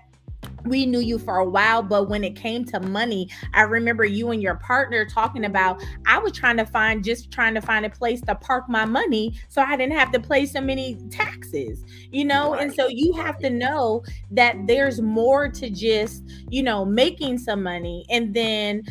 we 0.64 0.86
knew 0.86 1.00
you 1.00 1.18
for 1.18 1.36
a 1.36 1.48
while 1.48 1.82
but 1.82 2.08
when 2.08 2.24
it 2.24 2.34
came 2.34 2.64
to 2.64 2.80
money 2.80 3.28
i 3.52 3.62
remember 3.62 4.04
you 4.04 4.30
and 4.30 4.42
your 4.42 4.54
partner 4.56 5.04
talking 5.04 5.44
about 5.44 5.82
i 6.06 6.18
was 6.18 6.32
trying 6.32 6.56
to 6.56 6.64
find 6.64 7.04
just 7.04 7.30
trying 7.30 7.54
to 7.54 7.60
find 7.60 7.84
a 7.84 7.90
place 7.90 8.20
to 8.22 8.34
park 8.36 8.64
my 8.68 8.84
money 8.84 9.38
so 9.48 9.60
i 9.62 9.76
didn't 9.76 9.96
have 9.96 10.10
to 10.10 10.18
pay 10.18 10.46
so 10.46 10.60
many 10.60 10.96
taxes 11.10 11.84
you 12.12 12.26
know? 12.26 12.54
And 12.54 12.72
so 12.72 12.88
you 12.88 13.14
have 13.14 13.38
to 13.38 13.50
know 13.50 14.04
that 14.30 14.66
there's 14.66 15.00
more 15.00 15.48
to 15.48 15.70
just 15.70 16.22
you 16.50 16.62
know 16.62 16.84
making 16.84 17.38
some 17.38 17.62
money 17.62 18.04
and 18.10 18.34
then 18.34 18.84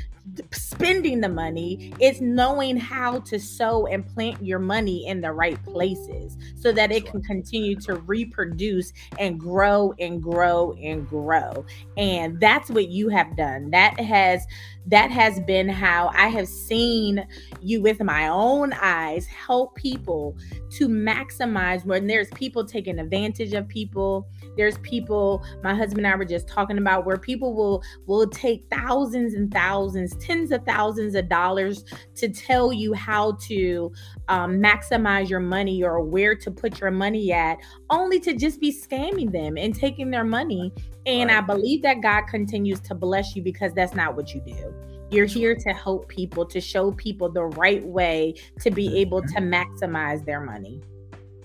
spending 0.52 1.20
the 1.20 1.30
money 1.30 1.94
it's 2.00 2.22
knowing 2.22 2.78
how 2.78 3.20
to 3.20 3.40
sow 3.40 3.88
and 3.88 4.06
plant 4.08 4.44
your 4.44 4.60
money 4.60 5.06
in 5.08 5.20
the 5.22 5.32
right 5.32 5.62
places 5.66 6.38
so 6.56 6.72
that 6.72 6.92
it 6.92 7.06
can 7.06 7.22
continue 7.22 7.76
to 7.76 7.96
reproduce 7.96 8.94
and 9.20 9.40
grow 9.40 9.94
and 10.00 10.22
grow 10.22 10.74
and 10.82 11.08
grow. 11.08 11.66
And 11.98 12.40
that's 12.40 12.70
what 12.70 12.90
you 12.90 13.10
have 13.10 13.36
done. 13.36 13.72
That 13.72 14.00
has 14.00 14.46
that 14.88 15.12
has 15.12 15.40
been 15.42 15.70
how 15.70 16.10
I 16.16 16.28
have 16.30 16.48
seen 16.48 17.26
you 17.62 17.82
with 17.82 18.02
my 18.02 18.28
own 18.30 18.74
eyes 18.74 19.28
help 19.28 19.76
people 19.76 20.36
to 20.72 20.88
maximize 20.88 21.86
when 21.86 22.08
there's 22.08 22.30
people 22.32 22.66
taking 22.66 22.98
advantage 22.98 23.54
of 23.54 23.68
people. 23.68 24.28
There's 24.58 24.80
people, 24.80 25.46
my 25.64 25.76
husband 25.76 26.06
and 26.06 26.14
I 26.14 26.16
were 26.16 26.26
just 26.26 26.48
talking 26.48 26.80
about 26.80 27.06
where 27.06 27.18
people 27.18 27.54
will 27.54 27.84
will 28.08 28.28
take 28.28 28.66
thousands 28.72 29.36
and 29.36 29.54
thousands, 29.54 30.11
tens 30.18 30.52
of 30.52 30.66
thousands 30.66 31.16
of 31.16 31.30
dollars 31.30 31.86
to 32.16 32.30
tell 32.30 32.72
you 32.72 32.94
how 32.94 33.34
to 33.48 33.92
um, 34.28 34.60
maximize 34.60 35.30
your 35.30 35.40
money 35.40 35.84
or 35.84 36.02
where 36.02 36.36
to 36.36 36.52
put 36.52 36.80
your 36.80 36.92
money 36.92 37.32
at, 37.32 37.58
only 37.90 38.20
to 38.20 38.34
just 38.34 38.60
be 38.60 38.72
scamming 38.72 39.32
them 39.32 39.58
and 39.58 39.76
taking 39.76 40.12
their 40.12 40.24
money 40.24 40.72
and 41.06 41.30
right. 41.30 41.38
I 41.38 41.42
believe 41.42 41.82
that 41.82 42.02
God 42.02 42.24
continues 42.24 42.80
to 42.82 42.96
bless 42.96 43.36
you 43.36 43.42
because 43.42 43.74
that's 43.74 43.96
not 43.96 44.16
what 44.16 44.34
you 44.34 44.42
do. 44.42 44.74
You're 45.10 45.26
here 45.26 45.56
to 45.56 45.74
help 45.74 46.08
people, 46.08 46.46
to 46.46 46.62
show 46.62 46.92
people 46.92 47.30
the 47.30 47.44
right 47.44 47.86
way 47.86 48.36
to 48.62 48.72
be 48.72 49.00
able 49.00 49.22
to 49.22 49.40
maximize 49.40 50.24
their 50.26 50.40
money. 50.40 50.82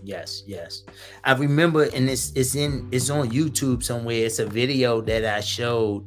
Yes, 0.05 0.45
yes. 0.47 0.85
I 1.25 1.33
remember, 1.33 1.85
and 1.93 2.09
it's 2.09 2.33
it's 2.37 2.55
in 2.55 2.89
it's 2.93 3.11
on 3.11 3.31
YouTube 3.31 3.83
somewhere. 3.83 4.25
It's 4.27 4.39
a 4.39 4.47
video 4.47 5.01
that 5.01 5.25
I 5.25 5.41
showed 5.41 6.07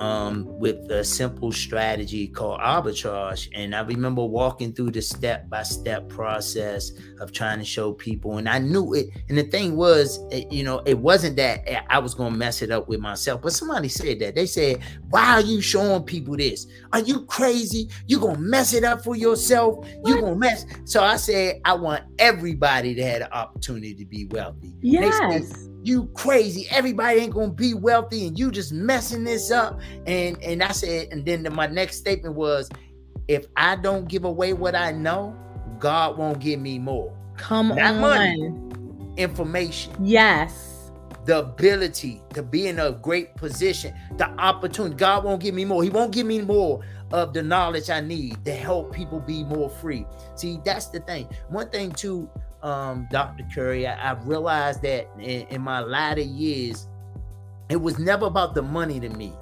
um, 0.00 0.46
with 0.58 0.90
a 0.90 1.04
simple 1.04 1.52
strategy 1.52 2.26
called 2.26 2.58
arbitrage. 2.60 3.48
And 3.54 3.74
I 3.74 3.82
remember 3.82 4.24
walking 4.24 4.72
through 4.72 4.92
the 4.92 5.02
step 5.02 5.48
by 5.50 5.62
step 5.62 6.08
process 6.08 6.92
of 7.20 7.32
trying 7.32 7.58
to 7.58 7.64
show 7.66 7.92
people. 7.92 8.38
And 8.38 8.48
I 8.48 8.58
knew 8.58 8.94
it. 8.94 9.10
And 9.28 9.36
the 9.36 9.42
thing 9.42 9.76
was, 9.76 10.18
it, 10.30 10.50
you 10.50 10.64
know, 10.64 10.82
it 10.86 10.98
wasn't 10.98 11.36
that 11.36 11.92
I 11.92 11.98
was 11.98 12.14
going 12.14 12.32
to 12.32 12.38
mess 12.38 12.62
it 12.62 12.70
up 12.70 12.88
with 12.88 12.98
myself, 12.98 13.42
but 13.42 13.52
somebody 13.52 13.88
said 13.88 14.18
that. 14.20 14.34
They 14.34 14.46
said, 14.46 14.80
Why 15.10 15.34
are 15.34 15.42
you 15.42 15.60
showing 15.60 16.02
people 16.04 16.36
this? 16.36 16.66
Are 16.94 17.00
you 17.00 17.26
crazy? 17.26 17.90
You're 18.06 18.20
going 18.20 18.36
to 18.36 18.40
mess 18.40 18.72
it 18.72 18.84
up 18.84 19.04
for 19.04 19.16
yourself. 19.16 19.86
You're 20.06 20.20
going 20.20 20.34
to 20.34 20.40
mess. 20.40 20.64
So 20.84 21.04
I 21.04 21.16
said, 21.16 21.60
I 21.66 21.74
want 21.74 22.04
everybody 22.18 22.94
to 22.94 23.04
have 23.04 23.18
the 23.20 23.34
opportunity 23.34 23.94
to 23.94 24.06
be 24.06 24.24
wealthy. 24.24 24.72
Yes 24.80 25.69
you 25.82 26.06
crazy. 26.14 26.66
Everybody 26.70 27.20
ain't 27.20 27.34
gonna 27.34 27.52
be 27.52 27.74
wealthy, 27.74 28.26
and 28.26 28.38
you 28.38 28.50
just 28.50 28.72
messing 28.72 29.24
this 29.24 29.50
up. 29.50 29.80
And 30.06 30.42
and 30.42 30.62
I 30.62 30.72
said, 30.72 31.08
and 31.10 31.24
then 31.24 31.42
the, 31.42 31.50
my 31.50 31.66
next 31.66 31.98
statement 31.98 32.34
was, 32.34 32.68
if 33.28 33.46
I 33.56 33.76
don't 33.76 34.08
give 34.08 34.24
away 34.24 34.52
what 34.52 34.74
I 34.74 34.92
know, 34.92 35.36
God 35.78 36.18
won't 36.18 36.40
give 36.40 36.60
me 36.60 36.78
more. 36.78 37.16
Come 37.36 37.68
Not 37.68 37.94
on, 37.94 38.00
money, 38.00 38.52
information. 39.16 39.94
Yes. 40.04 40.92
The 41.26 41.40
ability 41.40 42.22
to 42.34 42.42
be 42.42 42.66
in 42.66 42.78
a 42.78 42.92
great 42.92 43.36
position, 43.36 43.94
the 44.16 44.28
opportunity. 44.40 44.96
God 44.96 45.24
won't 45.24 45.40
give 45.40 45.54
me 45.54 45.64
more. 45.64 45.82
He 45.82 45.90
won't 45.90 46.12
give 46.12 46.26
me 46.26 46.40
more 46.40 46.82
of 47.12 47.32
the 47.32 47.42
knowledge 47.42 47.90
I 47.90 48.00
need 48.00 48.44
to 48.44 48.52
help 48.52 48.94
people 48.94 49.20
be 49.20 49.44
more 49.44 49.68
free. 49.68 50.06
See, 50.34 50.58
that's 50.64 50.86
the 50.86 51.00
thing. 51.00 51.28
One 51.48 51.68
thing 51.70 51.92
too, 51.92 52.28
um, 52.62 53.08
Dr. 53.10 53.44
Curry, 53.54 53.86
I, 53.86 53.94
have 53.94 54.26
realized 54.26 54.82
that 54.82 55.08
in, 55.18 55.46
in, 55.48 55.62
my 55.62 55.80
latter 55.80 56.20
years, 56.20 56.88
it 57.68 57.80
was 57.80 57.98
never 57.98 58.26
about 58.26 58.54
the 58.54 58.62
money 58.62 59.00
to 59.00 59.08
me 59.08 59.32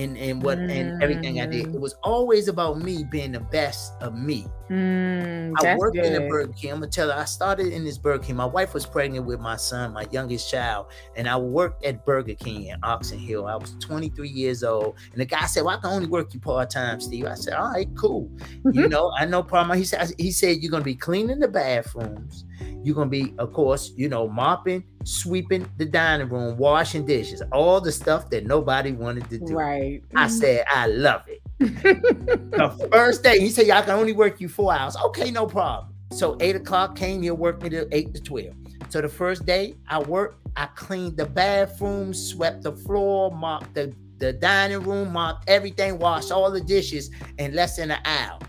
and, 0.00 0.16
and 0.16 0.42
what 0.42 0.58
mm. 0.58 0.70
and 0.70 1.02
everything 1.02 1.40
I 1.40 1.46
did. 1.46 1.74
It 1.74 1.80
was 1.80 1.94
always 2.02 2.48
about 2.48 2.78
me 2.78 3.04
being 3.04 3.32
the 3.32 3.40
best 3.40 3.92
of 4.00 4.14
me. 4.14 4.46
Mm, 4.70 5.52
I 5.62 5.76
worked 5.76 5.96
good. 5.96 6.06
in 6.06 6.22
a 6.22 6.28
Burger 6.28 6.52
King. 6.52 6.72
I'm 6.72 6.80
gonna 6.80 6.90
tell 6.90 7.08
you, 7.08 7.12
I 7.12 7.24
started 7.24 7.68
in 7.68 7.84
this 7.84 7.98
Burger 7.98 8.24
King. 8.24 8.36
My 8.36 8.46
wife 8.46 8.72
was 8.72 8.86
pregnant 8.86 9.26
with 9.26 9.40
my 9.40 9.56
son, 9.56 9.92
my 9.92 10.06
youngest 10.10 10.50
child, 10.50 10.86
and 11.16 11.28
I 11.28 11.36
worked 11.36 11.84
at 11.84 12.04
Burger 12.06 12.34
King 12.34 12.66
in 12.66 12.78
Oxon 12.82 13.18
Hill. 13.18 13.46
I 13.46 13.56
was 13.56 13.74
23 13.80 14.28
years 14.28 14.62
old, 14.62 14.94
and 15.12 15.20
the 15.20 15.26
guy 15.26 15.46
said, 15.46 15.64
"Well, 15.64 15.76
I 15.76 15.80
can 15.80 15.90
only 15.90 16.06
work 16.08 16.32
you 16.32 16.40
part 16.40 16.70
time, 16.70 17.00
Steve." 17.00 17.26
I 17.26 17.34
said, 17.34 17.54
"All 17.54 17.70
right, 17.70 17.88
cool. 17.96 18.30
you 18.72 18.88
know, 18.90 19.12
I 19.18 19.26
no 19.26 19.42
problem." 19.42 19.76
He 19.76 19.84
said, 19.84 20.12
"He 20.18 20.30
said 20.32 20.58
you're 20.58 20.70
gonna 20.70 20.84
be 20.84 20.94
cleaning 20.94 21.40
the 21.40 21.48
bathrooms." 21.48 22.44
You're 22.82 22.94
gonna 22.94 23.10
be, 23.10 23.34
of 23.38 23.52
course, 23.52 23.92
you 23.96 24.08
know, 24.08 24.28
mopping, 24.28 24.84
sweeping 25.04 25.68
the 25.76 25.84
dining 25.84 26.28
room, 26.28 26.56
washing 26.56 27.04
dishes, 27.04 27.42
all 27.52 27.80
the 27.80 27.92
stuff 27.92 28.30
that 28.30 28.46
nobody 28.46 28.92
wanted 28.92 29.28
to 29.30 29.38
do. 29.38 29.54
Right. 29.54 30.02
I 30.14 30.26
mm-hmm. 30.26 30.34
said, 30.34 30.64
I 30.70 30.86
love 30.86 31.22
it. 31.28 31.42
the 31.58 32.88
first 32.92 33.22
day, 33.22 33.40
he 33.40 33.50
said, 33.50 33.66
Y'all 33.66 33.82
can 33.82 33.90
only 33.90 34.12
work 34.12 34.40
you 34.40 34.48
four 34.48 34.72
hours. 34.72 34.96
Okay, 34.96 35.30
no 35.30 35.46
problem. 35.46 35.94
So 36.12 36.36
eight 36.40 36.56
o'clock 36.56 36.96
came, 36.96 37.22
he'll 37.22 37.36
work 37.36 37.62
me 37.62 37.68
to 37.70 37.86
eight 37.94 38.14
to 38.14 38.20
12. 38.20 38.54
So 38.88 39.00
the 39.00 39.08
first 39.08 39.46
day 39.46 39.76
I 39.88 40.00
worked, 40.00 40.48
I 40.56 40.66
cleaned 40.66 41.16
the 41.16 41.26
bathroom, 41.26 42.12
swept 42.12 42.64
the 42.64 42.72
floor, 42.72 43.30
mopped 43.30 43.74
the, 43.74 43.94
the 44.18 44.32
dining 44.32 44.80
room, 44.80 45.12
mopped 45.12 45.48
everything, 45.48 45.98
washed 45.98 46.32
all 46.32 46.50
the 46.50 46.60
dishes 46.60 47.10
in 47.38 47.54
less 47.54 47.76
than 47.76 47.92
an 47.92 48.00
hour. 48.04 48.40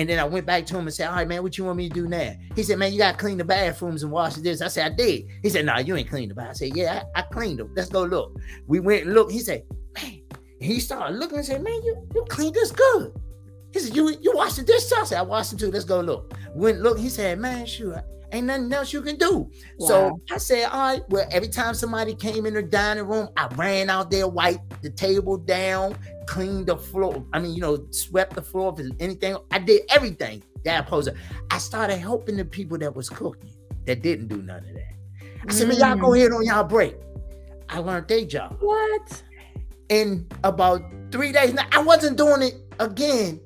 And 0.00 0.08
then 0.08 0.18
I 0.18 0.24
went 0.24 0.46
back 0.46 0.64
to 0.64 0.78
him 0.78 0.86
and 0.86 0.94
said, 0.94 1.08
All 1.08 1.16
right, 1.16 1.28
man, 1.28 1.42
what 1.42 1.58
you 1.58 1.64
want 1.64 1.76
me 1.76 1.86
to 1.90 1.94
do 1.94 2.08
now? 2.08 2.32
He 2.56 2.62
said, 2.62 2.78
Man, 2.78 2.90
you 2.90 2.96
gotta 2.96 3.18
clean 3.18 3.36
the 3.36 3.44
bathrooms 3.44 4.02
and 4.02 4.10
wash 4.10 4.34
this. 4.36 4.62
I 4.62 4.68
said, 4.68 4.92
I 4.92 4.94
did. 4.94 5.26
He 5.42 5.50
said, 5.50 5.66
No, 5.66 5.74
nah, 5.74 5.80
you 5.80 5.94
ain't 5.94 6.08
cleaned 6.08 6.30
the 6.30 6.34
bath. 6.34 6.48
I 6.48 6.52
said, 6.54 6.74
Yeah, 6.74 7.02
I, 7.14 7.18
I, 7.18 7.22
cleaned 7.24 7.58
them. 7.58 7.70
Let's 7.76 7.90
go 7.90 8.04
look. 8.04 8.34
We 8.66 8.80
went 8.80 9.04
and 9.04 9.12
looked. 9.12 9.30
He 9.30 9.40
said, 9.40 9.62
Man, 9.94 10.22
he 10.58 10.80
started 10.80 11.18
looking 11.18 11.36
and 11.36 11.46
said, 11.46 11.62
Man, 11.62 11.74
you, 11.84 12.08
you 12.14 12.24
cleaned 12.30 12.54
this 12.54 12.72
good. 12.72 13.12
He 13.74 13.80
said, 13.80 13.94
You 13.94 14.16
you 14.22 14.32
washed 14.34 14.56
the 14.56 14.62
dishes? 14.62 14.90
I 14.90 15.04
said, 15.04 15.18
I 15.18 15.22
washed 15.22 15.50
them 15.50 15.58
too. 15.58 15.70
Let's 15.70 15.84
go 15.84 16.00
look. 16.00 16.32
Went 16.54 16.80
look. 16.80 16.98
He 16.98 17.10
said, 17.10 17.38
Man, 17.38 17.66
sure. 17.66 18.02
Ain't 18.32 18.46
nothing 18.46 18.72
else 18.72 18.92
you 18.92 19.02
can 19.02 19.16
do. 19.16 19.50
Wow. 19.78 19.88
So 19.88 20.20
I 20.30 20.38
said, 20.38 20.68
all 20.70 20.80
right. 20.80 21.02
Well, 21.08 21.26
every 21.30 21.48
time 21.48 21.74
somebody 21.74 22.14
came 22.14 22.46
in 22.46 22.54
the 22.54 22.62
dining 22.62 23.06
room, 23.06 23.28
I 23.36 23.48
ran 23.56 23.90
out 23.90 24.10
there, 24.10 24.28
wiped 24.28 24.82
the 24.82 24.90
table 24.90 25.36
down, 25.36 25.96
cleaned 26.26 26.66
the 26.66 26.76
floor. 26.76 27.24
I 27.32 27.40
mean, 27.40 27.54
you 27.54 27.60
know, 27.60 27.86
swept 27.90 28.34
the 28.34 28.42
floor 28.42 28.74
if 28.78 28.86
anything. 29.00 29.36
I 29.50 29.58
did 29.58 29.82
everything 29.90 30.42
that 30.64 30.86
poser. 30.86 31.14
I 31.50 31.58
started 31.58 31.96
helping 31.96 32.36
the 32.36 32.44
people 32.44 32.78
that 32.78 32.94
was 32.94 33.08
cooking 33.08 33.52
that 33.86 34.02
didn't 34.02 34.28
do 34.28 34.42
none 34.42 34.64
of 34.64 34.74
that. 34.74 34.94
I 35.48 35.52
said, 35.52 35.68
man, 35.68 35.78
y'all 35.78 35.96
go 35.96 36.08
mm. 36.08 36.18
ahead 36.18 36.32
on 36.32 36.44
y'all 36.44 36.64
break. 36.64 36.96
I 37.68 37.78
learned 37.78 38.08
their 38.08 38.24
job. 38.24 38.56
What? 38.60 39.22
In 39.88 40.28
about 40.44 40.82
three 41.10 41.32
days. 41.32 41.54
Now 41.54 41.66
I 41.72 41.82
wasn't 41.82 42.16
doing 42.16 42.42
it 42.42 42.54
again 42.78 43.40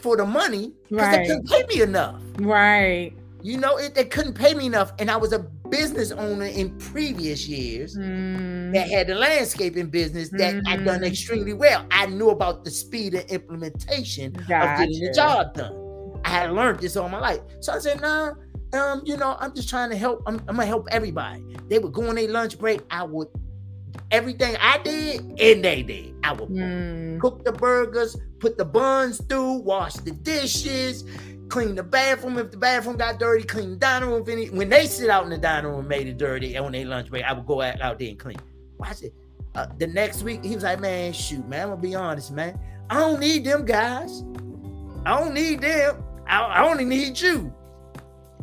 for 0.00 0.16
the 0.16 0.24
money 0.24 0.72
because 0.88 1.06
right. 1.06 1.18
they 1.18 1.26
couldn't 1.26 1.48
pay 1.48 1.64
me 1.68 1.82
enough. 1.82 2.20
Right. 2.38 3.12
You 3.44 3.58
know, 3.58 3.76
it, 3.76 3.94
they 3.94 4.06
couldn't 4.06 4.32
pay 4.32 4.54
me 4.54 4.64
enough. 4.64 4.92
And 4.98 5.10
I 5.10 5.18
was 5.18 5.34
a 5.34 5.40
business 5.68 6.10
owner 6.12 6.46
in 6.46 6.78
previous 6.78 7.46
years 7.46 7.94
mm. 7.94 8.72
that 8.72 8.88
had 8.88 9.10
a 9.10 9.14
landscaping 9.14 9.88
business 9.88 10.30
that 10.30 10.54
mm. 10.54 10.62
I'd 10.66 10.82
done 10.82 11.02
mm. 11.02 11.06
extremely 11.06 11.52
well. 11.52 11.84
I 11.90 12.06
knew 12.06 12.30
about 12.30 12.64
the 12.64 12.70
speed 12.70 13.12
and 13.12 13.30
implementation 13.30 14.32
gotcha. 14.32 14.54
of 14.54 14.78
getting 14.78 15.04
the 15.04 15.12
job 15.12 15.52
done. 15.52 16.20
I 16.24 16.30
had 16.30 16.52
learned 16.52 16.80
this 16.80 16.96
all 16.96 17.10
my 17.10 17.20
life. 17.20 17.40
So 17.60 17.74
I 17.74 17.80
said, 17.80 18.00
nah, 18.00 18.32
um, 18.72 19.02
you 19.04 19.18
know, 19.18 19.36
I'm 19.38 19.54
just 19.54 19.68
trying 19.68 19.90
to 19.90 19.96
help. 19.96 20.22
I'm, 20.26 20.38
I'm 20.48 20.56
gonna 20.56 20.64
help 20.64 20.88
everybody. 20.90 21.44
They 21.68 21.78
would 21.78 21.92
go 21.92 22.08
on 22.08 22.14
their 22.14 22.28
lunch 22.28 22.58
break. 22.58 22.80
I 22.90 23.02
would 23.02 23.28
everything 24.10 24.56
I 24.58 24.78
did 24.78 25.20
and 25.38 25.62
they 25.62 25.82
did. 25.82 26.14
I 26.24 26.32
would 26.32 26.48
mm. 26.48 27.20
cook 27.20 27.44
the 27.44 27.52
burgers, 27.52 28.16
put 28.38 28.56
the 28.56 28.64
buns 28.64 29.20
through, 29.28 29.58
wash 29.58 29.94
the 29.94 30.12
dishes, 30.12 31.04
clean 31.48 31.74
the 31.74 31.82
bathroom 31.82 32.38
if 32.38 32.50
the 32.50 32.56
bathroom 32.56 32.96
got 32.96 33.18
dirty, 33.18 33.44
clean 33.44 33.70
the 33.70 33.76
dining 33.76 34.10
room. 34.10 34.24
Any, 34.28 34.50
when 34.50 34.68
they 34.68 34.86
sit 34.86 35.10
out 35.10 35.24
in 35.24 35.30
the 35.30 35.38
dining 35.38 35.70
room 35.70 35.80
and 35.80 35.88
made 35.88 36.06
it 36.06 36.18
dirty 36.18 36.54
and 36.54 36.64
when 36.64 36.72
they 36.72 36.84
lunch 36.84 37.10
break, 37.10 37.24
I 37.24 37.32
would 37.32 37.46
go 37.46 37.60
out, 37.60 37.80
out 37.80 37.98
there 37.98 38.08
and 38.08 38.18
clean. 38.18 38.36
Watch 38.78 39.02
it. 39.02 39.14
Uh, 39.54 39.66
the 39.78 39.86
next 39.86 40.22
week, 40.22 40.44
he 40.44 40.54
was 40.54 40.64
like, 40.64 40.80
man, 40.80 41.12
shoot, 41.12 41.46
man, 41.48 41.62
I'm 41.62 41.68
gonna 41.70 41.80
be 41.80 41.94
honest, 41.94 42.32
man. 42.32 42.58
I 42.90 42.98
don't 43.00 43.20
need 43.20 43.44
them 43.44 43.64
guys. 43.64 44.24
I 45.06 45.18
don't 45.18 45.34
need 45.34 45.60
them. 45.60 46.02
I, 46.26 46.40
I 46.40 46.68
only 46.68 46.84
need 46.84 47.20
you. 47.20 47.54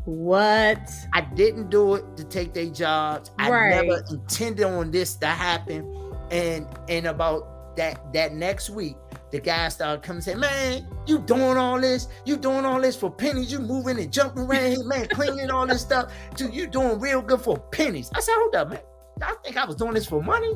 What? 0.05 0.89
I 1.13 1.21
didn't 1.21 1.69
do 1.69 1.95
it 1.95 2.17
to 2.17 2.23
take 2.23 2.53
their 2.53 2.69
jobs. 2.69 3.31
I 3.37 3.49
never 3.49 4.03
intended 4.09 4.65
on 4.65 4.91
this 4.91 5.15
to 5.15 5.27
happen. 5.27 6.13
And 6.31 6.65
and 6.89 7.07
about 7.07 7.75
that 7.75 8.13
that 8.13 8.33
next 8.33 8.69
week, 8.69 8.95
the 9.31 9.39
guy 9.39 9.69
started 9.69 10.03
coming 10.03 10.17
and 10.17 10.23
saying, 10.23 10.39
Man, 10.39 10.87
you 11.07 11.19
doing 11.19 11.57
all 11.57 11.79
this? 11.79 12.07
You 12.25 12.37
doing 12.37 12.65
all 12.65 12.81
this 12.81 12.95
for 12.95 13.09
pennies? 13.09 13.51
You 13.51 13.59
moving 13.59 13.97
and 13.99 14.11
jumping 14.11 14.43
around 14.43 14.71
here, 14.71 14.83
man, 14.83 15.07
cleaning 15.07 15.49
all 15.49 15.65
this 15.65 15.81
stuff. 15.81 16.13
Dude, 16.35 16.53
you 16.53 16.67
doing 16.67 16.99
real 16.99 17.21
good 17.21 17.41
for 17.41 17.57
pennies. 17.57 18.11
I 18.13 18.19
said, 18.19 18.33
Hold 18.35 18.55
up, 18.55 18.69
man. 18.69 18.79
I 19.21 19.35
think 19.43 19.57
I 19.57 19.65
was 19.65 19.75
doing 19.75 19.93
this 19.93 20.05
for 20.05 20.21
money. 20.21 20.53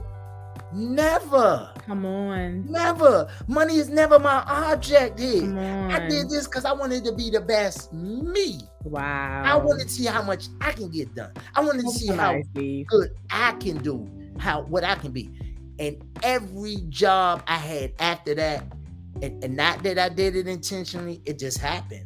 Never. 0.73 1.71
Come 1.86 2.05
on. 2.05 2.69
Never. 2.69 3.30
Money 3.47 3.76
is 3.76 3.89
never 3.89 4.19
my 4.19 4.43
object 4.47 5.19
here. 5.19 5.57
I 5.89 6.07
did 6.07 6.30
this 6.30 6.47
because 6.47 6.65
I 6.65 6.73
wanted 6.73 7.05
to 7.05 7.13
be 7.13 7.30
the 7.30 7.39
best 7.39 7.93
me. 7.93 8.59
Wow. 8.84 9.43
I 9.45 9.55
wanted 9.55 9.88
to 9.88 9.93
see 9.93 10.05
how 10.05 10.21
much 10.21 10.47
I 10.61 10.71
can 10.73 10.89
get 10.89 11.13
done. 11.15 11.32
I 11.55 11.61
wanted 11.61 11.84
to 11.84 11.91
see 11.91 12.07
how 12.07 12.41
good 12.53 13.11
I 13.30 13.53
can 13.53 13.78
do, 13.78 14.09
how 14.38 14.63
what 14.63 14.84
I 14.84 14.95
can 14.95 15.11
be. 15.11 15.30
And 15.80 16.01
every 16.23 16.78
job 16.89 17.43
I 17.47 17.57
had 17.57 17.93
after 17.99 18.34
that 18.36 18.63
And, 19.21 19.43
and 19.43 19.55
not 19.55 19.84
that 19.84 19.97
I 19.97 20.09
did 20.09 20.36
it 20.36 20.47
intentionally, 20.47 21.21
it 21.26 21.39
just 21.39 21.57
happened. 21.59 22.05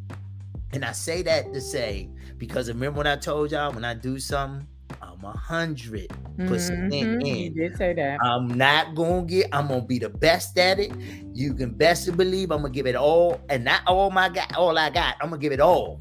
And 0.74 0.86
I 0.86 0.91
say 0.91 1.22
that 1.24 1.53
to 1.53 1.61
say, 1.61 2.09
because 2.38 2.67
remember 2.70 2.97
when 2.99 3.07
I 3.07 3.15
told 3.15 3.51
y'all 3.51 3.72
when 3.74 3.84
I 3.86 3.93
do 3.95 4.20
something, 4.20 4.67
I'm 5.01 5.24
a 5.24 5.32
hundred 5.38 6.07
percent 6.45 6.80
Mhm, 6.80 7.13
in. 7.22 7.38
You 7.38 7.49
did 7.51 7.78
say 7.78 7.93
that. 7.93 8.22
I'm 8.22 8.47
not 8.47 8.95
gonna 8.95 9.24
get. 9.26 9.47
I'm 9.53 9.67
gonna 9.67 9.82
be 9.82 9.99
the 9.99 10.09
best 10.09 10.57
at 10.57 10.80
it. 10.80 10.91
You 11.34 11.53
can 11.53 11.72
best 11.72 12.15
believe 12.17 12.51
I'm 12.51 12.61
gonna 12.61 12.74
give 12.74 12.88
it 12.88 12.95
all, 12.95 13.39
and 13.49 13.63
not 13.63 13.82
all 13.88 14.11
my 14.11 14.30
got. 14.30 14.55
All 14.55 14.78
I 14.78 14.89
got, 14.89 15.15
I'm 15.22 15.30
gonna 15.30 15.41
give 15.41 15.53
it 15.53 15.61
all 15.61 15.99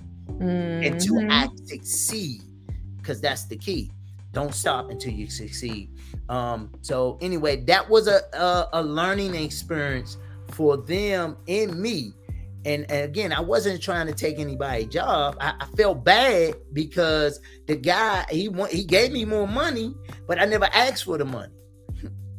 until 0.83 1.25
Mhm. 1.25 1.31
I 1.31 1.49
succeed, 1.67 2.43
because 2.97 3.21
that's 3.21 3.47
the 3.47 3.57
key. 3.57 3.91
Don't 4.33 4.55
stop 4.55 4.91
until 4.91 5.13
you 5.13 5.29
succeed. 5.29 5.91
Um. 6.29 6.73
So 6.83 7.19
anyway, 7.21 7.65
that 7.65 7.89
was 7.89 8.07
a 8.09 8.21
a, 8.35 8.69
a 8.75 8.83
learning 8.83 9.35
experience 9.35 10.17
for 10.51 10.77
them 10.77 11.37
and 11.47 11.79
me. 11.79 12.13
And, 12.65 12.91
and 12.91 13.05
again, 13.05 13.33
I 13.33 13.41
wasn't 13.41 13.81
trying 13.81 14.09
to 14.09 14.13
take 14.13 14.39
anybody's 14.39 14.89
job. 14.89 15.37
I, 15.41 15.55
I 15.61 15.67
felt 15.77 16.05
bad 16.05 16.57
because 16.73 17.41
the 17.67 17.77
guy 17.77 18.27
he 18.31 18.49
want, 18.49 18.73
he 18.73 18.85
gave 18.85 19.13
me 19.13 19.25
more 19.25 19.47
money, 19.47 19.95
but 20.27 20.41
I 20.41 20.45
never 20.45 20.69
asked 20.75 21.05
for 21.05 21.17
the 21.17 21.25
money. 21.25 21.53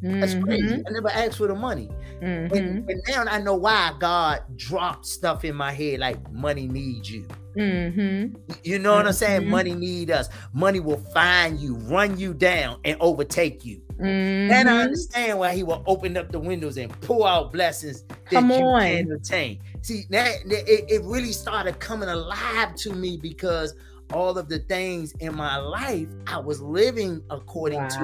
That's 0.02 0.34
crazy. 0.36 0.64
Mhm. 0.64 0.84
I 0.88 0.92
never 0.92 1.10
asked 1.10 1.38
for 1.38 1.48
the 1.48 1.56
money. 1.56 1.90
Mhm. 2.22 2.52
And, 2.52 2.90
and 2.90 3.02
now 3.08 3.24
I 3.26 3.40
know 3.42 3.56
why 3.56 3.94
God 4.00 4.44
dropped 4.56 5.06
stuff 5.06 5.44
in 5.46 5.56
my 5.56 5.72
head 5.72 6.00
like 6.00 6.32
money 6.32 6.68
needs 6.68 7.10
you. 7.10 7.26
Mhm. 7.58 8.36
You 8.64 8.80
know 8.80 8.94
what 8.94 9.08
I'm 9.08 9.14
saying? 9.14 9.42
Mhm. 9.44 9.48
Money 9.48 9.76
need 9.76 10.12
us. 10.12 10.30
Money 10.54 10.80
will 10.80 11.04
find 11.14 11.60
you, 11.60 11.76
run 11.76 12.18
you 12.20 12.34
down, 12.34 12.80
and 12.86 12.96
overtake 13.00 13.66
you. 13.66 13.82
And 14.00 14.52
I 14.54 14.64
Mhm. 14.64 14.84
understand 14.84 15.40
why 15.40 15.54
he 15.54 15.64
will 15.64 15.84
open 15.86 16.16
up 16.16 16.32
the 16.32 16.40
windows 16.40 16.78
and 16.78 16.90
pull 17.02 17.26
out 17.26 17.52
blessings 17.52 18.04
that 18.04 18.18
Come 18.32 18.52
you 18.52 18.58
on. 18.58 18.80
can't 18.82 19.12
attain. 19.12 19.60
See, 19.82 20.06
that, 20.10 20.36
that- 20.48 20.70
it, 20.72 20.86
it 20.90 21.02
really 21.04 21.34
started 21.34 21.80
coming 21.80 22.08
alive 22.08 22.76
to 22.76 22.94
me 22.94 23.18
because 23.18 23.76
all 24.14 24.38
of 24.38 24.50
the 24.50 24.60
things 24.60 25.14
in 25.20 25.36
my 25.36 25.58
life 25.58 26.08
I 26.28 26.38
was 26.40 26.62
living 26.62 27.22
according 27.30 27.80
to. 27.88 28.00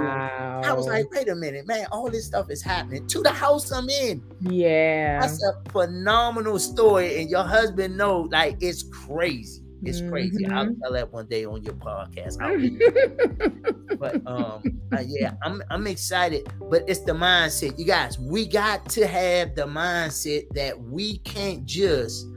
I 0.65 0.71
was 0.73 0.85
like, 0.87 1.09
wait 1.11 1.29
a 1.29 1.35
minute, 1.35 1.67
man, 1.67 1.87
all 1.91 2.09
this 2.09 2.25
stuff 2.25 2.49
is 2.49 2.61
happening 2.61 3.07
to 3.07 3.21
the 3.21 3.31
house 3.31 3.71
I'm 3.71 3.89
in. 3.89 4.23
yeah. 4.41 5.19
That's 5.19 5.43
a 5.43 5.53
phenomenal 5.71 6.59
story, 6.59 7.21
and 7.21 7.29
your 7.29 7.43
husband 7.43 7.97
know 7.97 8.27
like 8.31 8.57
it's 8.61 8.83
crazy. 8.83 9.61
It's 9.83 10.01
crazy. 10.01 10.45
I'll 10.47 10.65
Mhm. 10.67 10.79
tell 10.81 10.93
that 10.93 11.11
one 11.13 11.27
day 11.27 11.45
on 11.45 11.61
your 11.63 11.75
podcast. 11.75 12.37
But 13.99 14.15
um, 14.27 14.61
uh, 14.91 15.03
yeah, 15.05 15.33
I'm 15.43 15.61
I'm 15.69 15.87
excited. 15.87 16.47
But 16.69 16.83
it's 16.87 16.99
the 17.01 17.13
mindset, 17.13 17.77
you 17.79 17.85
guys. 17.85 18.19
We 18.19 18.45
got 18.47 18.89
to 18.89 19.07
have 19.07 19.55
the 19.55 19.63
mindset 19.63 20.49
that 20.53 20.79
we 20.81 21.19
can't 21.19 21.65
just 21.65 22.27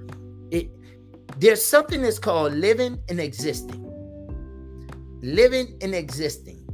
it. 0.51 0.71
There's 1.39 1.65
something 1.65 2.03
that's 2.03 2.19
called 2.19 2.53
living 2.55 2.99
and 3.09 3.21
existing. 3.21 3.85
Living 5.23 5.77
and 5.83 5.95
existing. 5.95 6.65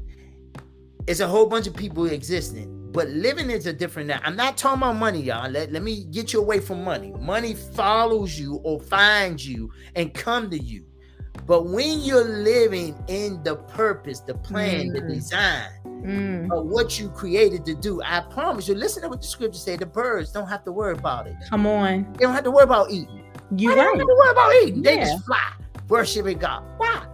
It's 1.07 1.21
a 1.21 1.29
whole 1.29 1.47
bunch 1.47 1.67
of 1.67 1.75
people 1.77 2.07
existing, 2.07 2.91
but 2.93 3.09
living 3.09 3.51
is 3.51 3.67
a 3.67 3.73
different. 3.75 4.09
Now, 4.09 4.21
I'm 4.25 4.37
not 4.37 4.57
talking 4.57 4.79
about 4.83 4.97
money, 4.97 5.21
y'all. 5.21 5.51
Let, 5.51 5.71
let 5.71 5.83
me 5.83 6.05
get 6.05 6.33
you 6.33 6.41
away 6.41 6.61
from 6.61 6.83
money. 6.83 7.13
Money 7.21 7.55
follows 7.55 8.39
you 8.39 8.57
or 8.65 8.81
finds 8.81 9.47
you 9.47 9.71
and 9.97 10.15
come 10.15 10.49
to 10.51 10.59
you. 10.59 10.87
But 11.47 11.67
when 11.67 12.01
you're 12.01 12.25
living 12.25 12.97
in 13.09 13.43
the 13.43 13.57
purpose, 13.57 14.21
the 14.21 14.35
plan, 14.35 14.89
the 14.95 15.01
Mm. 15.03 15.13
design 15.13 15.69
Mm. 15.85 16.53
of 16.59 16.67
what 16.67 16.99
you 16.99 17.11
created 17.11 17.67
to 17.67 17.75
do, 17.75 18.01
I 18.03 18.21
promise 18.31 18.67
you. 18.69 18.75
Listen 18.75 19.03
to 19.03 19.09
what 19.11 19.21
the 19.21 19.27
scripture 19.27 19.59
say. 19.59 19.77
The 19.77 19.85
birds 19.85 20.33
don't 20.33 20.47
have 20.49 20.65
to 20.65 20.73
worry 20.73 20.95
about 20.95 21.27
it. 21.27 21.35
Come 21.51 21.67
on. 21.67 22.13
They 22.15 22.25
don't 22.25 22.33
have 22.35 22.45
to 22.45 22.51
worry 22.51 22.65
about 22.65 22.91
eating. 22.91 23.24
You 23.57 23.75
don't 23.75 23.79
right. 23.79 23.99
have 23.99 23.99
to 23.99 24.15
worry 24.19 24.31
about 24.31 24.55
eating. 24.63 24.83
They 24.83 24.97
Yeah. 24.97 25.05
just 25.13 25.25
fly, 25.27 25.53
worshiping 25.89 26.39
God. 26.39 26.63
Why? 26.79 27.07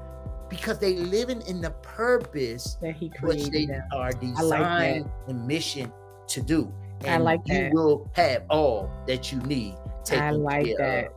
Because 0.48 0.78
they 0.78 0.94
living 0.96 1.42
in 1.42 1.60
the 1.60 1.70
purpose 1.70 2.76
That 2.82 2.94
he 2.96 3.06
which 3.20 3.44
created 3.44 3.52
they 3.52 3.66
them. 3.66 3.82
are 3.92 4.10
like 4.10 4.20
designed 4.20 5.10
and 5.28 5.46
mission 5.46 5.92
to 6.28 6.40
do. 6.42 6.72
I 7.06 7.16
like 7.18 7.40
you 7.46 7.54
that. 7.54 7.72
will 7.72 8.10
have 8.14 8.44
all 8.50 8.90
that 9.06 9.32
you 9.32 9.38
need. 9.40 9.76
I 10.12 10.30
like 10.32 10.76
that. 10.78 11.06
of. 11.06 11.12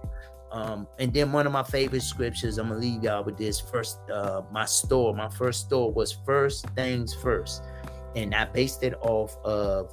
Um, 0.51 0.87
and 0.99 1.11
then 1.11 1.31
one 1.31 1.47
of 1.47 1.51
my 1.51 1.63
favorite 1.63 2.03
scriptures, 2.03 2.59
I'm 2.59 2.67
gonna 2.69 2.79
leave 2.79 3.03
y'all 3.03 3.23
with 3.23 3.37
this. 3.37 3.59
First, 3.59 3.99
uh, 4.11 4.43
my 4.51 4.65
store, 4.65 5.13
my 5.15 5.27
first 5.29 5.61
store 5.61 5.91
was 5.91 6.11
first 6.25 6.67
things 6.75 7.13
first, 7.15 7.63
and 8.15 8.35
I 8.35 8.45
based 8.45 8.83
it 8.83 8.93
off 9.01 9.35
of 9.43 9.91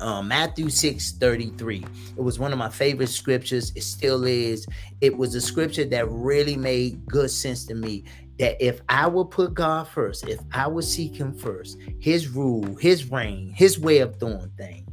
uh, 0.00 0.22
Matthew 0.22 0.68
6 0.70 1.12
33. 1.12 1.84
It 2.16 2.20
was 2.22 2.38
one 2.38 2.52
of 2.52 2.58
my 2.58 2.68
favorite 2.68 3.08
scriptures. 3.08 3.72
It 3.74 3.82
still 3.82 4.24
is. 4.24 4.66
It 5.00 5.16
was 5.16 5.34
a 5.34 5.40
scripture 5.40 5.84
that 5.86 6.10
really 6.10 6.56
made 6.56 7.04
good 7.06 7.30
sense 7.30 7.64
to 7.66 7.74
me. 7.74 8.04
That 8.38 8.62
if 8.64 8.80
I 8.88 9.06
would 9.06 9.30
put 9.30 9.54
God 9.54 9.86
first, 9.88 10.26
if 10.26 10.40
I 10.52 10.66
would 10.66 10.84
seek 10.84 11.14
Him 11.14 11.34
first, 11.34 11.78
His 12.00 12.28
rule, 12.28 12.64
His 12.76 13.10
reign, 13.10 13.52
His 13.54 13.78
way 13.78 13.98
of 13.98 14.18
doing 14.18 14.50
things, 14.56 14.88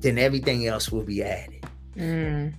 then 0.00 0.18
everything 0.18 0.66
else 0.66 0.92
will 0.92 1.02
be 1.04 1.22
added. 1.22 1.64
Mm. 1.96 2.54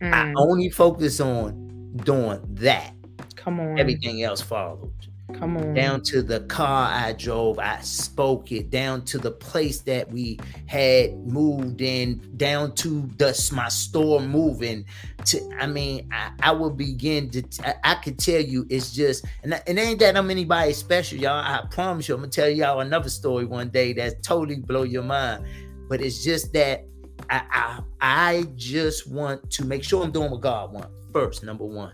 I 0.00 0.04
Mm. 0.04 0.34
only 0.36 0.70
focus 0.70 1.20
on 1.20 1.92
doing 2.04 2.40
that. 2.54 2.94
Come 3.36 3.60
on. 3.60 3.78
Everything 3.78 4.22
else 4.22 4.40
followed. 4.40 4.92
Come 5.34 5.58
on. 5.58 5.74
Down 5.74 6.00
to 6.04 6.22
the 6.22 6.40
car 6.40 6.90
I 6.90 7.12
drove, 7.12 7.58
I 7.58 7.80
spoke 7.80 8.50
it. 8.50 8.70
Down 8.70 9.04
to 9.06 9.18
the 9.18 9.30
place 9.30 9.80
that 9.82 10.10
we 10.10 10.38
had 10.66 11.14
moved 11.26 11.82
in. 11.82 12.22
Down 12.36 12.74
to 12.76 13.08
the 13.18 13.50
my 13.54 13.68
store 13.68 14.20
moving. 14.20 14.86
To 15.26 15.56
I 15.60 15.66
mean, 15.66 16.08
I, 16.12 16.30
I 16.42 16.52
will 16.52 16.70
begin 16.70 17.30
to. 17.30 17.42
I, 17.62 17.74
I 17.84 17.94
could 17.96 18.18
tell 18.18 18.40
you, 18.40 18.66
it's 18.70 18.92
just, 18.92 19.26
and 19.42 19.52
it 19.52 19.78
ain't 19.78 20.00
that 20.00 20.16
I'm 20.16 20.30
anybody 20.30 20.72
special, 20.72 21.18
y'all. 21.18 21.44
I 21.44 21.62
promise 21.70 22.08
you, 22.08 22.14
I'm 22.14 22.22
gonna 22.22 22.30
tell 22.30 22.48
y'all 22.48 22.80
another 22.80 23.10
story 23.10 23.44
one 23.44 23.68
day 23.68 23.92
that 23.94 24.22
totally 24.22 24.60
blow 24.60 24.82
your 24.82 25.02
mind. 25.02 25.44
But 25.88 26.00
it's 26.00 26.24
just 26.24 26.52
that 26.54 26.84
I, 27.28 27.42
I 27.50 27.80
I 28.00 28.42
just 28.56 29.10
want 29.10 29.50
to 29.52 29.64
make 29.64 29.84
sure 29.84 30.02
I'm 30.02 30.10
doing 30.10 30.30
what 30.30 30.40
God 30.40 30.72
wants 30.72 30.88
first, 31.12 31.42
number 31.42 31.64
one. 31.64 31.92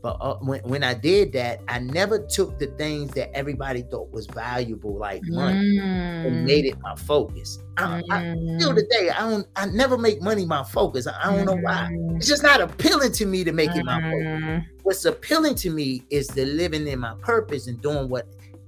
But 0.00 0.16
uh, 0.20 0.36
when, 0.36 0.60
when 0.60 0.84
I 0.84 0.94
did 0.94 1.32
that, 1.32 1.60
I 1.66 1.80
never 1.80 2.20
took 2.20 2.58
the 2.60 2.68
things 2.78 3.10
that 3.14 3.36
everybody 3.36 3.82
thought 3.82 4.12
was 4.12 4.26
valuable, 4.28 4.96
like 4.96 5.22
money, 5.24 5.78
and 5.80 6.44
made 6.44 6.66
it 6.66 6.78
my 6.80 6.94
focus. 6.94 7.58
I, 7.76 8.02
I, 8.10 8.20
still 8.58 8.72
Mm. 8.72 8.76
today, 8.76 9.10
I 9.10 9.28
don't. 9.28 9.46
I 9.56 9.66
never 9.66 9.98
make 9.98 10.22
money 10.22 10.46
my 10.46 10.62
focus. 10.62 11.08
I, 11.08 11.14
I 11.20 11.36
don't 11.36 11.46
know 11.46 11.56
why. 11.62 11.88
Mm. 11.92 12.16
It's 12.16 12.28
just 12.28 12.44
not 12.44 12.60
appealing 12.60 13.10
to 13.12 13.26
me 13.26 13.42
to 13.42 13.52
make 13.52 13.74
it 13.74 13.84
my 13.84 14.00
focus. 14.00 14.24
Mm. 14.24 14.64
What's 14.84 15.04
appealing 15.04 15.56
to 15.56 15.70
me 15.70 16.04
is 16.10 16.28
the 16.28 16.44
living 16.44 16.86
in 16.86 17.00
my 17.00 17.14
purpose 17.20 17.66
and 17.66 17.80
doing 17.82 18.08
what 18.08 18.26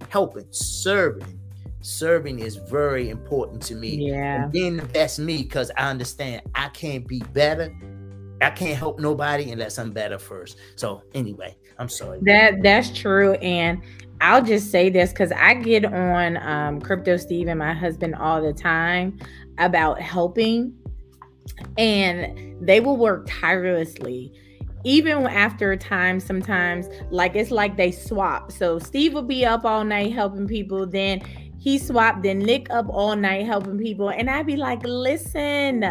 helping, 0.08 0.46
serving. 0.50 1.38
Serving 1.82 2.40
is 2.40 2.56
very 2.56 3.08
important 3.08 3.62
to 3.62 3.74
me 3.74 4.08
Yeah. 4.10 4.42
and 4.42 4.52
being 4.52 4.76
the 4.76 4.84
best 4.86 5.18
me 5.18 5.42
because 5.44 5.70
I 5.78 5.88
understand 5.88 6.42
I 6.54 6.68
can't 6.70 7.06
be 7.06 7.20
better. 7.32 7.72
I 8.40 8.50
can't 8.50 8.78
help 8.78 8.98
nobody 8.98 9.50
unless 9.50 9.78
I'm 9.78 9.90
better 9.90 10.18
first. 10.18 10.56
So 10.76 11.02
anyway, 11.14 11.56
I'm 11.78 11.88
sorry. 11.88 12.20
That 12.22 12.62
that's 12.62 12.90
true. 12.90 13.34
And 13.34 13.82
I'll 14.20 14.42
just 14.42 14.70
say 14.70 14.90
this 14.90 15.10
because 15.10 15.32
I 15.32 15.54
get 15.54 15.84
on 15.84 16.36
um, 16.38 16.80
Crypto 16.80 17.16
Steve 17.16 17.48
and 17.48 17.58
my 17.58 17.72
husband 17.72 18.14
all 18.14 18.42
the 18.42 18.52
time 18.52 19.18
about 19.58 20.00
helping, 20.00 20.74
and 21.78 22.56
they 22.66 22.80
will 22.80 22.96
work 22.96 23.26
tirelessly. 23.28 24.32
Even 24.84 25.26
after 25.26 25.72
a 25.72 25.76
time, 25.76 26.20
sometimes 26.20 26.88
like 27.10 27.36
it's 27.36 27.50
like 27.50 27.76
they 27.76 27.90
swap. 27.90 28.50
So 28.52 28.78
Steve 28.78 29.12
will 29.12 29.22
be 29.22 29.44
up 29.44 29.64
all 29.64 29.84
night 29.84 30.12
helping 30.12 30.46
people, 30.46 30.86
then 30.86 31.20
he 31.58 31.78
swapped, 31.78 32.22
then 32.22 32.38
Nick 32.38 32.70
up 32.70 32.86
all 32.88 33.14
night 33.14 33.44
helping 33.44 33.78
people, 33.78 34.08
and 34.10 34.30
I'd 34.30 34.46
be 34.46 34.56
like, 34.56 34.82
"Listen, 34.82 35.82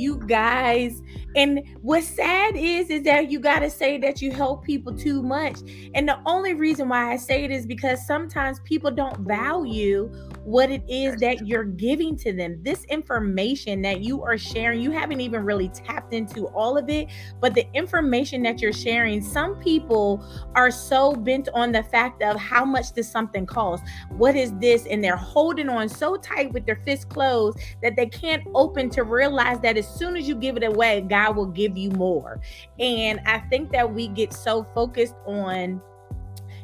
you 0.00 0.16
guys." 0.26 1.02
And 1.36 1.62
what's 1.82 2.08
sad 2.08 2.56
is, 2.56 2.90
is 2.90 3.02
that 3.04 3.30
you 3.30 3.38
gotta 3.38 3.70
say 3.70 3.98
that 3.98 4.20
you 4.20 4.32
help 4.32 4.64
people 4.64 4.92
too 4.92 5.22
much. 5.22 5.58
And 5.94 6.08
the 6.08 6.18
only 6.26 6.54
reason 6.54 6.88
why 6.88 7.12
I 7.12 7.16
say 7.16 7.44
it 7.44 7.50
is 7.50 7.66
because 7.66 8.04
sometimes 8.04 8.60
people 8.60 8.90
don't 8.90 9.18
value 9.20 10.10
what 10.44 10.70
it 10.70 10.82
is 10.88 11.20
that 11.20 11.46
you're 11.46 11.64
giving 11.64 12.16
to 12.16 12.32
them. 12.32 12.58
This 12.62 12.84
information 12.86 13.82
that 13.82 14.00
you 14.00 14.22
are 14.22 14.38
sharing, 14.38 14.80
you 14.80 14.90
haven't 14.90 15.20
even 15.20 15.44
really 15.44 15.68
tapped 15.68 16.14
into 16.14 16.46
all 16.48 16.76
of 16.76 16.88
it, 16.88 17.08
but 17.40 17.54
the 17.54 17.66
information 17.74 18.42
that 18.42 18.60
you're 18.60 18.72
sharing, 18.72 19.22
some 19.22 19.56
people 19.56 20.24
are 20.54 20.70
so 20.70 21.12
bent 21.14 21.48
on 21.54 21.72
the 21.72 21.82
fact 21.82 22.22
of 22.22 22.36
how 22.36 22.64
much 22.64 22.92
does 22.92 23.08
something 23.08 23.46
cost? 23.46 23.84
What 24.16 24.34
is 24.34 24.52
this? 24.58 24.86
And 24.86 25.04
they're 25.04 25.16
holding 25.16 25.68
on 25.68 25.88
so 25.88 26.16
tight 26.16 26.52
with 26.52 26.66
their 26.66 26.80
fists 26.84 27.04
closed 27.04 27.58
that 27.82 27.96
they 27.96 28.06
can't 28.06 28.42
open 28.54 28.88
to 28.90 29.04
realize 29.04 29.60
that 29.60 29.76
as 29.76 29.89
soon 29.92 30.16
as 30.16 30.28
you 30.28 30.34
give 30.34 30.56
it 30.56 30.64
away, 30.64 31.00
God 31.02 31.36
will 31.36 31.46
give 31.46 31.76
you 31.76 31.90
more. 31.90 32.40
And 32.78 33.20
I 33.26 33.40
think 33.50 33.70
that 33.72 33.92
we 33.92 34.08
get 34.08 34.32
so 34.32 34.64
focused 34.74 35.14
on 35.26 35.80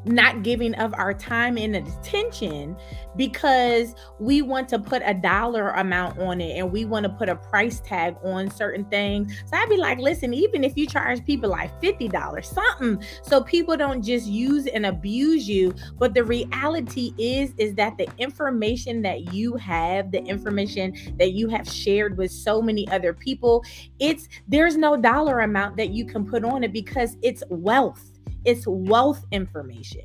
not 0.06 0.42
giving 0.42 0.74
of 0.74 0.94
our 0.94 1.12
time 1.12 1.58
and 1.58 1.76
attention 1.76 2.76
because 3.16 3.94
we 4.20 4.42
want 4.42 4.68
to 4.68 4.78
put 4.78 5.02
a 5.04 5.14
dollar 5.14 5.70
amount 5.70 6.18
on 6.18 6.40
it 6.40 6.58
and 6.58 6.70
we 6.70 6.84
want 6.84 7.04
to 7.04 7.08
put 7.10 7.28
a 7.28 7.36
price 7.36 7.80
tag 7.80 8.16
on 8.22 8.50
certain 8.50 8.84
things. 8.86 9.34
So 9.46 9.56
I'd 9.56 9.68
be 9.68 9.76
like, 9.76 9.98
listen, 9.98 10.34
even 10.34 10.64
if 10.64 10.76
you 10.76 10.86
charge 10.86 11.24
people 11.24 11.50
like 11.50 11.80
$50, 11.80 12.44
something, 12.44 13.02
so 13.22 13.42
people 13.42 13.76
don't 13.76 14.02
just 14.02 14.26
use 14.26 14.66
and 14.66 14.86
abuse 14.86 15.48
you. 15.48 15.74
But 15.98 16.14
the 16.14 16.24
reality 16.24 17.12
is, 17.18 17.52
is 17.58 17.74
that 17.74 17.96
the 17.98 18.08
information 18.18 19.02
that 19.02 19.32
you 19.32 19.56
have, 19.56 20.12
the 20.12 20.22
information 20.22 21.16
that 21.18 21.32
you 21.32 21.48
have 21.48 21.68
shared 21.68 22.16
with 22.16 22.30
so 22.30 22.60
many 22.62 22.88
other 22.88 23.12
people, 23.12 23.64
it's 23.98 24.28
there's 24.48 24.76
no 24.76 24.96
dollar 24.96 25.40
amount 25.40 25.76
that 25.76 25.90
you 25.90 26.04
can 26.04 26.24
put 26.26 26.44
on 26.44 26.64
it 26.64 26.72
because 26.72 27.16
it's 27.22 27.42
wealth. 27.48 28.15
It's 28.46 28.66
wealth 28.66 29.24
information 29.32 30.02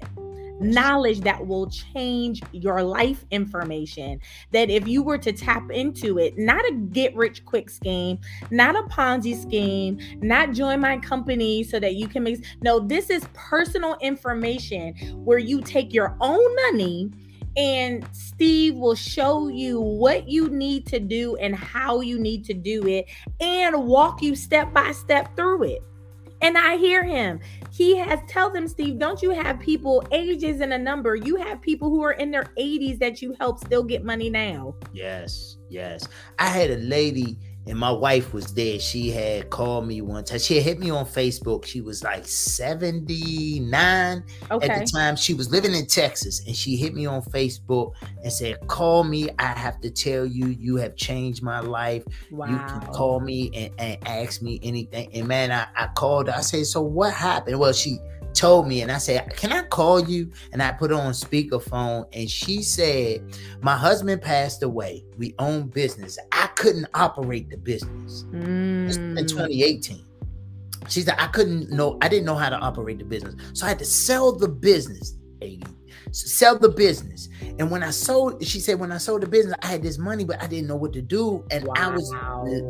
knowledge 0.61 1.21
that 1.21 1.45
will 1.45 1.69
change 1.69 2.41
your 2.51 2.83
life 2.83 3.25
information. 3.31 4.21
That 4.51 4.69
if 4.69 4.87
you 4.87 5.03
were 5.03 5.17
to 5.17 5.31
tap 5.31 5.71
into 5.71 6.19
it, 6.19 6.37
not 6.37 6.63
a 6.65 6.73
get 6.73 7.15
rich 7.15 7.43
quick 7.45 7.69
scheme, 7.69 8.19
not 8.51 8.75
a 8.75 8.83
Ponzi 8.83 9.39
scheme, 9.39 9.99
not 10.21 10.53
join 10.53 10.79
my 10.79 10.97
company 10.97 11.63
so 11.63 11.79
that 11.79 11.95
you 11.95 12.07
can 12.07 12.23
make 12.23 12.45
no, 12.61 12.79
this 12.79 13.09
is 13.09 13.25
personal 13.33 13.97
information 14.01 14.93
where 15.25 15.39
you 15.39 15.61
take 15.61 15.93
your 15.93 16.15
own 16.21 16.55
money 16.67 17.11
and 17.57 18.07
Steve 18.13 18.75
will 18.75 18.95
show 18.95 19.49
you 19.49 19.81
what 19.81 20.29
you 20.29 20.49
need 20.49 20.85
to 20.85 20.99
do 20.99 21.35
and 21.37 21.53
how 21.53 21.99
you 21.99 22.17
need 22.17 22.45
to 22.45 22.53
do 22.53 22.87
it 22.87 23.09
and 23.41 23.87
walk 23.87 24.21
you 24.21 24.35
step 24.35 24.73
by 24.73 24.91
step 24.93 25.35
through 25.35 25.63
it. 25.63 25.83
And 26.41 26.57
I 26.57 26.77
hear 26.77 27.03
him. 27.03 27.39
He 27.82 27.97
has 27.97 28.19
tell 28.27 28.51
them, 28.51 28.67
Steve, 28.67 28.99
don't 28.99 29.23
you 29.23 29.32
have 29.32 29.59
people 29.59 30.07
ages 30.11 30.61
and 30.61 30.71
a 30.71 30.77
number? 30.77 31.15
You 31.15 31.36
have 31.38 31.63
people 31.63 31.89
who 31.89 32.03
are 32.03 32.11
in 32.11 32.29
their 32.29 32.43
80s 32.55 32.99
that 32.99 33.23
you 33.23 33.36
help 33.39 33.57
still 33.57 33.82
get 33.82 34.05
money 34.05 34.29
now. 34.29 34.75
Yes, 34.93 35.57
yes. 35.67 36.07
I 36.38 36.45
had 36.45 36.69
a 36.69 36.77
lady 36.77 37.39
and 37.68 37.78
my 37.78 37.91
wife 37.91 38.34
was 38.34 38.53
there. 38.53 38.80
She 38.80 39.12
had 39.12 39.49
called 39.49 39.88
me 39.88 40.01
one 40.01 40.24
time. 40.24 40.39
She 40.39 40.55
had 40.55 40.64
hit 40.64 40.80
me 40.80 40.89
on 40.89 41.05
Facebook. 41.05 41.66
She 41.66 41.82
was 41.82 42.03
like 42.03 42.26
79 42.26 44.24
okay. 44.49 44.68
at 44.68 44.80
the 44.80 44.91
time. 44.91 45.16
She 45.16 45.34
was 45.34 45.51
living 45.51 45.74
in 45.76 45.86
Texas 45.86 46.45
and 46.45 46.55
she 46.55 46.76
hit 46.76 46.93
me 46.93 47.05
on 47.05 47.22
Facebook 47.22 47.93
and 48.24 48.34
said, 48.34 48.68
Call 48.68 49.03
me. 49.03 49.30
I 49.38 49.47
have 49.47 49.80
to 49.82 49.91
tell 49.91 50.26
you, 50.26 50.47
you 50.47 50.78
have 50.78 50.95
changed 50.95 51.43
my 51.43 51.59
life. 51.59 52.03
Wow. 52.32 52.47
You 52.47 52.57
can 52.57 52.93
call 52.93 53.20
me 53.20 53.51
and, 53.53 53.74
and 53.78 54.07
ask 54.07 54.41
me 54.41 54.59
anything. 54.64 55.09
And 55.14 55.28
man, 55.28 55.51
I, 55.51 55.68
I 55.76 55.88
called 55.88 56.28
her. 56.28 56.34
I 56.34 56.41
said, 56.41 56.66
So 56.66 56.82
what 56.82 57.14
happened? 57.14 57.59
Well, 57.59 57.74
she 57.74 57.99
told 58.34 58.67
me 58.67 58.82
and 58.82 58.91
I 58.91 58.97
said, 58.97 59.36
Can 59.36 59.51
I 59.51 59.63
call 59.63 59.99
you? 59.99 60.32
And 60.51 60.61
I 60.61 60.71
put 60.71 60.91
on 60.91 61.11
speakerphone 61.11 62.05
and 62.13 62.29
she 62.29 62.61
said, 62.61 63.23
My 63.61 63.75
husband 63.75 64.21
passed 64.21 64.63
away. 64.63 65.03
We 65.17 65.36
own 65.39 65.67
business. 65.67 66.17
I 66.32 66.47
couldn't 66.55 66.88
operate 66.93 67.49
the 67.49 67.57
business. 67.57 68.23
Mm. 68.32 69.17
in 69.17 69.27
2018. 69.27 70.05
She 70.89 71.01
said, 71.01 71.15
I 71.19 71.27
couldn't 71.27 71.69
know, 71.69 71.97
I 72.01 72.09
didn't 72.09 72.25
know 72.25 72.36
how 72.36 72.49
to 72.49 72.57
operate 72.57 72.97
the 72.97 73.05
business. 73.05 73.36
So 73.53 73.65
I 73.65 73.69
had 73.69 73.79
to 73.79 73.86
sell 73.86 74.32
the 74.32 74.47
business, 74.47 75.15
80. 75.41 75.63
Sell 76.11 76.57
the 76.57 76.69
business. 76.69 77.29
And 77.59 77.71
when 77.71 77.84
I 77.84 77.91
sold, 77.91 78.43
she 78.43 78.59
said, 78.59 78.79
when 78.79 78.91
I 78.91 78.97
sold 78.97 79.21
the 79.21 79.27
business, 79.27 79.55
I 79.63 79.67
had 79.67 79.84
this 79.84 79.97
money, 79.97 80.25
but 80.25 80.41
I 80.43 80.47
didn't 80.47 80.67
know 80.67 80.75
what 80.75 80.91
to 80.93 81.01
do. 81.01 81.45
And 81.51 81.65
wow. 81.65 81.73
I 81.77 81.88
was 81.89 82.11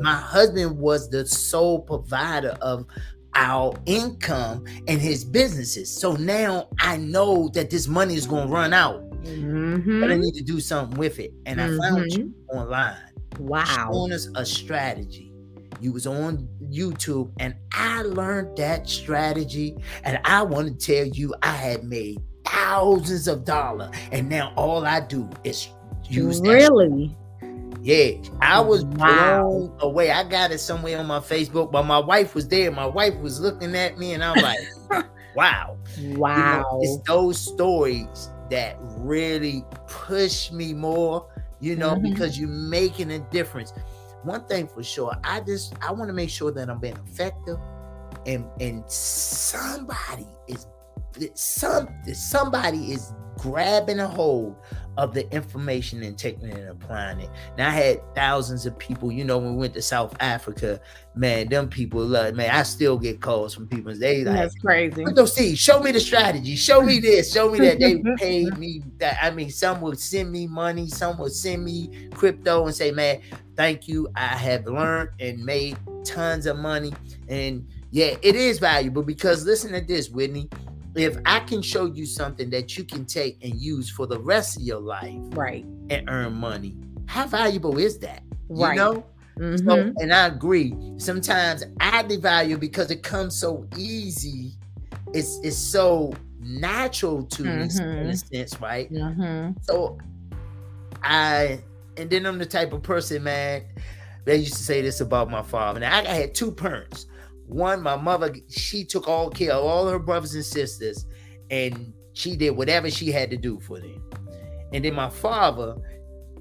my 0.02 0.14
husband 0.14 0.78
was 0.78 1.10
the 1.10 1.26
sole 1.26 1.80
provider 1.80 2.56
of 2.62 2.86
our 3.36 3.74
income 3.86 4.66
and 4.88 5.02
his 5.02 5.24
businesses. 5.24 5.96
So 5.96 6.14
now 6.14 6.68
I 6.80 6.98
know 6.98 7.50
that 7.54 7.70
this 7.70 7.88
money 7.88 8.16
is 8.16 8.26
going 8.26 8.48
to 8.48 8.54
run 8.54 8.74
out. 8.74 9.02
Mm-hmm. 9.24 10.02
But 10.02 10.12
I 10.12 10.18
need 10.18 10.34
to 10.34 10.44
do 10.44 10.60
something 10.60 10.98
with 10.98 11.20
it. 11.20 11.32
And 11.46 11.60
mm-hmm. 11.60 11.82
I 11.82 11.90
found 11.90 12.12
you 12.12 12.26
mm-hmm. 12.26 12.58
online. 12.58 12.98
Wow. 13.40 13.64
Showing 13.66 14.14
us 14.14 14.28
a 14.36 14.46
strategy. 14.46 15.32
You 15.80 15.94
was 15.94 16.06
on 16.06 16.48
YouTube 16.72 17.32
and 17.40 17.56
I 17.74 18.04
learned 18.04 18.58
that 18.58 18.88
strategy. 18.88 19.76
And 20.04 20.20
I 20.26 20.44
want 20.44 20.80
to 20.80 20.86
tell 20.86 21.06
you, 21.06 21.34
I 21.42 21.56
had 21.56 21.84
made 21.84 22.20
thousands 22.46 23.28
of 23.28 23.46
dollars. 23.46 23.92
And 24.12 24.30
now 24.30 24.54
all 24.56 24.86
I 24.86 25.00
do 25.00 25.30
is 25.44 25.70
use 26.08 26.42
really 26.42 27.16
yeah, 27.82 28.12
I 28.42 28.60
was 28.60 28.86
wow. 28.86 29.42
blown 29.42 29.78
away. 29.80 30.12
I 30.12 30.24
got 30.24 30.52
it 30.52 30.60
somewhere 30.60 31.00
on 31.00 31.08
my 31.08 31.20
Facebook, 31.20 31.72
but 31.72 31.84
my 31.86 32.00
wife 32.00 32.36
was 32.36 32.48
there. 32.48 32.72
My 32.72 32.86
wife 32.86 33.16
was 33.16 33.40
looking 33.40 33.76
at 33.76 33.98
me, 33.98 34.14
and 34.14 34.24
I'm 34.24 34.42
like, 34.42 34.60
wow. 35.36 35.78
Wow. 35.98 35.98
You 35.98 36.18
know, 36.18 36.80
it's 36.82 37.08
those 37.08 37.40
stories 37.40 38.30
that 38.50 38.78
really 38.98 39.66
push 39.88 40.52
me 40.52 40.74
more, 40.74 41.28
you 41.60 41.76
know, 41.76 41.92
mm-hmm. 41.92 42.10
because 42.12 42.40
you're 42.40 42.50
making 42.50 43.12
a 43.12 43.20
difference. 43.20 43.74
One 44.24 44.46
thing 44.46 44.68
for 44.68 44.84
sure, 44.84 45.16
I 45.24 45.42
just 45.42 45.74
I 45.82 45.92
want 45.92 46.10
to 46.10 46.14
make 46.14 46.30
sure 46.30 46.52
that 46.52 46.70
I'm 46.70 46.80
being 46.80 46.98
effective 47.08 47.58
and 48.26 48.46
and 48.60 48.90
somebody 48.90 50.28
is 50.48 50.68
some 51.34 51.90
somebody 52.14 52.92
is 52.92 53.14
grabbing 53.38 54.00
a 54.00 54.08
hold 54.08 54.56
of 54.98 55.14
the 55.14 55.30
information 55.34 56.04
and 56.04 56.18
taking 56.18 56.50
it 56.50 56.58
and 56.58 56.70
applying 56.70 57.20
it. 57.20 57.30
Now 57.58 57.70
I 57.70 57.72
had 57.72 58.16
thousands 58.16 58.66
of 58.66 58.78
people, 58.78 59.12
you 59.12 59.24
know, 59.24 59.38
when 59.38 59.54
we 59.54 59.60
went 59.60 59.74
to 59.76 59.82
South 59.82 60.16
Africa, 60.20 60.82
man, 61.16 61.48
them 61.48 61.70
people 61.70 62.04
love 62.04 62.36
man. 62.36 62.52
I 62.52 62.64
still 62.64 62.98
get 62.98 63.22
calls 63.22 63.54
from 63.54 63.68
people. 63.68 63.94
They 63.96 64.24
like 64.24 64.36
that's 64.36 64.56
crazy. 64.56 65.06
see, 65.28 65.56
show 65.56 65.82
me 65.82 65.92
the 65.92 66.00
strategy, 66.00 66.56
show 66.56 66.82
me 66.82 67.00
this, 67.00 67.32
show 67.34 67.50
me 67.50 67.60
that. 67.60 67.80
They 67.80 68.04
paid 68.18 68.58
me 68.58 68.84
that. 68.98 69.18
I 69.22 69.32
mean, 69.32 69.50
some 69.50 69.82
would 69.82 70.00
send 70.00 70.32
me 70.32 70.48
money, 70.48 70.88
some 70.88 71.18
would 71.20 71.34
send 71.34 71.64
me 71.64 72.10
crypto 72.14 72.66
and 72.66 72.76
say, 72.76 72.92
Man, 72.92 73.22
thank 73.56 73.88
you. 73.88 74.10
I 74.16 74.28
have 74.28 74.66
learned 74.66 75.10
and 75.20 75.44
made 75.44 75.78
tons 76.04 76.46
of 76.46 76.58
money. 76.58 76.94
And 77.30 77.68
yeah, 77.92 78.16
it 78.22 78.36
is 78.36 78.60
valuable 78.60 79.04
because 79.04 79.46
listen 79.46 79.72
to 79.72 79.82
this, 79.82 80.10
Whitney 80.10 80.50
if 80.96 81.18
I 81.26 81.40
can 81.40 81.62
show 81.62 81.86
you 81.86 82.06
something 82.06 82.50
that 82.50 82.78
you 82.78 82.84
can 82.84 83.06
take 83.06 83.44
and 83.44 83.56
use 83.56 83.90
for 83.90 84.08
the 84.08 84.20
rest 84.20 84.58
of 84.58 84.64
your 84.64 84.80
life, 84.80 85.20
right, 85.30 85.66
and 85.90 86.10
earn 86.10 86.34
money, 86.34 86.76
how 87.06 87.28
valuable 87.28 87.78
is 87.78 88.00
that? 88.00 88.24
Right. 88.50 88.72
You 88.72 88.76
know. 88.78 89.06
Mm-hmm. 89.40 89.68
So, 89.70 89.94
and 89.98 90.14
I 90.14 90.28
agree. 90.28 90.76
Sometimes 90.98 91.64
I 91.80 92.04
devalue 92.04 92.60
because 92.60 92.92
it 92.92 93.02
comes 93.02 93.36
so 93.36 93.66
easy. 93.78 94.52
It's 95.14 95.40
it's 95.44 95.58
so 95.58 96.14
natural 96.40 97.24
to 97.24 97.44
mm-hmm. 97.44 97.94
me 97.94 98.00
in 98.02 98.10
a 98.10 98.18
sense, 98.18 98.60
right? 98.60 98.92
Mm-hmm. 98.92 99.54
So 99.62 99.98
I 101.04 101.62
and 101.98 102.10
then 102.10 102.26
I'm 102.26 102.38
the 102.38 102.46
type 102.46 102.74
of 102.74 102.84
person, 102.84 103.24
man. 103.24 103.64
They 104.26 104.38
used 104.38 104.54
to 104.54 104.64
say 104.64 104.82
this 104.82 105.02
about 105.02 105.30
my 105.30 105.42
father. 105.42 105.80
Now 105.80 105.98
I 105.98 106.04
had 106.04 106.36
two 106.36 106.52
parents. 106.52 107.08
One, 107.52 107.82
my 107.82 107.98
mother, 107.98 108.34
she 108.48 108.86
took 108.86 109.10
all 109.10 109.30
care 109.30 109.52
of 109.52 109.66
all 109.66 109.86
her 109.90 110.00
brothers 110.00 110.36
and 110.36 110.46
sisters, 110.46 111.06
and 111.50 111.94
she 112.14 112.38
did 112.38 112.52
whatever 112.52 112.90
she 112.90 113.12
had 113.12 113.30
to 113.32 113.36
do 113.38 113.60
for 113.60 113.78
them. 113.78 114.02
And 114.72 114.86
then 114.86 114.94
my 114.94 115.10
father, 115.10 115.76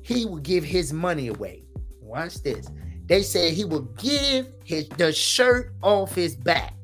he 0.03 0.25
would 0.25 0.45
give 0.45 0.63
his 0.63 0.93
money 0.93 1.27
away. 1.27 1.65
Watch 2.01 2.43
this. 2.45 2.69
They 3.07 3.23
said 3.23 3.55
he 3.55 3.65
would 3.65 3.89
give 3.99 4.47
his 4.65 4.89
the 4.91 5.13
shirt 5.13 5.73
off 5.83 6.15
his 6.15 6.37
back. 6.37 6.75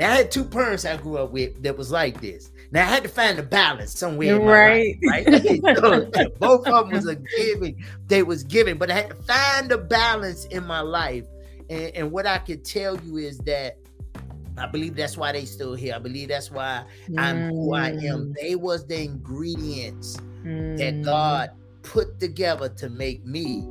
Now 0.00 0.10
I 0.10 0.16
had 0.16 0.32
two 0.32 0.44
parents 0.44 0.84
I 0.84 0.96
grew 0.96 1.18
up 1.18 1.30
with 1.30 1.62
that 1.62 1.78
was 1.78 1.92
like 1.92 2.20
this. 2.20 2.50
Now 2.72 2.82
I 2.82 2.86
had 2.86 3.04
to 3.04 3.08
find 3.08 3.38
a 3.38 3.42
balance 3.44 3.96
somewhere. 3.96 4.40
right. 4.40 4.98
Life, 5.04 5.26
right. 5.28 5.78
so, 6.16 6.28
both 6.40 6.66
of 6.66 6.88
them 6.88 6.90
was 6.90 7.06
a 7.06 7.14
giving. 7.36 7.84
They 8.08 8.24
was 8.24 8.42
giving, 8.42 8.78
but 8.78 8.90
I 8.90 8.94
had 8.94 9.10
to 9.10 9.22
find 9.22 9.70
a 9.70 9.78
balance 9.78 10.46
in 10.46 10.66
my 10.66 10.80
life 10.80 11.24
and, 11.70 11.96
and 11.96 12.10
what 12.10 12.26
I 12.26 12.38
could 12.38 12.64
tell 12.64 12.98
you 13.00 13.16
is 13.18 13.38
that 13.38 13.78
I 14.56 14.66
believe 14.66 14.94
that's 14.94 15.16
why 15.16 15.32
they 15.32 15.44
still 15.44 15.74
here. 15.74 15.94
I 15.94 15.98
believe 15.98 16.28
that's 16.28 16.50
why 16.50 16.84
mm. 17.08 17.18
I'm 17.18 17.48
who 17.50 17.74
I 17.74 17.88
am. 17.88 17.98
Mm. 17.98 18.34
They 18.40 18.54
was 18.54 18.86
the 18.86 19.02
ingredients 19.02 20.16
mm. 20.44 20.78
that 20.78 21.02
God 21.02 21.50
put 21.82 22.20
together 22.20 22.68
to 22.68 22.88
make 22.88 23.24
me 23.24 23.66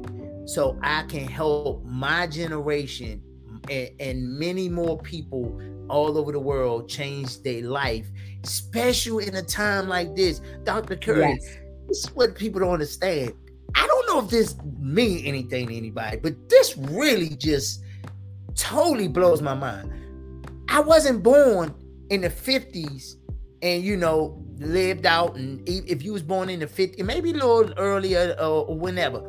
so 0.45 0.77
I 0.83 1.03
can 1.03 1.25
help 1.25 1.83
my 1.85 2.27
generation 2.27 3.21
and, 3.69 3.89
and 3.99 4.39
many 4.39 4.67
more 4.67 4.97
people 4.97 5.61
all 5.89 6.17
over 6.17 6.31
the 6.31 6.39
world 6.39 6.89
change 6.89 7.41
their 7.43 7.63
life, 7.63 8.09
especially 8.43 9.27
in 9.27 9.35
a 9.35 9.43
time 9.43 9.87
like 9.87 10.15
this. 10.15 10.41
Dr. 10.63 10.97
Curry, 10.97 11.37
yes. 11.39 11.57
this 11.87 11.97
is 11.99 12.15
what 12.15 12.35
people 12.35 12.59
don't 12.59 12.73
understand. 12.73 13.33
I 13.75 13.87
don't 13.87 14.07
know 14.07 14.19
if 14.19 14.29
this 14.29 14.55
mean 14.79 15.25
anything 15.25 15.67
to 15.67 15.75
anybody, 15.75 16.17
but 16.17 16.49
this 16.49 16.77
really 16.77 17.29
just 17.29 17.82
totally 18.55 19.07
blows 19.07 19.41
my 19.41 19.53
mind. 19.53 19.91
I 20.69 20.79
wasn't 20.79 21.23
born 21.23 21.73
in 22.09 22.21
the 22.21 22.29
50s 22.29 23.15
and 23.61 23.83
you 23.83 23.95
know 23.95 24.43
lived 24.57 25.05
out 25.05 25.35
and 25.35 25.67
if 25.67 26.03
you 26.03 26.13
was 26.13 26.21
born 26.21 26.49
in 26.49 26.59
the 26.59 26.67
50s 26.67 27.03
maybe 27.03 27.31
a 27.31 27.33
little 27.33 27.73
earlier 27.77 28.35
or 28.39 28.77
whenever 28.77 29.19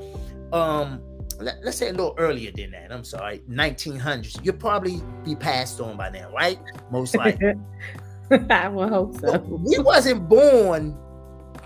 um 0.53 1.01
let, 1.41 1.57
us 1.65 1.77
say 1.77 1.89
a 1.89 1.93
little 1.93 2.15
earlier 2.19 2.51
than 2.55 2.73
that 2.73 2.93
i'm 2.93 3.05
sorry 3.05 3.41
1900s 3.49 4.39
you'll 4.45 4.55
probably 4.55 5.01
be 5.25 5.35
passed 5.35 5.81
on 5.81 5.97
by 5.97 6.11
now 6.11 6.31
right 6.33 6.59
most 6.91 7.17
likely 7.17 7.55
I 8.51 8.69
will 8.69 8.89
hope 8.89 9.21
so. 9.21 9.39
We 9.39 9.79
wasn't 9.79 10.29
born 10.29 10.97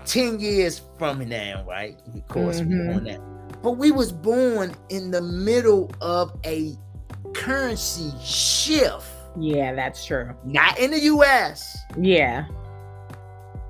10 0.05 0.39
years 0.39 0.81
from 0.97 1.27
now, 1.27 1.65
right? 1.67 1.97
Of 2.13 2.27
course, 2.27 2.61
mm-hmm. 2.61 2.87
we 2.87 2.93
on 2.93 3.03
that. 3.05 3.61
But 3.61 3.73
we 3.73 3.91
was 3.91 4.11
born 4.11 4.73
in 4.89 5.11
the 5.11 5.21
middle 5.21 5.91
of 6.01 6.37
a 6.45 6.75
currency 7.33 8.11
shift. 8.23 9.07
Yeah, 9.39 9.73
that's 9.73 10.05
true. 10.05 10.35
Not 10.43 10.79
in 10.79 10.91
the 10.91 10.99
US. 11.01 11.77
Yeah. 11.97 12.45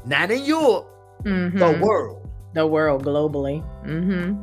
Not 0.05 0.31
in 0.31 0.43
Europe. 0.45 0.87
Mm-hmm. 1.23 1.57
The 1.57 1.79
world. 1.79 2.29
The 2.53 2.65
world 2.65 3.03
globally. 3.03 3.63
Mm-hmm. 3.85 4.33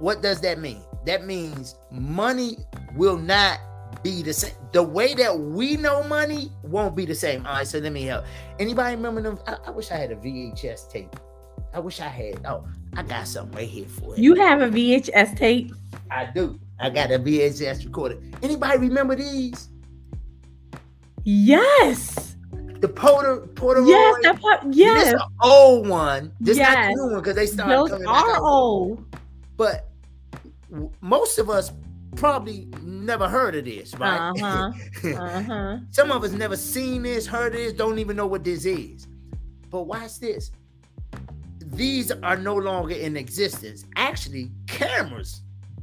What 0.00 0.22
does 0.22 0.40
that 0.42 0.58
mean? 0.58 0.82
That 1.06 1.26
means 1.26 1.76
money 1.90 2.58
will 2.94 3.16
not 3.16 3.58
be 4.02 4.22
the 4.22 4.32
same. 4.32 4.54
The 4.72 4.82
way 4.82 5.14
that 5.14 5.38
we 5.38 5.76
know 5.76 6.02
money 6.04 6.50
won't 6.62 6.96
be 6.96 7.04
the 7.04 7.14
same. 7.14 7.46
All 7.46 7.54
right, 7.54 7.66
so 7.66 7.78
let 7.78 7.92
me 7.92 8.02
help. 8.04 8.24
Anybody 8.58 8.96
remember 8.96 9.22
them? 9.22 9.38
I, 9.46 9.56
I 9.66 9.70
wish 9.70 9.90
I 9.90 9.96
had 9.96 10.12
a 10.12 10.16
VHS 10.16 10.90
tape. 10.90 11.14
I 11.74 11.80
wish 11.80 12.00
I 12.00 12.08
had. 12.08 12.44
Oh, 12.46 12.66
I 12.96 13.02
got 13.02 13.26
something 13.26 13.56
right 13.56 13.68
here 13.68 13.86
for 13.86 14.16
you. 14.16 14.22
You 14.22 14.34
have 14.36 14.60
a 14.60 14.68
VHS 14.68 15.36
tape? 15.36 15.72
I 16.10 16.26
do. 16.26 16.58
I 16.82 16.90
got 16.90 17.12
a 17.12 17.18
VHS 17.18 17.84
recorder. 17.84 18.18
Anybody 18.42 18.78
remember 18.78 19.14
these? 19.14 19.68
Yes. 21.22 22.36
The 22.80 22.88
Porter 22.88 23.46
Porter. 23.54 23.82
Yes, 23.82 24.16
the, 24.22 24.68
yes. 24.72 25.12
This 25.12 25.22
old 25.40 25.88
one. 25.88 26.32
This 26.40 26.58
yes. 26.58 26.74
not 26.74 26.82
the 26.82 26.94
new 26.94 27.12
one 27.12 27.22
because 27.22 27.36
they 27.36 27.46
started 27.46 27.78
Those 27.78 27.90
coming 27.90 28.08
are 28.08 28.42
old. 28.42 29.04
But 29.56 29.90
most 31.00 31.38
of 31.38 31.48
us 31.48 31.70
probably 32.16 32.68
never 32.82 33.28
heard 33.28 33.54
of 33.54 33.64
this, 33.64 33.94
right? 33.94 34.32
Uh-huh. 34.42 35.08
uh-huh. 35.08 35.78
Some 35.92 36.10
of 36.10 36.24
us 36.24 36.32
never 36.32 36.56
seen 36.56 37.04
this, 37.04 37.26
heard 37.26 37.52
this, 37.52 37.72
don't 37.72 38.00
even 38.00 38.16
know 38.16 38.26
what 38.26 38.42
this 38.42 38.64
is. 38.64 39.06
But 39.70 39.82
watch 39.84 40.18
this. 40.18 40.50
These 41.60 42.10
are 42.10 42.36
no 42.36 42.56
longer 42.56 42.94
in 42.94 43.16
existence. 43.16 43.84
Actually, 43.94 44.50
cameras 44.66 45.42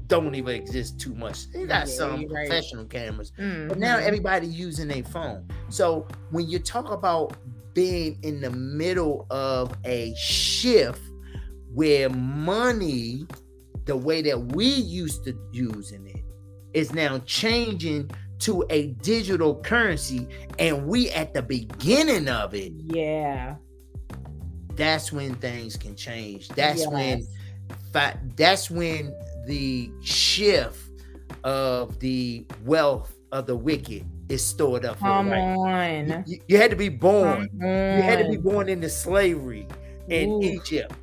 don't 0.10 0.36
even 0.36 0.56
exist 0.56 1.00
too 1.00 1.16
much. 1.16 1.50
They 1.52 1.66
got 1.66 1.88
yeah, 1.88 1.94
some 1.94 2.26
professional 2.26 2.84
right. 2.84 2.92
cameras, 2.92 3.32
mm-hmm. 3.40 3.70
but 3.70 3.80
now 3.80 3.98
everybody 3.98 4.48
using 4.48 4.92
a 4.92 5.02
phone. 5.04 5.48
So 5.70 6.08
when 6.32 6.50
you 6.50 6.60
talk 6.60 6.92
about 6.92 7.38
being 7.74 8.20
in 8.24 8.42
the 8.42 8.50
middle 8.50 9.26
of 9.30 9.74
a 9.86 10.14
shift 10.16 11.02
where 11.74 12.10
money 12.10 13.26
the 13.86 13.96
way 13.96 14.22
that 14.22 14.38
we 14.54 14.66
used 14.66 15.24
to 15.24 15.38
using 15.52 16.06
it 16.08 16.24
is 16.74 16.94
now 16.94 17.20
changing 17.20 18.10
to 18.40 18.66
a 18.70 18.88
digital 19.02 19.56
currency 19.62 20.28
and 20.58 20.88
we 20.88 21.10
at 21.12 21.34
the 21.34 21.42
beginning 21.42 22.28
of 22.28 22.54
it 22.54 22.72
yeah 22.88 23.56
that's 24.76 25.12
when 25.12 25.36
things 25.36 25.76
can 25.76 25.96
change 25.96 26.48
that's 26.50 26.82
yes. 26.82 26.88
when 26.88 27.28
that's 28.36 28.70
when 28.70 29.14
the 29.50 29.92
shift 30.02 30.78
of 31.44 32.00
the 32.00 32.46
wealth 32.66 33.16
of 33.32 33.48
the 33.48 33.56
wicked 33.56 34.06
is 34.30 34.46
stored 34.46 34.86
up 34.86 35.00
Come 35.00 35.30
right. 35.32 36.10
on. 36.12 36.24
You, 36.28 36.40
you, 36.48 36.58
had 36.58 36.70
to 36.70 36.78
be 36.78 36.90
born 36.90 37.50
you 37.60 37.68
had 37.68 38.20
to 38.20 38.30
be 38.30 38.38
born 38.38 38.70
into 38.70 38.90
slavery 38.90 39.68
in 40.08 40.30
Ooh. 40.30 40.42
Egypt 40.42 40.94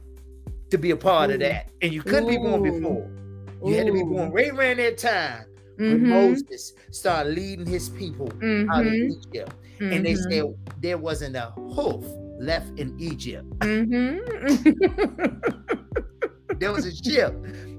to 0.70 0.78
be 0.78 0.92
a 0.92 0.96
part 0.96 1.30
Ooh. 1.30 1.34
of 1.34 1.40
that. 1.40 1.70
And 1.82 1.92
you 1.92 2.02
couldn't 2.02 2.26
Ooh. 2.26 2.30
be 2.30 2.38
born 2.38 2.62
before. 2.62 3.10
You 3.64 3.74
had 3.74 3.86
to 3.86 3.92
be 3.92 4.02
born 4.02 4.30
right 4.30 4.52
around 4.52 4.76
that 4.78 4.96
time 4.98 5.46
mm-hmm. 5.78 6.08
when 6.08 6.08
Moses 6.08 6.74
started 6.92 7.34
leading 7.34 7.66
his 7.66 7.88
people 7.88 8.28
mm-hmm. 8.28 8.70
out 8.70 8.86
of 8.86 8.92
mm-hmm. 8.92 9.28
Egypt. 9.28 9.54
Mm-hmm. 9.80 9.92
And 9.92 10.06
they 10.06 10.12
mm-hmm. 10.12 10.30
said 10.30 10.54
there 10.80 10.98
wasn't 10.98 11.34
a 11.34 11.52
hoof 11.74 12.04
left 12.38 12.78
in 12.78 12.94
Egypt. 13.00 13.48
Mm-hmm. 13.58 14.18
there 16.58 16.72
was 16.72 16.86
a 16.86 16.94
ship. 16.94 17.34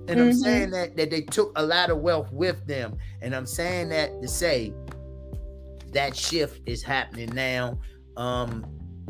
And 0.07 0.21
I'm 0.21 0.33
saying 0.33 0.71
that 0.71 0.95
that 0.97 1.09
they 1.09 1.21
took 1.21 1.51
a 1.55 1.65
lot 1.65 1.89
of 1.89 1.99
wealth 1.99 2.31
with 2.31 2.65
them. 2.67 2.97
And 3.21 3.35
I'm 3.35 3.45
saying 3.45 3.89
that 3.89 4.21
to 4.21 4.27
say 4.27 4.73
that 5.93 6.15
shift 6.15 6.61
is 6.65 6.83
happening 6.83 7.29
now. 7.33 7.79
Um, 8.15 8.65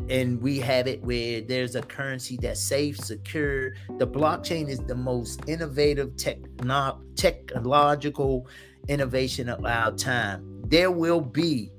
and 0.08 0.40
we 0.40 0.58
have 0.60 0.86
it 0.86 1.02
where 1.02 1.40
there's 1.40 1.74
a 1.74 1.82
currency 1.82 2.38
that's 2.40 2.60
safe, 2.60 2.98
secure. 2.98 3.74
The 3.98 4.06
blockchain 4.06 4.68
is 4.68 4.78
the 4.80 4.94
most 4.94 5.46
innovative 5.48 6.16
techno- 6.16 7.02
technological 7.14 8.48
innovation 8.88 9.48
of 9.48 9.64
our 9.64 9.92
time. 9.92 10.62
There 10.66 10.90
will 10.90 11.20
be 11.20 11.72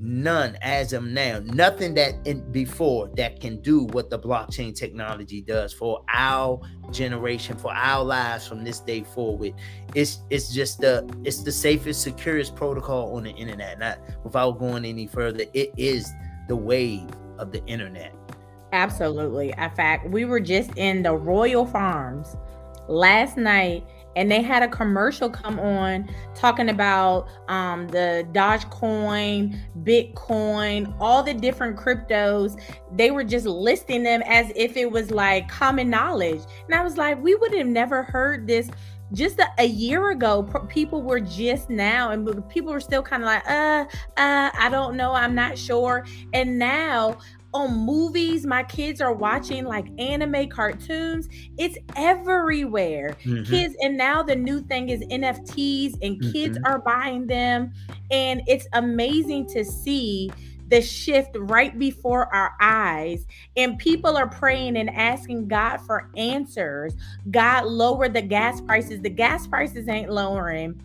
none 0.00 0.56
as 0.62 0.92
of 0.92 1.04
now, 1.04 1.40
nothing 1.44 1.94
that 1.94 2.14
in 2.24 2.50
before 2.52 3.08
that 3.16 3.40
can 3.40 3.60
do 3.60 3.84
what 3.84 4.10
the 4.10 4.18
blockchain 4.18 4.74
technology 4.74 5.40
does 5.40 5.72
for 5.72 6.04
our 6.12 6.60
generation, 6.90 7.56
for 7.56 7.72
our 7.74 8.04
lives 8.04 8.46
from 8.46 8.64
this 8.64 8.80
day 8.80 9.02
forward. 9.02 9.54
It's 9.94 10.20
it's 10.30 10.52
just 10.52 10.80
the 10.80 11.08
it's 11.24 11.42
the 11.42 11.52
safest, 11.52 12.02
securest 12.02 12.54
protocol 12.54 13.16
on 13.16 13.24
the 13.24 13.30
internet. 13.30 13.78
Not 13.78 13.98
without 14.24 14.58
going 14.58 14.84
any 14.84 15.06
further, 15.06 15.44
it 15.52 15.72
is 15.76 16.12
the 16.48 16.56
wave 16.56 17.08
of 17.38 17.52
the 17.52 17.64
internet. 17.66 18.14
Absolutely. 18.72 19.54
In 19.56 19.70
fact, 19.70 20.10
we 20.10 20.24
were 20.24 20.40
just 20.40 20.70
in 20.76 21.02
the 21.02 21.14
Royal 21.14 21.66
Farms 21.66 22.36
last 22.88 23.36
night 23.36 23.84
and 24.18 24.28
they 24.28 24.42
had 24.42 24.64
a 24.64 24.68
commercial 24.68 25.30
come 25.30 25.60
on 25.60 26.10
talking 26.34 26.70
about 26.70 27.28
um, 27.46 27.86
the 27.86 28.26
Dogecoin, 28.32 29.56
Bitcoin, 29.84 30.92
all 30.98 31.22
the 31.22 31.32
different 31.32 31.76
cryptos. 31.76 32.60
They 32.96 33.12
were 33.12 33.22
just 33.22 33.46
listing 33.46 34.02
them 34.02 34.22
as 34.26 34.50
if 34.56 34.76
it 34.76 34.90
was 34.90 35.12
like 35.12 35.48
common 35.48 35.88
knowledge. 35.88 36.40
And 36.66 36.74
I 36.74 36.82
was 36.82 36.96
like, 36.96 37.22
we 37.22 37.36
would 37.36 37.54
have 37.54 37.68
never 37.68 38.02
heard 38.02 38.48
this 38.48 38.68
just 39.12 39.38
a, 39.38 39.46
a, 39.58 39.64
year 39.64 40.10
ago 40.10 40.42
people 40.68 41.00
were 41.00 41.20
just 41.20 41.70
now 41.70 42.10
and 42.10 42.46
people 42.50 42.70
were 42.70 42.80
still 42.80 43.02
kind 43.02 43.22
of 43.22 43.26
like 43.26 43.42
uh 43.48 43.86
uh 44.18 44.50
i 44.52 44.68
don't 44.70 44.98
know 44.98 45.12
i'm 45.12 45.34
not 45.34 45.56
sure 45.56 46.04
and 46.34 46.58
now 46.58 47.16
on 47.58 47.74
movies 47.74 48.46
my 48.46 48.62
kids 48.62 49.00
are 49.00 49.12
watching 49.12 49.64
like 49.64 49.86
anime 49.98 50.48
cartoons 50.48 51.28
it's 51.58 51.76
everywhere 51.96 53.16
mm-hmm. 53.24 53.42
kids 53.50 53.74
and 53.80 53.96
now 53.96 54.22
the 54.22 54.36
new 54.36 54.60
thing 54.62 54.88
is 54.88 55.00
nfts 55.02 55.94
and 56.02 56.20
kids 56.32 56.56
mm-hmm. 56.56 56.66
are 56.66 56.78
buying 56.78 57.26
them 57.26 57.72
and 58.10 58.42
it's 58.46 58.66
amazing 58.74 59.46
to 59.46 59.64
see 59.64 60.30
the 60.68 60.82
shift 60.82 61.30
right 61.34 61.78
before 61.78 62.32
our 62.34 62.54
eyes. 62.60 63.26
And 63.56 63.78
people 63.78 64.16
are 64.16 64.28
praying 64.28 64.76
and 64.76 64.90
asking 64.90 65.48
God 65.48 65.78
for 65.78 66.10
answers. 66.16 66.94
God, 67.30 67.66
lower 67.66 68.08
the 68.08 68.22
gas 68.22 68.60
prices. 68.60 69.00
The 69.00 69.10
gas 69.10 69.46
prices 69.46 69.88
ain't 69.88 70.10
lowering 70.10 70.80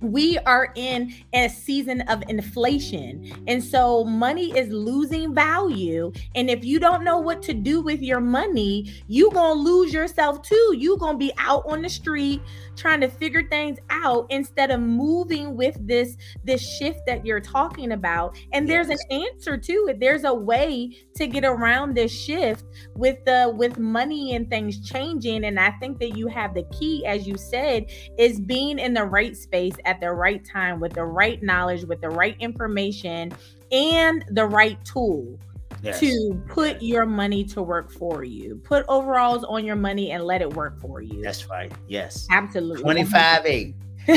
we 0.00 0.38
are 0.38 0.72
in 0.76 1.12
a 1.32 1.48
season 1.48 2.02
of 2.02 2.22
inflation. 2.28 3.32
And 3.46 3.62
so 3.62 4.04
money 4.04 4.56
is 4.56 4.70
losing 4.70 5.34
value. 5.34 6.12
And 6.34 6.50
if 6.50 6.64
you 6.64 6.78
don't 6.78 7.04
know 7.04 7.18
what 7.18 7.42
to 7.42 7.54
do 7.54 7.80
with 7.80 8.00
your 8.00 8.20
money, 8.20 8.92
you're 9.08 9.30
going 9.30 9.58
to 9.58 9.62
lose 9.62 9.92
yourself 9.92 10.42
too. 10.42 10.74
You're 10.76 10.96
going 10.96 11.14
to 11.14 11.18
be 11.18 11.32
out 11.38 11.64
on 11.66 11.82
the 11.82 11.88
street 11.88 12.40
trying 12.76 13.00
to 13.00 13.08
figure 13.08 13.46
things 13.48 13.78
out 13.90 14.26
instead 14.30 14.70
of 14.70 14.80
moving 14.80 15.56
with 15.56 15.76
this 15.86 16.16
this 16.44 16.62
shift 16.78 17.00
that 17.06 17.26
you're 17.26 17.40
talking 17.40 17.92
about. 17.92 18.38
And 18.52 18.68
there's 18.68 18.88
an 18.88 18.98
answer 19.10 19.56
to 19.58 19.86
it. 19.90 20.00
There's 20.00 20.24
a 20.24 20.32
way 20.32 20.96
to 21.16 21.26
get 21.26 21.44
around 21.44 21.94
this 21.94 22.12
shift 22.12 22.64
with 22.96 23.22
the 23.26 23.52
with 23.56 23.78
money 23.78 24.34
and 24.34 24.48
things 24.48 24.80
changing. 24.88 25.44
And 25.44 25.60
I 25.60 25.72
think 25.72 25.98
that 26.00 26.16
you 26.16 26.26
have 26.28 26.54
the 26.54 26.64
key 26.78 27.04
as 27.06 27.26
you 27.26 27.36
said 27.36 27.86
is 28.18 28.40
being 28.40 28.78
in 28.78 28.94
the 28.94 29.04
right 29.04 29.36
space 29.36 29.74
at 29.90 30.00
the 30.00 30.12
right 30.12 30.44
time 30.44 30.78
with 30.78 30.92
the 30.92 31.04
right 31.04 31.42
knowledge, 31.42 31.84
with 31.84 32.00
the 32.00 32.08
right 32.08 32.36
information, 32.38 33.32
and 33.72 34.24
the 34.30 34.46
right 34.46 34.82
tool. 34.84 35.38
Yes. 35.82 36.00
to 36.00 36.38
put 36.46 36.82
your 36.82 37.06
money 37.06 37.42
to 37.44 37.62
work 37.62 37.90
for 37.90 38.22
you. 38.22 38.60
Put 38.64 38.84
overalls 38.86 39.44
on 39.44 39.64
your 39.64 39.76
money 39.76 40.10
and 40.10 40.22
let 40.24 40.42
it 40.42 40.52
work 40.52 40.78
for 40.78 41.00
you. 41.00 41.22
That's 41.22 41.48
right. 41.48 41.72
Yes. 41.88 42.26
Absolutely. 42.30 42.82
25 42.82 43.46
8. 43.46 43.74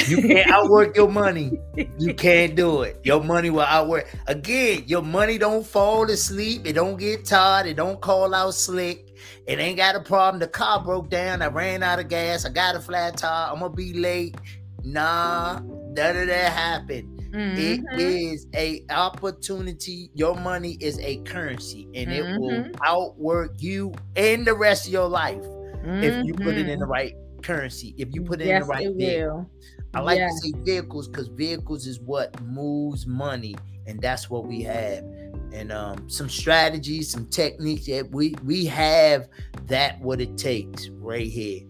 You 0.08 0.22
can't 0.24 0.50
outwork 0.52 0.98
your 0.98 1.10
money. 1.10 1.58
You 1.98 2.14
can't 2.16 2.56
do 2.56 2.82
it. 2.82 3.00
Your 3.06 3.24
money 3.24 3.50
will 3.50 3.62
outwork. 3.62 4.14
Again, 4.28 4.84
your 4.88 5.04
money 5.04 5.38
don't 5.38 5.66
fall 5.66 6.04
asleep. 6.10 6.68
It 6.68 6.74
don't 6.74 6.98
get 6.98 7.24
tired. 7.24 7.68
It 7.68 7.76
don't 7.76 8.02
call 8.02 8.36
out 8.36 8.56
slick. 8.56 9.16
It 9.48 9.60
ain't 9.60 9.78
got 9.78 9.96
a 9.96 10.02
problem. 10.02 10.40
The 10.42 10.48
car 10.48 10.84
broke 10.84 11.10
down. 11.10 11.42
I 11.42 11.48
ran 11.48 11.82
out 11.82 12.00
of 12.00 12.10
gas. 12.10 12.46
I 12.46 12.50
got 12.50 12.76
a 12.76 12.80
flat 12.82 13.16
tire. 13.18 13.52
I'm 13.52 13.60
gonna 13.60 13.74
be 13.74 13.94
late. 13.94 14.36
Nah, 14.84 15.60
none 15.60 16.18
of 16.18 16.28
that 16.28 16.52
happened. 16.52 17.24
Mm-hmm. 17.32 17.58
It 17.58 18.00
is 18.00 18.48
a 18.54 18.86
opportunity. 18.90 20.12
Your 20.14 20.36
money 20.36 20.78
is 20.80 21.00
a 21.00 21.18
currency, 21.24 21.88
and 21.96 22.10
mm-hmm. 22.10 22.34
it 22.36 22.40
will 22.40 22.52
mm-hmm. 22.52 22.72
outwork 22.84 23.54
you 23.58 23.94
and 24.16 24.46
the 24.46 24.54
rest 24.54 24.86
of 24.88 24.94
your 24.94 25.08
life 25.08 25.42
mm-hmm. 25.42 26.04
if 26.04 26.26
you 26.26 26.34
put 26.34 26.56
it 26.56 26.70
in 26.70 26.80
the 26.80 26.86
mm-hmm. 26.86 26.92
right 26.92 27.16
currency. 27.42 27.96
If 27.98 28.14
you 28.14 28.22
put 28.22 28.42
it 28.42 28.48
yes, 28.48 28.62
in 28.62 28.68
the 28.68 28.74
right 28.74 28.96
vehicle. 28.96 29.50
I 29.96 30.02
like 30.02 30.18
yes. 30.18 30.42
to 30.42 30.48
say 30.50 30.54
vehicles 30.64 31.08
because 31.08 31.28
vehicles 31.28 31.86
is 31.86 32.00
what 32.00 32.42
moves 32.42 33.06
money, 33.06 33.56
and 33.86 34.02
that's 34.02 34.30
what 34.30 34.46
we 34.46 34.62
have. 34.64 35.04
and 35.54 35.72
um, 35.72 36.10
some 36.10 36.30
strategies, 36.30 37.12
some 37.12 37.28
techniques. 37.28 37.88
Yeah, 37.88 38.02
we 38.10 38.36
we 38.44 38.66
have 38.66 39.30
that 39.68 40.00
what 40.02 40.20
it 40.20 40.38
takes 40.38 40.90
right 40.90 41.28
here. 41.28 41.62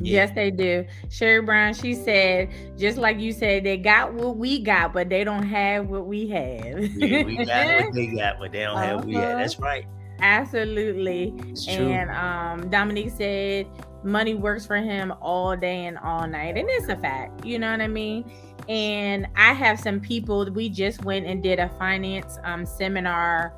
Yeah. 0.00 0.24
Yes, 0.24 0.30
they 0.34 0.50
do. 0.50 0.84
Sherry 1.10 1.42
Brown, 1.42 1.74
she 1.74 1.94
said, 1.94 2.50
just 2.76 2.98
like 2.98 3.18
you 3.18 3.32
said, 3.32 3.64
they 3.64 3.76
got 3.76 4.14
what 4.14 4.36
we 4.36 4.60
got, 4.60 4.92
but 4.92 5.08
they 5.08 5.24
don't 5.24 5.42
have 5.42 5.88
what 5.88 6.06
we 6.06 6.28
have. 6.28 6.80
yeah, 6.96 7.24
we 7.24 7.44
got 7.44 7.84
what 7.84 7.94
they 7.94 8.06
got, 8.06 8.38
but 8.38 8.52
they 8.52 8.60
don't 8.60 8.76
uh-huh. 8.76 8.86
have 8.86 8.96
what 8.96 9.06
we 9.06 9.14
have. 9.14 9.24
Uh-huh. 9.24 9.38
That's 9.38 9.58
right. 9.58 9.86
Absolutely. 10.20 11.34
And 11.68 12.10
um, 12.10 12.70
Dominique 12.70 13.10
said 13.10 13.66
money 14.04 14.34
works 14.34 14.66
for 14.66 14.76
him 14.76 15.12
all 15.20 15.56
day 15.56 15.86
and 15.86 15.98
all 15.98 16.26
night. 16.26 16.56
And 16.56 16.68
it's 16.68 16.88
a 16.88 16.96
fact. 16.96 17.44
You 17.44 17.58
know 17.58 17.70
what 17.70 17.80
I 17.80 17.88
mean? 17.88 18.30
And 18.68 19.26
I 19.36 19.52
have 19.52 19.80
some 19.80 20.00
people, 20.00 20.48
we 20.52 20.68
just 20.68 21.04
went 21.04 21.26
and 21.26 21.42
did 21.42 21.58
a 21.58 21.68
finance 21.70 22.38
um, 22.44 22.66
seminar 22.66 23.54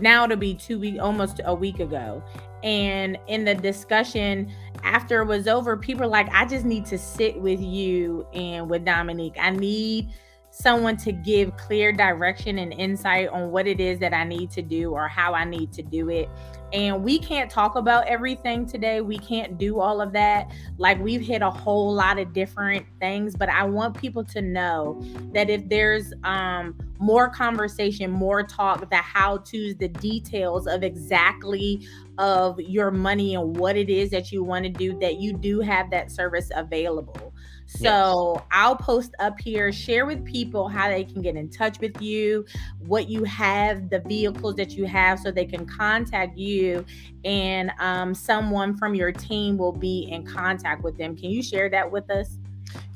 now 0.00 0.26
to 0.26 0.36
be 0.36 0.54
two 0.54 0.78
weeks 0.78 0.98
almost 0.98 1.40
a 1.44 1.54
week 1.54 1.78
ago 1.78 2.22
and 2.64 3.18
in 3.28 3.44
the 3.44 3.54
discussion 3.54 4.50
after 4.84 5.22
it 5.22 5.26
was 5.26 5.48
over 5.48 5.76
people 5.76 6.08
like 6.08 6.28
i 6.32 6.44
just 6.44 6.64
need 6.64 6.84
to 6.84 6.96
sit 6.96 7.40
with 7.40 7.60
you 7.60 8.26
and 8.32 8.70
with 8.70 8.84
dominique 8.84 9.36
i 9.40 9.50
need 9.50 10.12
someone 10.54 10.96
to 10.96 11.10
give 11.10 11.56
clear 11.56 11.92
direction 11.92 12.58
and 12.58 12.72
insight 12.74 13.28
on 13.30 13.50
what 13.50 13.66
it 13.66 13.80
is 13.80 13.98
that 13.98 14.14
I 14.14 14.22
need 14.22 14.52
to 14.52 14.62
do 14.62 14.92
or 14.92 15.08
how 15.08 15.34
I 15.34 15.44
need 15.44 15.72
to 15.72 15.82
do 15.82 16.10
it. 16.10 16.28
And 16.74 17.04
we 17.04 17.20
can't 17.20 17.48
talk 17.48 17.76
about 17.76 18.08
everything 18.08 18.66
today. 18.66 19.00
We 19.00 19.16
can't 19.16 19.56
do 19.56 19.78
all 19.78 20.00
of 20.00 20.12
that. 20.12 20.50
Like 20.76 21.00
we've 21.00 21.20
hit 21.20 21.40
a 21.40 21.50
whole 21.50 21.94
lot 21.94 22.18
of 22.18 22.32
different 22.32 22.84
things, 22.98 23.36
but 23.36 23.48
I 23.48 23.62
want 23.62 23.96
people 23.96 24.24
to 24.24 24.42
know 24.42 25.00
that 25.32 25.48
if 25.48 25.68
there's 25.68 26.12
um 26.24 26.74
more 26.98 27.28
conversation, 27.28 28.10
more 28.10 28.42
talk, 28.42 28.88
the 28.88 28.96
how-tos, 28.96 29.76
the 29.76 29.88
details 29.88 30.66
of 30.66 30.82
exactly 30.82 31.86
of 32.18 32.58
your 32.60 32.90
money 32.90 33.34
and 33.34 33.56
what 33.56 33.76
it 33.76 33.90
is 33.90 34.10
that 34.10 34.32
you 34.32 34.42
want 34.42 34.64
to 34.64 34.70
do 34.70 34.98
that 35.00 35.20
you 35.20 35.32
do 35.32 35.60
have 35.60 35.90
that 35.90 36.10
service 36.10 36.50
available. 36.54 37.33
So 37.66 38.34
yes. 38.34 38.44
I'll 38.50 38.76
post 38.76 39.14
up 39.18 39.40
here, 39.40 39.72
share 39.72 40.06
with 40.06 40.24
people 40.24 40.68
how 40.68 40.88
they 40.88 41.04
can 41.04 41.22
get 41.22 41.36
in 41.36 41.48
touch 41.48 41.80
with 41.80 42.00
you, 42.00 42.44
what 42.86 43.08
you 43.08 43.24
have, 43.24 43.88
the 43.90 44.00
vehicles 44.00 44.54
that 44.56 44.72
you 44.72 44.84
have, 44.84 45.18
so 45.18 45.30
they 45.30 45.46
can 45.46 45.66
contact 45.66 46.36
you, 46.36 46.84
and 47.24 47.72
um, 47.80 48.14
someone 48.14 48.76
from 48.76 48.94
your 48.94 49.12
team 49.12 49.56
will 49.56 49.72
be 49.72 50.08
in 50.10 50.26
contact 50.26 50.82
with 50.84 50.96
them. 50.98 51.16
Can 51.16 51.30
you 51.30 51.42
share 51.42 51.68
that 51.70 51.90
with 51.90 52.10
us? 52.10 52.38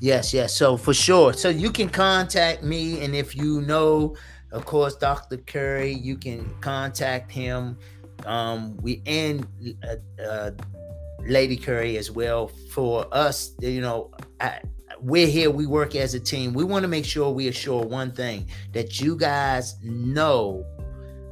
Yes, 0.00 0.32
yes. 0.32 0.54
So 0.54 0.76
for 0.76 0.94
sure. 0.94 1.32
So 1.32 1.48
you 1.48 1.70
can 1.70 1.88
contact 1.88 2.62
me, 2.62 3.04
and 3.04 3.14
if 3.14 3.34
you 3.34 3.62
know, 3.62 4.16
of 4.52 4.64
course, 4.64 4.96
Dr. 4.96 5.38
Curry, 5.38 5.92
you 5.92 6.16
can 6.16 6.48
contact 6.60 7.30
him. 7.30 7.78
Um, 8.26 8.76
we 8.78 9.02
and 9.06 9.46
uh, 9.84 10.22
uh, 10.22 10.50
Lady 11.20 11.56
Curry 11.56 11.96
as 11.98 12.10
well. 12.10 12.48
For 12.70 13.06
us, 13.12 13.52
you 13.60 13.80
know, 13.80 14.10
I, 14.40 14.60
we're 15.00 15.26
here, 15.26 15.50
we 15.50 15.66
work 15.66 15.94
as 15.94 16.14
a 16.14 16.20
team. 16.20 16.52
We 16.52 16.64
want 16.64 16.82
to 16.82 16.88
make 16.88 17.04
sure 17.04 17.30
we 17.30 17.48
assure 17.48 17.84
one 17.84 18.12
thing 18.12 18.48
that 18.72 19.00
you 19.00 19.16
guys 19.16 19.76
know, 19.82 20.64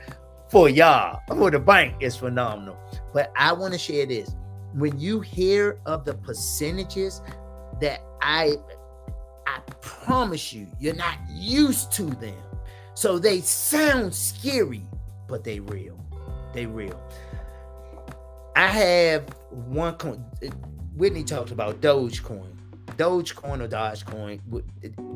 For 0.50 0.70
y'all, 0.70 1.22
for 1.28 1.52
the 1.52 1.60
bank, 1.60 1.98
it's 2.00 2.16
phenomenal. 2.16 2.78
But 3.14 3.32
I 3.36 3.54
want 3.54 3.74
to 3.74 3.80
share 3.80 4.08
this. 4.08 4.36
When 4.74 4.98
you 5.00 5.20
hear 5.20 5.80
of 5.86 6.06
the 6.06 6.16
percentages 6.16 7.22
that 7.82 8.02
I 8.22 8.56
I 9.48 9.60
promise 9.80 10.52
you, 10.52 10.68
you're 10.78 10.94
not 10.94 11.18
used 11.30 11.92
to 11.94 12.04
them. 12.04 12.36
So 12.96 13.18
they 13.18 13.40
sound 13.40 14.14
scary, 14.14 14.84
but 15.28 15.44
they 15.44 15.62
real. 15.62 15.98
They 16.54 16.66
real. 16.66 17.00
I 18.56 18.68
have 18.68 19.30
one 19.52 19.94
coin. 19.96 20.26
Whitney 20.96 21.24
talked 21.24 21.52
about 21.52 21.80
Dogecoin. 21.80 22.56
Dogecoin 22.98 23.62
or 23.62 23.68
Dogecoin. 23.68 24.42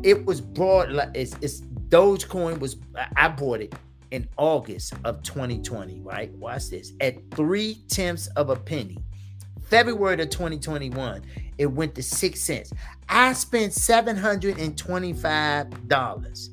It 0.04 0.26
was 0.26 0.40
brought 0.40 0.92
like 0.92 1.10
it's, 1.14 1.36
it's 1.42 1.62
Dogecoin 1.90 2.60
was 2.60 2.78
I 3.18 3.28
bought 3.28 3.60
it 3.60 3.76
in 4.12 4.30
August 4.38 4.94
of 5.04 5.24
2020, 5.24 6.02
right? 6.02 6.32
Watch 6.34 6.70
this. 6.70 6.94
At 7.02 7.16
three 7.32 7.84
tenths 7.90 8.28
of 8.36 8.50
a 8.50 8.56
penny. 8.56 8.98
February 9.64 10.22
of 10.22 10.30
2021, 10.30 11.22
it 11.62 11.72
went 11.72 11.94
to 11.94 12.02
six 12.02 12.42
cents. 12.42 12.74
I 13.08 13.34
spent 13.34 13.74
$725. 13.74 16.50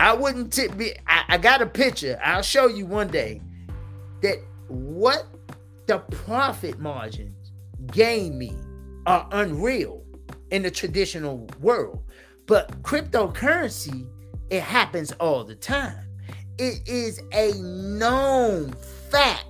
I 0.00 0.14
wouldn't 0.14 0.52
t- 0.52 0.68
be, 0.68 0.94
I, 1.06 1.24
I 1.28 1.38
got 1.38 1.62
a 1.62 1.66
picture. 1.66 2.18
I'll 2.24 2.42
show 2.42 2.66
you 2.66 2.86
one 2.86 3.06
day 3.06 3.40
that 4.22 4.38
what 4.66 5.28
the 5.86 5.98
profit 5.98 6.80
margins 6.80 7.52
gave 7.92 8.32
me 8.32 8.56
are 9.06 9.28
unreal 9.30 10.02
in 10.50 10.62
the 10.62 10.70
traditional 10.70 11.48
world. 11.60 12.02
But 12.46 12.82
cryptocurrency, 12.82 14.08
it 14.50 14.62
happens 14.62 15.12
all 15.12 15.44
the 15.44 15.54
time. 15.54 16.04
It 16.58 16.80
is 16.88 17.20
a 17.32 17.52
known 17.60 18.72
fact 19.10 19.44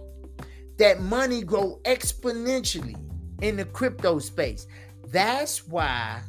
that 0.78 1.00
money 1.00 1.42
grow 1.42 1.80
exponentially 1.84 2.96
in 3.42 3.56
the 3.56 3.64
crypto 3.64 4.18
space. 4.18 4.66
That's 5.08 5.66
why 5.66 6.20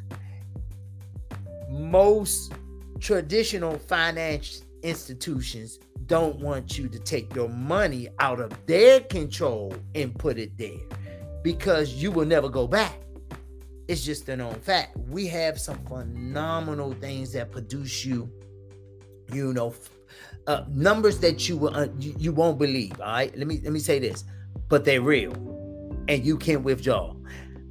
most 1.68 2.52
traditional 3.00 3.78
finance 3.78 4.64
institutions 4.82 5.78
don't 6.06 6.40
want 6.40 6.76
you 6.78 6.88
to 6.88 6.98
take 6.98 7.34
your 7.34 7.48
money 7.48 8.08
out 8.18 8.40
of 8.40 8.50
their 8.66 9.00
control 9.00 9.74
and 9.94 10.14
put 10.18 10.38
it 10.38 10.56
there 10.58 10.80
because 11.42 11.94
you 11.94 12.10
will 12.10 12.26
never 12.26 12.48
go 12.48 12.66
back. 12.66 13.00
It's 13.90 14.04
just 14.04 14.28
a 14.28 14.36
known 14.36 14.54
fact. 14.54 14.96
We 15.08 15.26
have 15.26 15.58
some 15.58 15.84
phenomenal 15.84 16.92
things 16.92 17.32
that 17.32 17.50
produce 17.50 18.04
you, 18.04 18.30
you 19.32 19.52
know, 19.52 19.74
uh, 20.46 20.62
numbers 20.70 21.18
that 21.18 21.48
you 21.48 21.56
will 21.56 21.74
uh, 21.74 21.88
you, 21.98 22.14
you 22.16 22.32
won't 22.32 22.56
believe. 22.56 23.00
All 23.00 23.08
right, 23.08 23.36
let 23.36 23.48
me 23.48 23.60
let 23.64 23.72
me 23.72 23.80
say 23.80 23.98
this, 23.98 24.22
but 24.68 24.84
they're 24.84 25.02
real, 25.02 25.32
and 26.06 26.24
you 26.24 26.38
can 26.38 26.62
withdraw. 26.62 27.16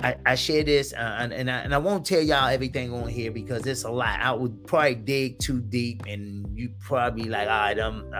I, 0.01 0.17
I 0.25 0.35
share 0.35 0.63
this, 0.65 0.91
uh, 0.91 1.15
and 1.19 1.31
and 1.31 1.49
I, 1.49 1.59
and 1.59 1.73
I 1.73 1.77
won't 1.77 2.05
tell 2.05 2.21
y'all 2.21 2.49
everything 2.49 2.93
on 2.93 3.07
here 3.07 3.31
because 3.31 3.65
it's 3.65 3.85
a 3.85 3.89
lot. 3.89 4.19
I 4.19 4.33
would 4.33 4.67
probably 4.67 4.95
dig 4.95 5.39
too 5.39 5.61
deep, 5.61 6.03
and 6.05 6.45
you 6.53 6.73
probably 6.81 7.29
like, 7.29 7.47
all 7.47 7.59
right, 7.59 7.79
um, 7.79 8.11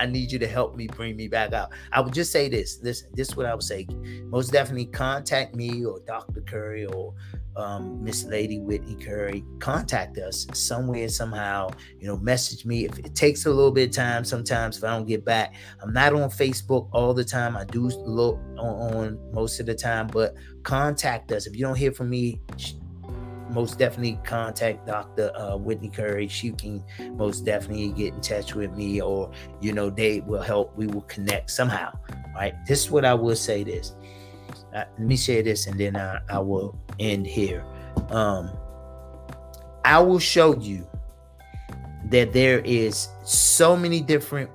I 0.00 0.06
need 0.06 0.30
you 0.32 0.38
to 0.38 0.46
help 0.46 0.76
me 0.76 0.86
bring 0.86 1.16
me 1.16 1.28
back 1.28 1.52
out. 1.52 1.70
I 1.92 2.00
would 2.00 2.14
just 2.14 2.32
say 2.32 2.48
this. 2.48 2.78
Listen, 2.82 3.10
this 3.14 3.28
is 3.28 3.36
what 3.36 3.46
I 3.46 3.54
would 3.54 3.62
say. 3.62 3.86
Most 4.24 4.52
definitely 4.52 4.86
contact 4.86 5.54
me 5.54 5.84
or 5.84 6.00
Dr. 6.06 6.40
Curry 6.42 6.86
or 6.86 7.14
um, 7.58 8.02
Miss 8.02 8.24
Lady 8.24 8.60
Whitney 8.60 8.94
Curry, 8.94 9.44
contact 9.58 10.16
us 10.18 10.46
somewhere, 10.54 11.08
somehow. 11.08 11.70
You 11.98 12.06
know, 12.06 12.16
message 12.18 12.64
me. 12.64 12.84
If 12.84 12.98
it 13.00 13.14
takes 13.14 13.46
a 13.46 13.50
little 13.50 13.72
bit 13.72 13.88
of 13.88 13.94
time, 13.96 14.24
sometimes 14.24 14.78
if 14.78 14.84
I 14.84 14.96
don't 14.96 15.06
get 15.06 15.24
back, 15.24 15.54
I'm 15.82 15.92
not 15.92 16.14
on 16.14 16.30
Facebook 16.30 16.88
all 16.92 17.12
the 17.12 17.24
time. 17.24 17.56
I 17.56 17.64
do 17.64 17.88
look 17.88 18.38
on, 18.58 18.94
on 18.94 19.32
most 19.32 19.58
of 19.58 19.66
the 19.66 19.74
time, 19.74 20.06
but 20.06 20.34
contact 20.62 21.32
us. 21.32 21.46
If 21.46 21.56
you 21.56 21.62
don't 21.62 21.76
hear 21.76 21.92
from 21.92 22.10
me, 22.10 22.40
most 23.50 23.78
definitely 23.78 24.18
contact 24.24 24.86
Dr. 24.86 25.32
Uh, 25.34 25.56
Whitney 25.56 25.88
Curry. 25.88 26.28
She 26.28 26.52
can 26.52 26.84
most 27.14 27.44
definitely 27.44 27.90
get 27.90 28.14
in 28.14 28.20
touch 28.20 28.54
with 28.54 28.72
me, 28.72 29.00
or 29.00 29.30
you 29.60 29.72
know, 29.72 29.90
they 29.90 30.20
will 30.20 30.42
help. 30.42 30.76
We 30.76 30.86
will 30.86 31.02
connect 31.02 31.50
somehow. 31.50 31.92
Right. 32.34 32.54
This 32.66 32.84
is 32.84 32.90
what 32.90 33.04
I 33.04 33.14
will 33.14 33.36
say. 33.36 33.64
This. 33.64 33.94
Uh, 34.74 34.84
let 34.98 35.00
me 35.00 35.16
say 35.16 35.42
this, 35.42 35.66
and 35.66 35.78
then 35.78 35.96
I, 35.96 36.20
I 36.28 36.38
will 36.38 36.78
end 36.98 37.26
here. 37.26 37.64
Um, 38.10 38.50
I 39.84 39.98
will 40.00 40.18
show 40.18 40.58
you 40.58 40.86
that 42.10 42.32
there 42.32 42.60
is 42.60 43.08
so 43.24 43.76
many 43.76 44.00
different 44.00 44.50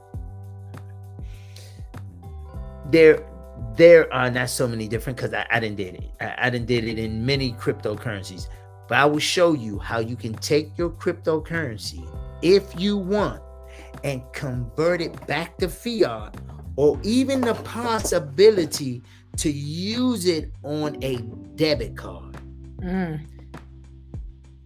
there 2.93 3.25
there 3.75 4.11
are 4.13 4.29
not 4.29 4.49
so 4.49 4.67
many 4.67 4.87
different 4.87 5.17
because 5.17 5.33
I, 5.33 5.45
I 5.49 5.59
didn't 5.59 5.77
did 5.77 5.95
it. 5.95 6.11
I, 6.21 6.47
I 6.47 6.49
didn't 6.49 6.67
did 6.67 6.83
it 6.83 6.99
in 6.99 7.25
many 7.25 7.53
cryptocurrencies. 7.53 8.47
But 8.87 8.97
I 8.97 9.05
will 9.05 9.19
show 9.19 9.53
you 9.53 9.79
how 9.79 9.99
you 9.99 10.15
can 10.15 10.33
take 10.33 10.77
your 10.77 10.89
cryptocurrency 10.89 12.07
if 12.41 12.79
you 12.79 12.97
want 12.97 13.41
and 14.03 14.21
convert 14.33 15.01
it 15.01 15.25
back 15.27 15.57
to 15.57 15.69
fiat 15.69 16.35
or 16.75 16.99
even 17.03 17.41
the 17.41 17.53
possibility 17.55 19.01
to 19.37 19.51
use 19.51 20.25
it 20.25 20.51
on 20.63 21.01
a 21.03 21.17
debit 21.55 21.95
card. 21.95 22.37
Mm. 22.79 23.25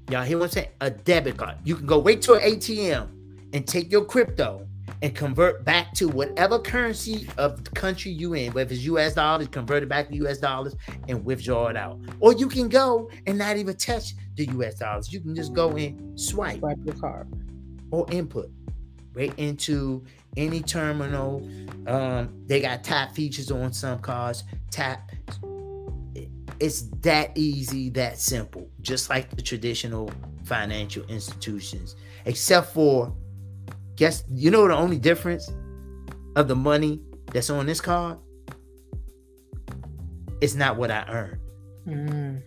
Y'all 0.09 0.23
hear 0.23 0.37
what 0.37 0.45
I'm 0.45 0.51
saying? 0.51 0.69
A 0.81 0.89
debit 0.89 1.37
card. 1.37 1.57
You 1.63 1.75
can 1.75 1.85
go 1.85 1.99
wait 1.99 2.21
to 2.23 2.33
an 2.33 2.41
ATM 2.41 3.09
and 3.53 3.67
take 3.67 3.91
your 3.91 4.05
crypto 4.05 4.66
and 5.01 5.15
convert 5.15 5.63
back 5.63 5.93
to 5.93 6.07
whatever 6.07 6.59
currency 6.59 7.27
of 7.37 7.63
the 7.63 7.71
country 7.71 8.11
you 8.11 8.33
in, 8.33 8.51
whether 8.53 8.73
it's 8.73 8.83
US 8.83 9.13
dollars, 9.13 9.47
convert 9.47 9.83
it 9.83 9.89
back 9.89 10.09
to 10.09 10.15
US 10.27 10.39
dollars 10.39 10.75
and 11.07 11.23
withdraw 11.23 11.67
it 11.67 11.77
out. 11.77 11.99
Or 12.19 12.33
you 12.33 12.47
can 12.47 12.69
go 12.69 13.09
and 13.27 13.37
not 13.37 13.57
even 13.57 13.75
touch 13.75 14.13
the 14.35 14.45
US 14.57 14.79
dollars. 14.79 15.11
You 15.13 15.19
can 15.19 15.35
just 15.35 15.53
go 15.53 15.69
and 15.71 16.19
swipe, 16.19 16.59
swipe 16.59 16.77
your 16.83 16.95
card 16.95 17.27
or 17.91 18.05
input 18.11 18.49
right 19.17 19.33
into 19.37 20.03
any 20.37 20.61
terminal. 20.61 21.47
Um, 21.87 22.29
they 22.45 22.61
got 22.61 22.83
tap 22.83 23.13
features 23.15 23.51
on 23.51 23.73
some 23.73 23.99
cards, 23.99 24.43
Tap. 24.69 25.11
It's 26.59 26.83
that 27.01 27.37
easy, 27.37 27.89
that 27.91 28.19
simple, 28.19 28.69
just 28.81 29.09
like 29.09 29.35
the 29.35 29.41
traditional 29.41 30.11
financial 30.43 31.03
institutions, 31.05 31.95
except 32.25 32.73
for 32.73 33.15
Guess 33.97 34.23
you 34.31 34.51
know 34.51 34.67
the 34.67 34.75
only 34.75 34.99
difference 34.99 35.51
of 36.35 36.47
the 36.47 36.55
money 36.55 37.01
that's 37.33 37.49
on 37.49 37.65
this 37.65 37.81
card? 37.81 38.19
It's 40.39 40.53
not 40.53 40.77
what 40.77 40.91
I 40.91 41.03
earned. 41.09 41.39
Mm. 41.87 42.41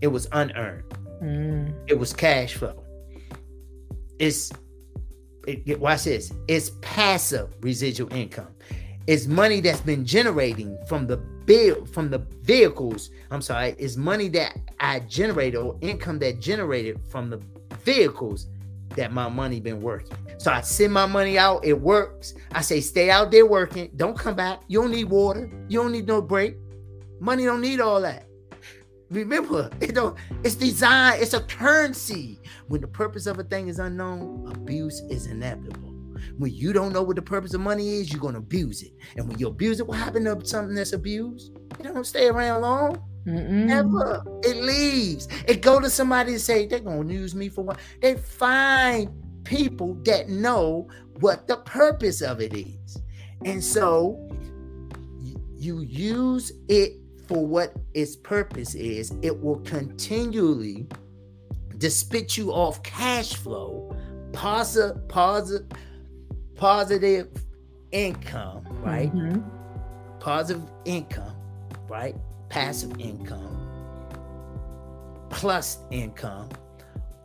It 0.00 0.06
was 0.06 0.26
unearned. 0.32 0.84
Mm. 1.22 1.74
It 1.88 1.98
was 1.98 2.14
cash 2.14 2.54
flow. 2.54 2.82
It's 4.18 4.50
it, 5.46 5.78
watch 5.78 6.04
this. 6.04 6.32
It's 6.48 6.72
passive 6.80 7.54
residual 7.60 8.12
income. 8.14 8.48
It's 9.06 9.26
money 9.26 9.60
that's 9.60 9.80
been 9.82 10.06
generating 10.06 10.78
from 10.86 11.06
the 11.06 11.18
bill 11.18 11.84
from 11.84 12.08
the 12.08 12.18
vehicles. 12.42 13.10
I'm 13.30 13.42
sorry. 13.42 13.74
It's 13.78 13.98
money 13.98 14.28
that 14.28 14.56
I 14.78 15.00
generated 15.00 15.60
or 15.60 15.76
income 15.82 16.18
that 16.20 16.40
generated 16.40 16.98
from 17.10 17.28
the 17.28 17.42
vehicles 17.84 18.46
that 18.96 19.12
my 19.12 19.28
money 19.28 19.60
been 19.60 19.80
working. 19.80 20.16
So 20.38 20.50
I 20.50 20.60
send 20.62 20.92
my 20.92 21.06
money 21.06 21.38
out, 21.38 21.64
it 21.64 21.80
works. 21.80 22.34
I 22.52 22.60
say, 22.62 22.80
stay 22.80 23.10
out 23.10 23.30
there 23.30 23.46
working. 23.46 23.90
Don't 23.96 24.18
come 24.18 24.34
back. 24.34 24.62
You 24.68 24.82
don't 24.82 24.90
need 24.90 25.04
water. 25.04 25.50
You 25.68 25.82
don't 25.82 25.92
need 25.92 26.06
no 26.06 26.20
break. 26.22 26.56
Money 27.20 27.44
don't 27.44 27.60
need 27.60 27.80
all 27.80 28.00
that. 28.00 28.26
Remember, 29.10 29.70
it 29.80 29.94
don't, 29.94 30.16
it's 30.44 30.54
designed, 30.54 31.22
it's 31.22 31.34
a 31.34 31.40
currency. 31.40 32.40
When 32.68 32.80
the 32.80 32.88
purpose 32.88 33.26
of 33.26 33.38
a 33.38 33.44
thing 33.44 33.68
is 33.68 33.78
unknown, 33.78 34.50
abuse 34.52 35.00
is 35.10 35.26
inevitable. 35.26 35.88
When 36.38 36.54
you 36.54 36.72
don't 36.72 36.92
know 36.92 37.02
what 37.02 37.16
the 37.16 37.22
purpose 37.22 37.54
of 37.54 37.60
money 37.60 38.00
is, 38.00 38.12
you're 38.12 38.20
gonna 38.20 38.38
abuse 38.38 38.82
it. 38.82 38.92
And 39.16 39.28
when 39.28 39.38
you 39.38 39.48
abuse 39.48 39.80
it, 39.80 39.86
what 39.86 39.98
happened 39.98 40.26
to 40.26 40.46
something 40.46 40.74
that's 40.74 40.92
abused? 40.92 41.52
It 41.78 41.82
don't 41.82 42.06
stay 42.06 42.28
around 42.28 42.62
long. 42.62 43.02
Mm-mm. 43.26 43.66
Never. 43.66 44.22
It 44.42 44.56
leaves. 44.56 45.28
It 45.46 45.60
go 45.62 45.80
to 45.80 45.90
somebody 45.90 46.32
and 46.32 46.40
say 46.40 46.66
they're 46.66 46.80
gonna 46.80 47.12
use 47.12 47.34
me 47.34 47.48
for 47.48 47.62
what? 47.62 47.78
They 48.00 48.16
find 48.16 49.10
people 49.44 49.94
that 50.04 50.28
know 50.28 50.88
what 51.20 51.46
the 51.46 51.56
purpose 51.58 52.22
of 52.22 52.40
it 52.40 52.54
is, 52.54 53.02
and 53.44 53.62
so 53.62 54.18
you 55.54 55.80
use 55.80 56.52
it 56.68 56.94
for 57.28 57.46
what 57.46 57.74
its 57.94 58.16
purpose 58.16 58.74
is. 58.74 59.12
It 59.22 59.38
will 59.38 59.60
continually 59.60 60.88
to 61.78 61.90
spit 61.90 62.36
you 62.36 62.52
off 62.52 62.82
cash 62.82 63.34
flow, 63.34 63.94
positive, 64.32 65.06
positive, 65.08 65.66
positive 66.56 67.28
income, 67.92 68.64
right? 68.82 69.14
Mm-hmm. 69.14 70.18
Positive 70.18 70.62
income, 70.84 71.36
right? 71.88 72.16
Passive 72.50 73.00
income, 73.00 73.56
plus 75.30 75.78
income, 75.90 76.50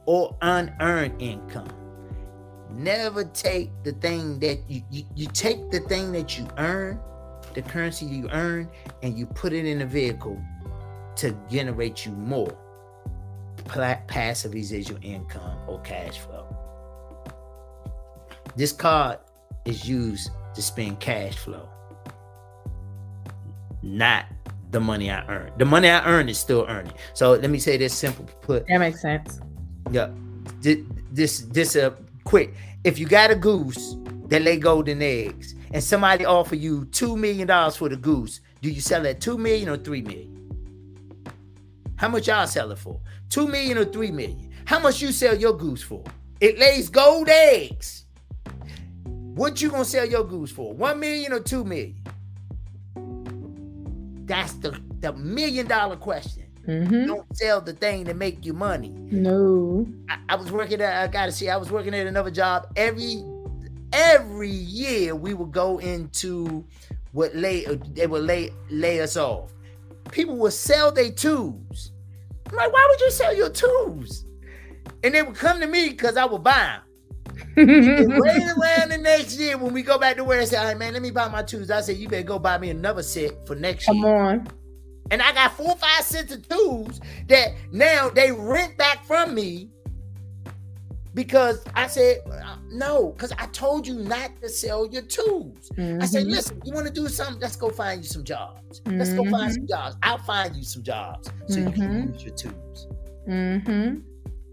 or 0.05 0.36
unearned 0.41 1.21
income. 1.21 1.67
Never 2.71 3.26
take 3.26 3.71
the 3.84 3.91
thing 3.93 4.39
that 4.39 4.59
you, 4.69 4.84
you, 4.89 5.03
you 5.15 5.28
take 5.28 5.71
the 5.71 5.82
thing 5.82 6.11
that 6.13 6.38
you 6.38 6.47
earn, 6.57 6.99
the 7.53 7.61
currency 7.61 8.05
you 8.05 8.30
earn, 8.30 8.69
and 9.01 9.17
you 9.17 9.26
put 9.26 9.51
it 9.51 9.65
in 9.65 9.82
a 9.82 9.86
vehicle 9.86 10.41
to 11.17 11.36
generate 11.49 12.05
you 12.05 12.11
more 12.11 12.55
passive 14.07 14.53
residual 14.53 14.99
income 15.01 15.57
or 15.67 15.80
cash 15.82 16.19
flow. 16.19 16.45
This 18.55 18.71
card 18.71 19.19
is 19.65 19.88
used 19.88 20.30
to 20.53 20.61
spend 20.61 20.99
cash 20.99 21.36
flow, 21.36 21.67
not 23.82 24.26
the 24.76 24.80
money 24.82 25.09
I 25.09 25.26
earn. 25.28 25.53
The 25.55 25.63
money 25.63 25.89
I 25.89 26.03
earn 26.05 26.28
is 26.28 26.38
still 26.38 26.65
earning. 26.67 26.91
So 27.13 27.32
let 27.32 27.49
me 27.49 27.59
say 27.59 27.78
this 27.78 27.93
simple 27.93 28.26
put. 28.41 28.67
That 28.67 28.80
makes 28.80 29.01
sense. 29.01 29.39
Yeah. 29.89 30.09
This 30.59 31.39
this 31.43 31.78
uh 31.78 31.91
quick. 32.26 32.53
If 32.84 32.99
you 32.99 33.07
got 33.07 33.32
a 33.32 33.36
goose 33.36 33.95
that 34.28 34.41
lay 34.41 34.57
golden 34.57 35.01
eggs 35.01 35.55
and 35.71 35.82
somebody 35.82 36.26
offer 36.26 36.55
you 36.55 36.86
two 36.91 37.15
million 37.15 37.47
dollars 37.47 37.78
for 37.78 37.88
the 37.88 37.95
goose, 37.95 38.41
do 38.61 38.69
you 38.69 38.82
sell 38.82 39.05
it 39.05 39.21
two 39.21 39.38
million 39.38 39.69
or 39.69 39.78
three 39.78 40.01
million? 40.01 40.34
How 41.95 42.09
much 42.09 42.28
y'all 42.28 42.45
sell 42.45 42.69
it 42.71 42.78
for? 42.78 42.99
Two 43.30 43.47
million 43.47 43.78
or 43.78 43.86
three 43.86 44.11
million? 44.11 44.51
How 44.65 44.80
much 44.80 45.01
you 45.01 45.13
sell 45.13 45.38
your 45.38 45.53
goose 45.53 45.84
for? 45.84 46.03
It 46.41 46.59
lays 46.59 46.89
gold 46.89 47.30
eggs. 47.30 48.07
What 49.05 49.61
you 49.61 49.69
gonna 49.69 49.86
sell 49.86 50.05
your 50.05 50.26
goose 50.26 50.51
for? 50.51 50.73
One 50.73 50.99
million 50.99 51.32
or 51.32 51.39
two 51.39 51.63
million? 51.63 51.95
That's 54.26 54.53
the, 54.53 54.80
the 54.99 55.13
million 55.13 55.67
dollar 55.67 55.95
question. 55.95 56.43
Mm-hmm. 56.67 57.05
Don't 57.05 57.38
sell 57.38 57.61
the 57.61 57.73
thing 57.73 58.05
to 58.05 58.13
make 58.13 58.45
you 58.45 58.53
money. 58.53 58.89
No. 58.89 59.88
I, 60.09 60.17
I 60.30 60.36
was 60.36 60.51
working 60.51 60.82
at 60.82 61.03
I 61.03 61.07
gotta 61.07 61.32
see, 61.32 61.49
I 61.49 61.57
was 61.57 61.71
working 61.71 61.93
at 61.93 62.07
another 62.07 62.32
job. 62.32 62.67
Every 62.76 63.23
every 63.93 64.49
year 64.49 65.15
we 65.15 65.34
would 65.34 65.51
go 65.51 65.78
into 65.78 66.65
what 67.11 67.36
lay 67.36 67.65
they 67.65 68.07
would 68.07 68.23
lay 68.23 68.51
lay 68.69 68.99
us 69.01 69.15
off. 69.15 69.53
People 70.11 70.38
would 70.38 70.53
sell 70.53 70.91
their 70.91 71.11
tubes. 71.11 71.91
I'm 72.49 72.55
like, 72.55 72.73
why 72.73 72.88
would 72.89 72.99
you 72.99 73.11
sell 73.11 73.36
your 73.36 73.49
tubes? 73.49 74.26
And 75.03 75.13
they 75.13 75.21
would 75.21 75.36
come 75.36 75.59
to 75.59 75.67
me 75.67 75.89
because 75.89 76.17
I 76.17 76.26
would 76.26 76.43
buy 76.43 76.78
them 76.78 76.82
right 77.58 77.68
around 78.58 78.89
the 78.89 78.99
next 78.99 79.38
year 79.38 79.58
when 79.58 79.74
we 79.74 79.82
go 79.82 79.97
back 79.97 80.18
to 80.18 80.24
where 80.24 80.41
I 80.41 80.45
say, 80.45 80.58
all 80.58 80.66
right, 80.66 80.78
man, 80.78 80.93
let 80.93 81.01
me 81.01 81.12
buy 81.12 81.28
my 81.30 81.43
tubes. 81.43 81.72
I 81.72 81.82
said, 81.82 81.97
you 81.97 82.08
better 82.08 82.24
go 82.24 82.39
buy 82.39 82.58
me 82.58 82.70
another 82.70 83.03
set 83.03 83.45
for 83.47 83.56
next 83.56 83.86
Come 83.86 83.97
year. 83.97 84.06
Come 84.06 84.16
on. 84.16 84.47
And 85.12 85.22
I 85.22 85.34
got 85.34 85.56
four 85.56 85.72
or 85.72 85.76
five 85.76 86.03
sets 86.03 86.34
of 86.34 86.47
tubes 86.47 86.99
that 87.28 87.49
now 87.72 88.10
they 88.10 88.32
rent 88.32 88.78
back 88.78 89.06
from 89.06 89.36
me 89.36 89.70
because 91.14 91.64
I 91.76 91.88
said, 91.88 92.18
no, 92.72 93.14
because 93.14 93.32
I 93.38 93.45
told 93.47 93.88
you 93.88 93.95
not 93.95 94.32
to 94.41 94.49
sell 94.49 94.86
your 94.86 95.03
tools. 95.03 95.70
Mm-hmm. 95.78 96.01
I 96.01 96.06
said, 96.06 96.28
listen, 96.28 96.62
you 96.66 96.74
want 96.74 96.88
to 96.88 96.93
do 96.93 97.08
something? 97.08 97.39
Let's 97.39 97.56
go 97.56 97.70
find 97.70 98.03
you 98.03 98.10
some 98.10 98.24
jobs. 98.24 98.82
Mm-hmm. 98.82 98.97
Let's 98.97 99.14
go 99.14 99.24
find 99.24 99.34
mm-hmm. 99.34 99.51
some 99.51 99.68
jobs. 99.68 99.95
I'll 100.03 100.18
find 100.18 100.56
you 100.56 100.64
some 100.64 100.84
jobs 100.84 101.32
so 101.47 101.60
you 101.60 101.72
can 101.72 101.82
mm-hmm. 101.82 102.14
use 102.14 102.24
your 102.24 102.36
tools. 102.36 102.88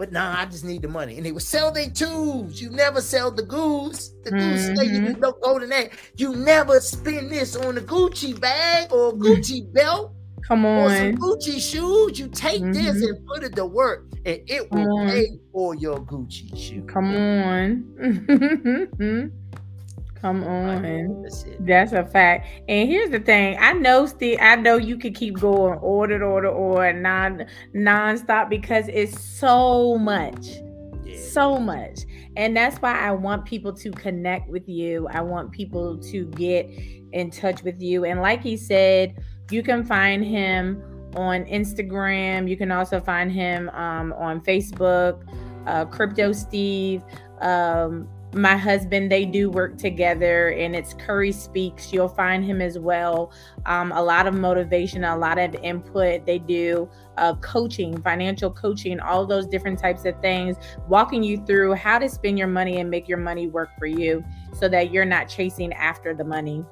Mm-hmm. 0.03 0.13
But 0.13 0.13
nah, 0.13 0.41
I 0.41 0.47
just 0.47 0.65
need 0.65 0.83
the 0.83 0.89
money. 0.89 1.17
And 1.17 1.25
they 1.25 1.33
would 1.33 1.43
sell 1.43 1.71
their 1.71 1.91
tools. 1.91 2.61
You 2.61 2.71
never 2.71 3.01
sell 3.01 3.31
the 3.31 3.43
goose. 3.43 4.15
The 4.25 4.31
goose 4.33 4.69
mm-hmm. 4.71 5.07
you 5.07 5.15
don't 5.15 5.41
go 5.43 5.59
to 5.59 5.67
that. 5.67 5.91
You 6.17 6.35
never 6.35 6.81
spend 6.81 7.31
this 7.31 7.57
on 7.57 7.79
a 7.79 7.81
Gucci 7.81 8.39
bag 8.39 8.93
or 8.93 9.11
a 9.11 9.13
Gucci 9.13 9.73
belt. 9.73 10.13
Come 10.47 10.67
on. 10.67 10.91
Or 10.91 10.97
some 10.97 11.17
Gucci 11.17 11.61
shoes. 11.61 12.19
You 12.19 12.29
take 12.29 12.63
mm-hmm. 12.63 12.73
this 12.73 13.03
and 13.03 13.27
put 13.27 13.45
it 13.45 13.55
to 13.57 13.65
work, 13.65 14.07
and 14.27 14.41
it 14.47 14.71
will 14.73 15.07
pay 15.07 15.39
for 15.53 15.75
your 15.77 16.01
Gucci 16.01 16.57
shoes. 16.57 16.85
Come 16.89 17.15
on. 17.15 17.89
Come 20.23 20.45
on. 20.45 21.27
That's 21.59 21.93
a 21.93 22.07
fact. 22.07 22.47
And 22.69 22.89
here's 22.89 23.11
the 23.11 23.19
thing. 23.19 23.57
I 23.59 23.73
know 23.73 24.07
Steve, 24.07 24.39
I 24.41 24.55
know 24.55 24.77
you 24.77 24.97
could 24.97 25.17
keep 25.17 25.41
going 25.41 25.81
order, 25.81 26.25
order, 26.25 26.49
or 26.49 26.93
non 26.93 27.45
non-stop 27.75 28.49
because 28.49 28.87
it's 28.87 29.21
so 29.21 29.99
much. 29.99 30.47
Yeah. 31.05 31.19
So 31.19 31.59
much. 31.59 32.03
And 32.37 32.57
that's 32.57 32.79
why 32.79 32.97
I 32.97 33.11
want 33.11 33.45
people 33.45 33.73
to 33.73 33.91
connect 33.91 34.49
with 34.49 34.69
you. 34.69 35.09
I 35.09 35.23
want 35.23 35.51
people 35.51 35.99
to 35.99 36.27
get 36.27 36.71
in 37.13 37.33
touch 37.33 37.65
with 37.65 37.83
you. 37.83 38.05
And 38.05 38.23
like 38.23 38.43
he 38.43 38.57
said, 38.57 39.21
you 39.51 39.65
can 39.65 39.85
find 39.85 40.25
him 40.25 40.81
on 41.17 41.45
Instagram. 41.47 42.49
You 42.49 42.57
can 42.57 42.71
also 42.71 43.01
find 43.01 43.33
him 43.33 43.69
um, 43.71 44.13
on 44.13 44.41
Facebook, 44.41 45.21
uh, 45.67 45.85
Crypto 45.87 46.31
Steve. 46.31 47.03
Um, 47.41 48.09
my 48.35 48.57
husband 48.57 49.11
they 49.11 49.25
do 49.25 49.51
work 49.51 49.77
together 49.77 50.49
and 50.51 50.75
it's 50.75 50.95
curry 50.95 51.33
speaks. 51.33 51.93
You'll 51.93 52.09
find 52.09 52.45
him 52.45 52.63
as 52.63 52.79
well. 52.79 53.33
Um, 53.67 53.93
a 53.93 54.03
lot 54.03 54.27
of 54.27 54.35
motivation 54.35 55.05
a 55.05 55.17
lot 55.17 55.39
of 55.39 55.55
input. 55.57 56.25
They 56.25 56.39
do 56.39 56.89
uh, 57.19 57.35
coaching 57.37 58.01
financial 58.01 58.51
coaching 58.51 59.01
all 59.01 59.27
those 59.27 59.47
different 59.47 59.79
types 59.79 60.07
of 60.07 60.19
things 60.21 60.57
walking 60.89 61.23
you 61.23 61.45
through 61.45 61.75
how 61.75 61.99
to 61.99 62.09
spend 62.09 62.39
your 62.39 62.49
money 62.49 62.79
and 62.79 62.89
make 62.89 63.09
your 63.09 63.19
money 63.19 63.49
work 63.49 63.69
for 63.79 63.87
you 63.87 64.25
so 64.55 64.69
that 64.69 64.91
you're 64.93 65.05
not 65.05 65.29
chasing 65.29 65.73
after 65.75 66.15
the 66.15 66.25
money. 66.25 66.65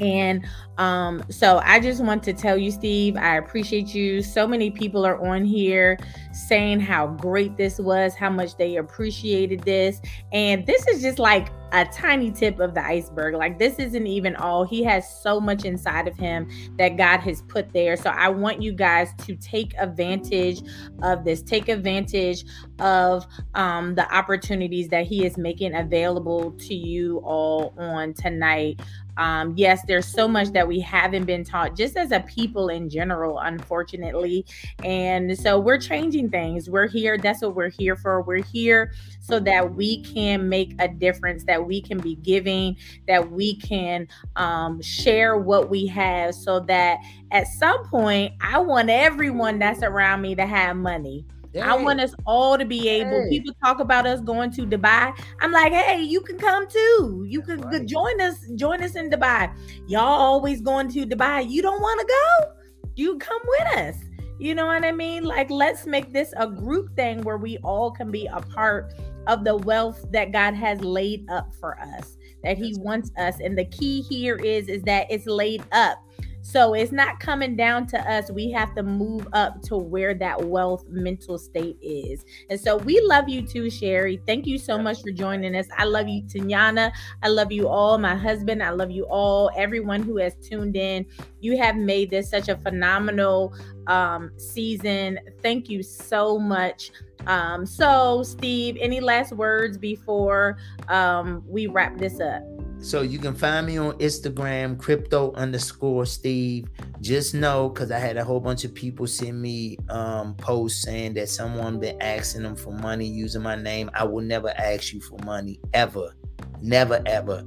And 0.00 0.46
um, 0.78 1.24
so 1.28 1.60
I 1.64 1.80
just 1.80 2.02
want 2.02 2.22
to 2.22 2.32
tell 2.32 2.56
you, 2.56 2.70
Steve, 2.70 3.16
I 3.16 3.36
appreciate 3.36 3.94
you. 3.94 4.22
So 4.22 4.46
many 4.46 4.70
people 4.70 5.04
are 5.04 5.20
on 5.26 5.44
here 5.44 5.98
saying 6.32 6.78
how 6.78 7.08
great 7.08 7.56
this 7.56 7.80
was, 7.80 8.14
how 8.14 8.30
much 8.30 8.56
they 8.56 8.76
appreciated 8.76 9.60
this. 9.64 10.00
And 10.32 10.64
this 10.66 10.86
is 10.86 11.02
just 11.02 11.18
like 11.18 11.48
a 11.72 11.84
tiny 11.86 12.30
tip 12.30 12.60
of 12.60 12.74
the 12.74 12.84
iceberg. 12.84 13.34
Like, 13.34 13.58
this 13.58 13.78
isn't 13.78 14.06
even 14.06 14.36
all. 14.36 14.64
He 14.64 14.82
has 14.84 15.20
so 15.20 15.40
much 15.40 15.64
inside 15.64 16.06
of 16.06 16.16
him 16.16 16.48
that 16.78 16.96
God 16.96 17.18
has 17.20 17.42
put 17.42 17.72
there. 17.72 17.96
So, 17.96 18.10
I 18.10 18.28
want 18.28 18.62
you 18.62 18.72
guys 18.72 19.10
to 19.26 19.34
take 19.34 19.74
advantage 19.78 20.62
of 21.02 21.24
this, 21.24 21.42
take 21.42 21.68
advantage 21.68 22.44
of 22.78 23.26
um, 23.54 23.96
the 23.96 24.10
opportunities 24.14 24.88
that 24.88 25.06
He 25.06 25.26
is 25.26 25.36
making 25.36 25.74
available 25.74 26.52
to 26.52 26.74
you 26.74 27.18
all 27.18 27.74
on 27.76 28.14
tonight. 28.14 28.80
Um, 29.18 29.54
yes, 29.56 29.82
there's 29.86 30.06
so 30.06 30.28
much 30.28 30.52
that 30.52 30.66
we 30.68 30.78
haven't 30.80 31.24
been 31.24 31.42
taught 31.42 31.74
just 31.74 31.96
as 31.96 32.12
a 32.12 32.20
people 32.20 32.68
in 32.68 32.88
general, 32.88 33.38
unfortunately. 33.40 34.46
And 34.84 35.36
so 35.36 35.58
we're 35.58 35.78
changing 35.78 36.30
things. 36.30 36.70
We're 36.70 36.86
here. 36.86 37.18
That's 37.18 37.42
what 37.42 37.56
we're 37.56 37.70
here 37.70 37.96
for. 37.96 38.22
We're 38.22 38.44
here 38.44 38.92
so 39.20 39.40
that 39.40 39.74
we 39.74 40.02
can 40.02 40.48
make 40.48 40.74
a 40.78 40.86
difference, 40.86 41.44
that 41.44 41.66
we 41.66 41.80
can 41.80 41.98
be 41.98 42.14
giving, 42.16 42.76
that 43.08 43.32
we 43.32 43.56
can 43.56 44.06
um, 44.36 44.80
share 44.80 45.36
what 45.36 45.70
we 45.70 45.86
have 45.86 46.34
so 46.34 46.60
that 46.60 46.98
at 47.30 47.46
some 47.46 47.84
point, 47.88 48.34
I 48.40 48.58
want 48.58 48.90
everyone 48.90 49.58
that's 49.58 49.82
around 49.82 50.22
me 50.22 50.34
to 50.34 50.46
have 50.46 50.76
money. 50.76 51.24
I 51.56 51.76
want 51.76 52.00
us 52.00 52.14
all 52.26 52.58
to 52.58 52.64
be 52.64 52.88
able. 52.88 53.22
Hey. 53.22 53.30
People 53.30 53.54
talk 53.64 53.80
about 53.80 54.06
us 54.06 54.20
going 54.20 54.50
to 54.52 54.66
Dubai. 54.66 55.18
I'm 55.40 55.52
like, 55.52 55.72
hey, 55.72 56.02
you 56.02 56.20
can 56.20 56.38
come 56.38 56.68
too. 56.68 57.24
You 57.26 57.42
can 57.42 57.60
right. 57.60 57.86
join 57.86 58.20
us. 58.20 58.36
Join 58.56 58.82
us 58.82 58.96
in 58.96 59.10
Dubai. 59.10 59.52
Y'all 59.86 60.02
always 60.02 60.60
going 60.60 60.88
to 60.92 61.06
Dubai. 61.06 61.48
You 61.48 61.62
don't 61.62 61.80
want 61.80 62.00
to 62.00 62.06
go? 62.06 62.52
You 62.96 63.18
come 63.18 63.40
with 63.44 63.78
us. 63.78 63.96
You 64.38 64.54
know 64.54 64.66
what 64.66 64.84
I 64.84 64.92
mean? 64.92 65.24
Like, 65.24 65.50
let's 65.50 65.84
make 65.84 66.12
this 66.12 66.32
a 66.36 66.46
group 66.46 66.94
thing 66.94 67.22
where 67.22 67.38
we 67.38 67.58
all 67.58 67.90
can 67.90 68.10
be 68.10 68.26
a 68.26 68.40
part 68.40 68.94
of 69.26 69.44
the 69.44 69.56
wealth 69.56 70.04
that 70.12 70.32
God 70.32 70.54
has 70.54 70.80
laid 70.80 71.28
up 71.28 71.52
for 71.54 71.78
us. 71.80 72.16
That 72.44 72.56
He 72.56 72.74
wants 72.78 73.10
us. 73.18 73.40
And 73.40 73.58
the 73.58 73.64
key 73.64 74.02
here 74.02 74.36
is 74.36 74.68
is 74.68 74.82
that 74.82 75.06
it's 75.10 75.26
laid 75.26 75.64
up 75.72 75.98
so 76.40 76.74
it's 76.74 76.92
not 76.92 77.20
coming 77.20 77.56
down 77.56 77.86
to 77.88 77.98
us. 78.10 78.30
We 78.30 78.50
have 78.52 78.74
to 78.74 78.82
move 78.82 79.28
up 79.32 79.62
to 79.62 79.76
where 79.76 80.14
that 80.14 80.42
wealth 80.44 80.84
mental 80.88 81.38
state 81.38 81.78
is. 81.82 82.24
And 82.50 82.58
so 82.60 82.76
we 82.76 83.00
love 83.02 83.28
you 83.28 83.42
too, 83.42 83.70
Sherry. 83.70 84.20
Thank 84.26 84.46
you 84.46 84.58
so 84.58 84.78
much 84.78 85.02
for 85.02 85.10
joining 85.10 85.54
us. 85.54 85.66
I 85.76 85.84
love 85.84 86.08
you, 86.08 86.22
Tanyana. 86.22 86.92
I 87.22 87.28
love 87.28 87.52
you 87.52 87.68
all. 87.68 87.98
My 87.98 88.14
husband, 88.14 88.62
I 88.62 88.70
love 88.70 88.90
you 88.90 89.04
all. 89.04 89.50
Everyone 89.56 90.02
who 90.02 90.16
has 90.18 90.34
tuned 90.36 90.76
in. 90.76 91.06
You 91.40 91.58
have 91.58 91.76
made 91.76 92.10
this 92.10 92.30
such 92.30 92.48
a 92.48 92.56
phenomenal 92.56 93.54
um, 93.86 94.30
season. 94.36 95.18
Thank 95.42 95.68
you 95.68 95.82
so 95.82 96.38
much. 96.38 96.90
Um, 97.26 97.66
so, 97.66 98.22
Steve, 98.22 98.76
any 98.80 99.00
last 99.00 99.32
words 99.32 99.76
before 99.76 100.56
um, 100.88 101.42
we 101.46 101.66
wrap 101.66 101.98
this 101.98 102.20
up? 102.20 102.42
So 102.80 103.02
you 103.02 103.18
can 103.18 103.34
find 103.34 103.66
me 103.66 103.76
on 103.76 103.92
Instagram, 103.98 104.78
crypto 104.78 105.32
underscore 105.32 106.06
Steve. 106.06 106.66
Just 107.00 107.34
know, 107.34 107.68
because 107.68 107.90
I 107.90 107.98
had 107.98 108.16
a 108.16 108.24
whole 108.24 108.40
bunch 108.40 108.64
of 108.64 108.72
people 108.72 109.06
send 109.06 109.40
me 109.42 109.78
um, 109.88 110.34
posts 110.36 110.82
saying 110.82 111.14
that 111.14 111.28
someone 111.28 111.80
been 111.80 112.00
asking 112.00 112.44
them 112.44 112.56
for 112.56 112.72
money 112.72 113.06
using 113.06 113.42
my 113.42 113.56
name. 113.56 113.90
I 113.94 114.04
will 114.04 114.22
never 114.22 114.50
ask 114.50 114.92
you 114.92 115.00
for 115.00 115.18
money 115.24 115.60
ever, 115.74 116.14
never 116.62 117.02
ever. 117.06 117.44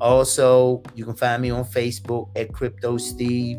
Also, 0.00 0.82
you 0.94 1.04
can 1.04 1.16
find 1.16 1.40
me 1.40 1.50
on 1.50 1.64
Facebook 1.64 2.28
at 2.36 2.52
Crypto 2.52 2.98
Steve. 2.98 3.58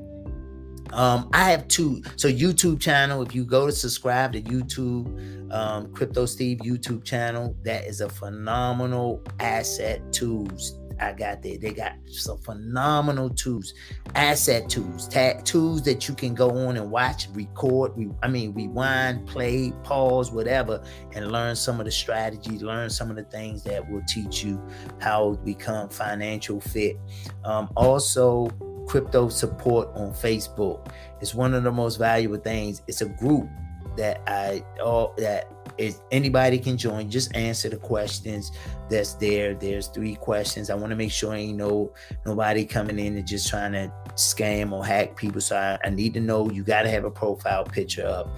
Um, 0.93 1.29
I 1.33 1.49
have 1.49 1.67
two. 1.67 2.03
So 2.17 2.29
YouTube 2.29 2.79
channel. 2.79 3.23
If 3.23 3.33
you 3.33 3.45
go 3.45 3.65
to 3.65 3.71
subscribe 3.71 4.33
to 4.33 4.41
YouTube, 4.41 5.51
um, 5.51 5.91
Crypto 5.91 6.27
Steve 6.27 6.59
YouTube 6.59 7.03
channel, 7.03 7.55
that 7.63 7.85
is 7.85 8.01
a 8.01 8.09
phenomenal 8.09 9.23
asset 9.39 10.13
tools 10.13 10.77
I 10.99 11.13
got 11.13 11.41
there. 11.41 11.57
They 11.57 11.71
got 11.71 11.93
some 12.07 12.37
phenomenal 12.39 13.29
tools, 13.29 13.73
asset 14.15 14.69
tools, 14.69 15.09
tools 15.43 15.83
that 15.83 16.07
you 16.07 16.15
can 16.15 16.33
go 16.33 16.49
on 16.49 16.77
and 16.77 16.91
watch, 16.91 17.27
record. 17.33 17.93
Re, 17.95 18.09
I 18.23 18.27
mean, 18.27 18.53
rewind, 18.53 19.27
play, 19.27 19.73
pause, 19.83 20.31
whatever, 20.31 20.83
and 21.13 21.31
learn 21.31 21.55
some 21.55 21.79
of 21.79 21.85
the 21.85 21.91
strategies, 21.91 22.61
learn 22.61 22.89
some 22.89 23.09
of 23.09 23.15
the 23.15 23.23
things 23.23 23.63
that 23.63 23.89
will 23.89 24.03
teach 24.07 24.43
you 24.43 24.61
how 24.99 25.33
to 25.33 25.37
become 25.41 25.89
financial 25.89 26.59
fit. 26.59 26.97
Um, 27.43 27.69
also, 27.75 28.49
crypto 28.87 29.29
support 29.29 29.89
on 29.95 30.11
Facebook. 30.13 30.91
It's 31.21 31.33
one 31.33 31.53
of 31.53 31.63
the 31.63 31.71
most 31.71 31.97
valuable 31.97 32.37
things. 32.37 32.81
It's 32.87 33.01
a 33.01 33.07
group 33.07 33.49
that 33.97 34.21
I 34.27 34.63
all 34.83 35.13
that 35.17 35.51
is 35.77 36.01
anybody 36.11 36.59
can 36.59 36.77
join. 36.77 37.09
Just 37.09 37.35
answer 37.35 37.69
the 37.69 37.77
questions 37.77 38.51
that's 38.89 39.13
there. 39.15 39.53
There's 39.53 39.87
three 39.87 40.15
questions. 40.15 40.69
I 40.69 40.75
want 40.75 40.91
to 40.91 40.95
make 40.95 41.11
sure 41.11 41.33
ain't 41.33 41.57
no 41.57 41.93
nobody 42.25 42.65
coming 42.65 42.99
in 42.99 43.17
and 43.17 43.27
just 43.27 43.47
trying 43.47 43.73
to 43.73 43.91
scam 44.15 44.71
or 44.71 44.85
hack 44.85 45.15
people. 45.15 45.41
So 45.41 45.57
I, 45.57 45.77
I 45.85 45.89
need 45.89 46.13
to 46.15 46.19
know 46.19 46.49
you 46.49 46.63
got 46.63 46.83
to 46.83 46.89
have 46.89 47.05
a 47.05 47.11
profile 47.11 47.63
picture 47.63 48.05
up. 48.05 48.29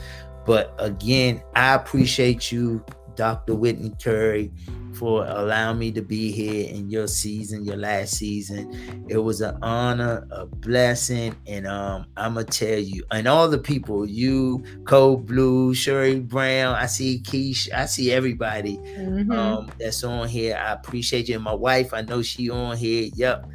But 0.46 0.74
again, 0.80 1.44
I 1.56 1.76
appreciate 1.76 2.52
you, 2.52 2.84
Dr. 3.18 3.56
Whitney 3.56 3.94
Curry 4.02 4.52
for 4.94 5.26
allowing 5.26 5.78
me 5.78 5.92
to 5.92 6.02
be 6.02 6.32
here 6.32 6.68
in 6.70 6.90
your 6.90 7.08
season, 7.08 7.66
your 7.66 7.76
last 7.76 8.16
season. 8.16 9.06
It 9.10 9.18
was 9.18 9.42
an 9.42 9.58
honor, 9.62 10.28
a 10.32 10.46
blessing, 10.46 11.36
and 11.46 11.68
um, 11.68 12.06
I'ma 12.16 12.44
tell 12.44 12.80
you, 12.80 13.04
and 13.12 13.28
all 13.28 13.50
the 13.50 13.58
people, 13.58 14.06
you, 14.06 14.64
Code 14.86 15.26
Blue, 15.26 15.74
Sherry 15.74 16.20
Brown, 16.20 16.76
I 16.76 16.86
see 16.86 17.20
Keish, 17.20 17.72
I 17.74 17.86
see 17.86 18.12
everybody 18.12 18.78
mm-hmm. 18.78 19.32
um, 19.32 19.72
that's 19.80 20.04
on 20.04 20.28
here. 20.28 20.56
I 20.56 20.74
appreciate 20.74 21.28
you. 21.28 21.36
And 21.36 21.44
my 21.44 21.54
wife, 21.54 21.94
I 21.94 22.02
know 22.02 22.22
she 22.22 22.50
on 22.50 22.78
here. 22.78 23.10
Yep. 23.16 23.50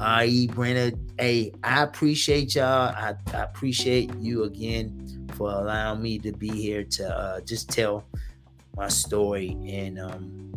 I.E. 0.00 0.48
Brenna. 0.48 0.96
Hey, 1.18 1.52
I 1.64 1.82
appreciate 1.82 2.54
y'all. 2.54 2.94
I, 2.94 3.14
I 3.34 3.42
appreciate 3.42 4.14
you 4.16 4.44
again 4.44 5.28
for 5.34 5.50
allowing 5.50 6.02
me 6.02 6.18
to 6.18 6.32
be 6.32 6.50
here 6.50 6.84
to 6.84 7.08
uh, 7.08 7.40
just 7.40 7.68
tell 7.68 8.04
my 8.78 8.88
story 8.88 9.56
and 9.66 9.98
um 9.98 10.48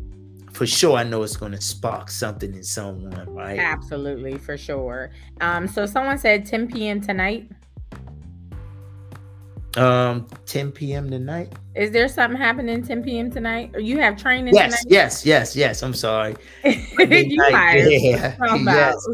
for 0.54 0.68
sure 0.68 0.98
I 0.98 1.04
know 1.04 1.24
it's 1.24 1.38
going 1.38 1.54
to 1.54 1.62
spark 1.62 2.12
something 2.12 2.54
in 2.54 2.64
someone, 2.64 3.34
right? 3.34 3.58
Absolutely, 3.58 4.38
for 4.38 4.58
sure. 4.58 5.12
Um, 5.40 5.68
so 5.68 5.86
someone 5.86 6.18
said 6.18 6.46
10 6.46 6.68
p.m. 6.68 7.00
tonight. 7.00 7.50
Um, 9.78 10.28
10 10.46 10.74
p.m. 10.74 11.10
tonight. 11.10 11.54
Is 11.76 11.92
there 11.92 12.10
something 12.10 12.40
happening 12.40 12.84
10 12.84 13.02
p.m. 13.02 13.32
tonight? 13.32 13.72
Or 13.74 13.80
you 13.80 14.00
have 14.00 14.18
training 14.18 14.54
yes, 14.54 14.66
tonight? 14.66 14.86
Yes, 14.90 15.26
yes, 15.26 15.56
yes. 15.56 15.82
I'm 15.82 15.94
sorry. 15.94 16.36
you. 16.64 16.78
Yeah. 17.00 18.36
Yes. 18.64 19.08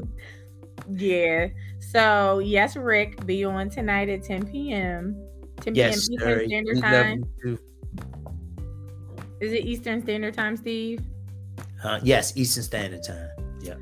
Yeah. 0.89 1.47
So 1.79 2.39
yes, 2.39 2.75
Rick, 2.75 3.25
be 3.25 3.43
on 3.45 3.69
tonight 3.69 4.09
at 4.09 4.23
10 4.23 4.51
p.m. 4.51 5.15
10 5.61 5.75
yes, 5.75 6.09
p.m. 6.09 6.19
Eastern 6.19 6.47
Standard 6.47 6.81
Time. 6.81 7.23
Is 9.39 9.53
it 9.53 9.65
Eastern 9.65 10.01
Standard 10.01 10.33
Time, 10.33 10.57
Steve? 10.57 11.01
Uh, 11.83 11.99
yes, 12.03 12.35
Eastern 12.35 12.63
Standard 12.63 13.03
Time. 13.03 13.29
Yeah. 13.61 13.75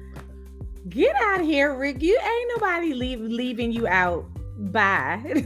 Get 0.89 1.15
out 1.15 1.41
of 1.41 1.45
here, 1.45 1.73
Rick. 1.77 2.01
You 2.01 2.19
ain't 2.21 2.51
nobody 2.55 2.93
leave, 2.93 3.21
leaving 3.21 3.71
you 3.71 3.87
out. 3.87 4.25
Bye. 4.57 5.21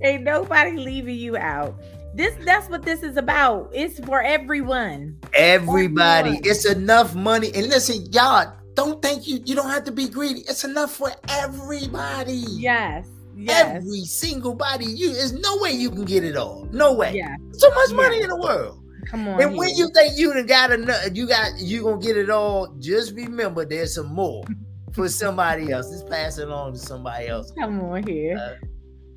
ain't 0.00 0.22
nobody 0.22 0.76
leaving 0.76 1.16
you 1.16 1.36
out. 1.36 1.74
This 2.14 2.34
that's 2.44 2.68
what 2.68 2.82
this 2.82 3.02
is 3.02 3.16
about. 3.16 3.70
It's 3.72 3.98
for 4.00 4.20
everyone. 4.22 5.18
Everybody. 5.32 6.28
Everyone. 6.28 6.42
It's 6.44 6.64
enough 6.66 7.14
money. 7.14 7.50
And 7.54 7.68
listen, 7.68 8.06
y'all, 8.12 8.52
don't 8.74 9.00
think 9.00 9.26
you 9.26 9.40
you 9.44 9.54
don't 9.54 9.70
have 9.70 9.84
to 9.84 9.92
be 9.92 10.08
greedy. 10.08 10.40
It's 10.40 10.64
enough 10.64 10.94
for 10.94 11.12
everybody. 11.28 12.44
Yes. 12.50 13.06
Yes. 13.34 13.76
Every 13.76 14.04
single 14.04 14.54
body. 14.54 14.86
You 14.86 15.12
there's 15.12 15.32
no 15.32 15.58
way 15.58 15.72
you 15.72 15.90
can 15.90 16.04
get 16.04 16.24
it 16.24 16.36
all. 16.36 16.68
No 16.72 16.92
way. 16.92 17.14
Yeah. 17.14 17.36
So 17.52 17.70
much 17.70 17.92
money 17.92 18.22
in 18.22 18.28
the 18.28 18.36
world. 18.36 18.82
Come 19.06 19.28
on. 19.28 19.40
And 19.40 19.50
here. 19.50 19.58
when 19.58 19.70
you 19.70 19.90
think 19.94 20.18
you 20.18 20.32
done 20.32 20.46
got 20.46 20.72
enough, 20.72 21.08
you 21.12 21.26
got 21.26 21.58
you 21.58 21.82
gonna 21.82 22.00
get 22.00 22.16
it 22.16 22.30
all. 22.30 22.74
Just 22.78 23.14
remember, 23.14 23.64
there's 23.64 23.94
some 23.94 24.14
more 24.14 24.44
for 24.92 25.08
somebody 25.08 25.72
else. 25.72 25.90
Just 25.90 26.08
pass 26.08 26.38
it 26.38 26.48
on 26.48 26.72
to 26.72 26.78
somebody 26.78 27.28
else. 27.28 27.52
Come 27.52 27.80
on 27.80 28.06
here, 28.06 28.36
uh, 28.36 28.66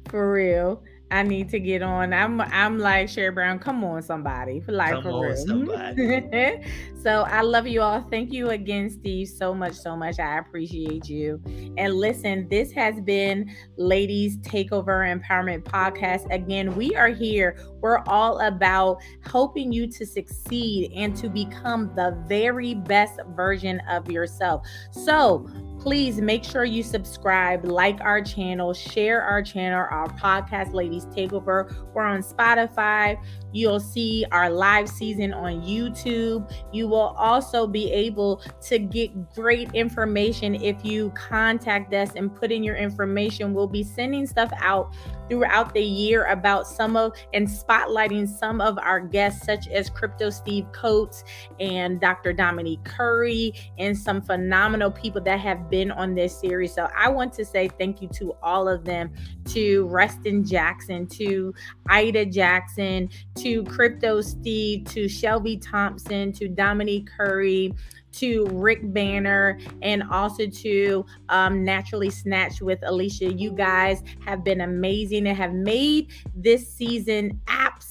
for 0.09 0.31
real. 0.31 0.83
I 1.11 1.23
need 1.23 1.49
to 1.49 1.60
get 1.60 1.82
on. 1.82 2.14
I'm 2.14 2.41
I'm 2.41 2.80
like 2.80 3.10
Sherry 3.10 3.32
Brown. 3.32 3.60
Come 3.60 3.84
on, 3.84 4.02
somebody. 4.02 4.60
For 4.60 4.72
like 4.72 5.03
for 5.03 5.22
real. 5.22 5.36
so 7.03 7.22
I 7.22 7.41
love 7.41 7.68
you 7.68 7.82
all. 7.82 8.02
Thank 8.02 8.34
you 8.34 8.49
again, 8.49 8.90
Steve, 8.90 9.27
so 9.27 9.53
much, 9.53 9.73
so 9.73 9.95
much. 9.95 10.19
I 10.19 10.40
appreciate 10.40 11.07
you. 11.07 11.41
And 11.77 11.94
listen, 11.94 12.49
this 12.49 12.72
has 12.72 12.99
been 13.02 13.53
Ladies 13.77 14.38
Takeover 14.38 15.06
Empowerment 15.06 15.64
Podcast. 15.64 16.32
Again, 16.34 16.76
we 16.76 16.95
are 16.95 17.10
here. 17.10 17.60
We're 17.82 17.99
all 18.07 18.40
about 18.40 18.98
helping 19.22 19.72
you 19.72 19.86
to 19.88 20.06
succeed 20.06 20.91
and 20.95 21.15
to 21.18 21.30
become 21.30 21.94
the 21.95 22.18
very 22.27 22.73
best 22.73 23.19
version 23.36 23.80
of 23.90 24.10
yourself. 24.10 24.65
So 24.91 25.48
please 25.85 26.19
make 26.19 26.43
sure 26.43 26.65
you 26.65 26.81
subscribe, 26.81 27.63
like 27.63 28.01
our 28.01 28.19
channel, 28.19 28.73
share 28.73 29.21
our 29.21 29.43
channel, 29.43 29.85
our 29.91 30.07
podcast, 30.07 30.73
Ladies 30.73 31.05
Takeover. 31.05 31.71
We're 31.93 32.01
on 32.01 32.23
Spotify. 32.23 33.23
You'll 33.53 33.79
see 33.79 34.25
our 34.31 34.49
live 34.49 34.89
season 34.89 35.31
on 35.31 35.61
YouTube. 35.61 36.51
You 36.73 36.87
will 36.87 37.13
also 37.19 37.67
be 37.67 37.91
able 37.91 38.41
to 38.63 38.79
get 38.79 39.35
great 39.35 39.75
information 39.75 40.55
if 40.55 40.83
you 40.83 41.11
contact 41.11 41.93
us 41.93 42.13
and 42.15 42.35
put 42.35 42.51
in 42.51 42.63
your 42.63 42.77
information. 42.77 43.53
We'll 43.53 43.67
be 43.67 43.83
sending 43.83 44.25
stuff 44.25 44.51
out 44.57 44.91
throughout 45.30 45.73
the 45.73 45.84
year 45.84 46.26
about 46.26 46.68
some 46.68 46.95
of 46.95 47.14
and 47.34 47.47
spotlighting 47.47 48.27
some 48.27 48.61
of 48.61 48.77
our 48.80 48.99
guests, 48.99 49.45
such 49.45 49.68
as 49.68 49.89
Crypto 49.89 50.30
Steve 50.30 50.65
Coates 50.72 51.23
and 51.60 51.99
Dr. 51.99 52.34
Dominique 52.34 52.84
Curry, 52.84 53.53
and 53.77 53.97
some 53.97 54.22
phenomenal 54.22 54.91
people 54.91 55.22
that 55.22 55.39
have 55.39 55.69
been 55.69 55.91
on 55.91 56.15
this 56.15 56.39
series. 56.39 56.73
So 56.73 56.89
I 56.95 57.10
want 57.10 57.34
to 57.34 57.45
say 57.45 57.68
thank 57.68 58.02
you 58.02 58.07
to 58.10 58.35
all 58.41 58.68
of 58.68 58.85
them 58.85 59.11
to 59.45 59.88
Reston 59.88 60.43
Jackson, 60.43 61.07
to 61.07 61.53
Ida 61.89 62.26
Jackson, 62.26 63.10
to 63.38 63.64
Crypto 63.64 64.22
Steve, 64.22 64.85
to 64.85 65.07
Shelby 65.07 65.57
Thompson, 65.57 66.31
to 66.34 66.47
Dominique 66.47 67.10
Curry, 67.18 67.73
to 68.17 68.45
Rick 68.51 68.93
Banner 68.93 69.59
and 69.81 70.03
also 70.03 70.47
to 70.47 71.05
um, 71.29 71.63
Naturally 71.63 72.09
Snatched 72.09 72.61
with 72.61 72.79
Alicia. 72.83 73.33
You 73.33 73.51
guys 73.51 74.03
have 74.25 74.43
been 74.43 74.61
amazing 74.61 75.27
and 75.27 75.37
have 75.37 75.53
made 75.53 76.11
this 76.35 76.67
season 76.67 77.41
absolutely 77.47 77.84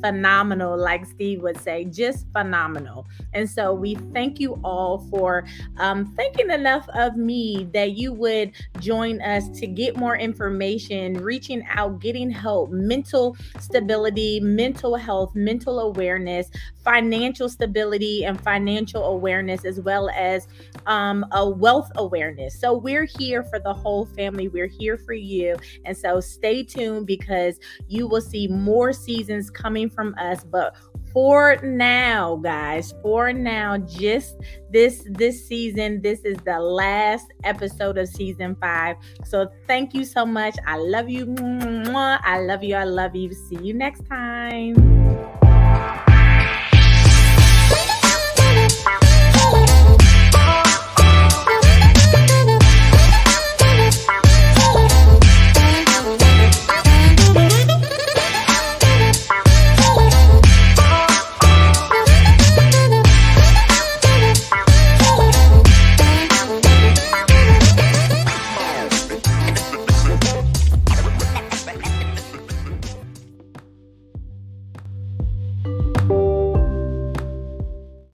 phenomenal, 0.00 0.76
like 0.76 1.06
Steve 1.06 1.42
would 1.42 1.60
say, 1.60 1.84
just 1.84 2.26
phenomenal. 2.32 3.06
And 3.32 3.48
so 3.48 3.72
we 3.72 3.94
thank 4.12 4.40
you 4.40 4.60
all 4.64 4.98
for 5.10 5.44
um, 5.78 6.06
thinking 6.16 6.50
enough 6.50 6.88
of 6.94 7.16
me 7.16 7.68
that 7.72 7.92
you 7.92 8.12
would 8.12 8.52
join 8.80 9.20
us 9.22 9.48
to 9.60 9.66
get 9.66 9.96
more 9.96 10.16
information, 10.16 11.14
reaching 11.14 11.64
out, 11.68 12.00
getting 12.00 12.30
help, 12.30 12.70
mental 12.70 13.36
stability, 13.58 14.40
mental 14.40 14.96
health, 14.96 15.34
mental 15.34 15.80
awareness, 15.80 16.50
financial 16.84 17.48
stability, 17.48 18.24
and 18.24 18.40
financial 18.40 19.04
awareness 19.04 19.64
as 19.64 19.80
well 19.80 20.10
as 20.10 20.46
um, 20.86 21.24
a 21.32 21.48
wealth 21.48 21.90
awareness. 21.96 22.58
So 22.58 22.74
we're 22.74 23.04
here 23.04 23.42
for 23.42 23.58
the 23.58 23.72
whole 23.72 24.04
family. 24.04 24.48
We're 24.48 24.66
here 24.66 24.98
for 24.98 25.14
you. 25.14 25.56
And 25.84 25.96
so 25.96 26.20
stay 26.20 26.62
tuned 26.62 27.06
because 27.06 27.58
you 27.88 28.06
will 28.06 28.20
see 28.20 28.48
more 28.48 28.92
seasons 29.04 29.50
coming 29.50 29.88
from 29.90 30.14
us. 30.18 30.44
But 30.44 30.76
for 31.14 31.56
now 31.62 32.34
guys 32.42 32.92
for 33.00 33.32
now 33.32 33.78
just 33.78 34.36
this 34.72 35.06
this 35.10 35.46
season 35.46 36.02
this 36.02 36.18
is 36.24 36.36
the 36.38 36.58
last 36.58 37.32
episode 37.44 37.96
of 37.96 38.08
season 38.08 38.56
five. 38.56 38.96
So 39.24 39.48
thank 39.68 39.94
you 39.94 40.04
so 40.04 40.26
much. 40.26 40.56
I 40.66 40.76
love 40.76 41.08
you. 41.08 41.32
I 41.38 42.40
love 42.40 42.64
you. 42.64 42.74
I 42.74 42.84
love 42.84 43.14
you. 43.14 43.32
See 43.32 43.58
you 43.62 43.74
next 43.74 44.04
time. 44.06 44.74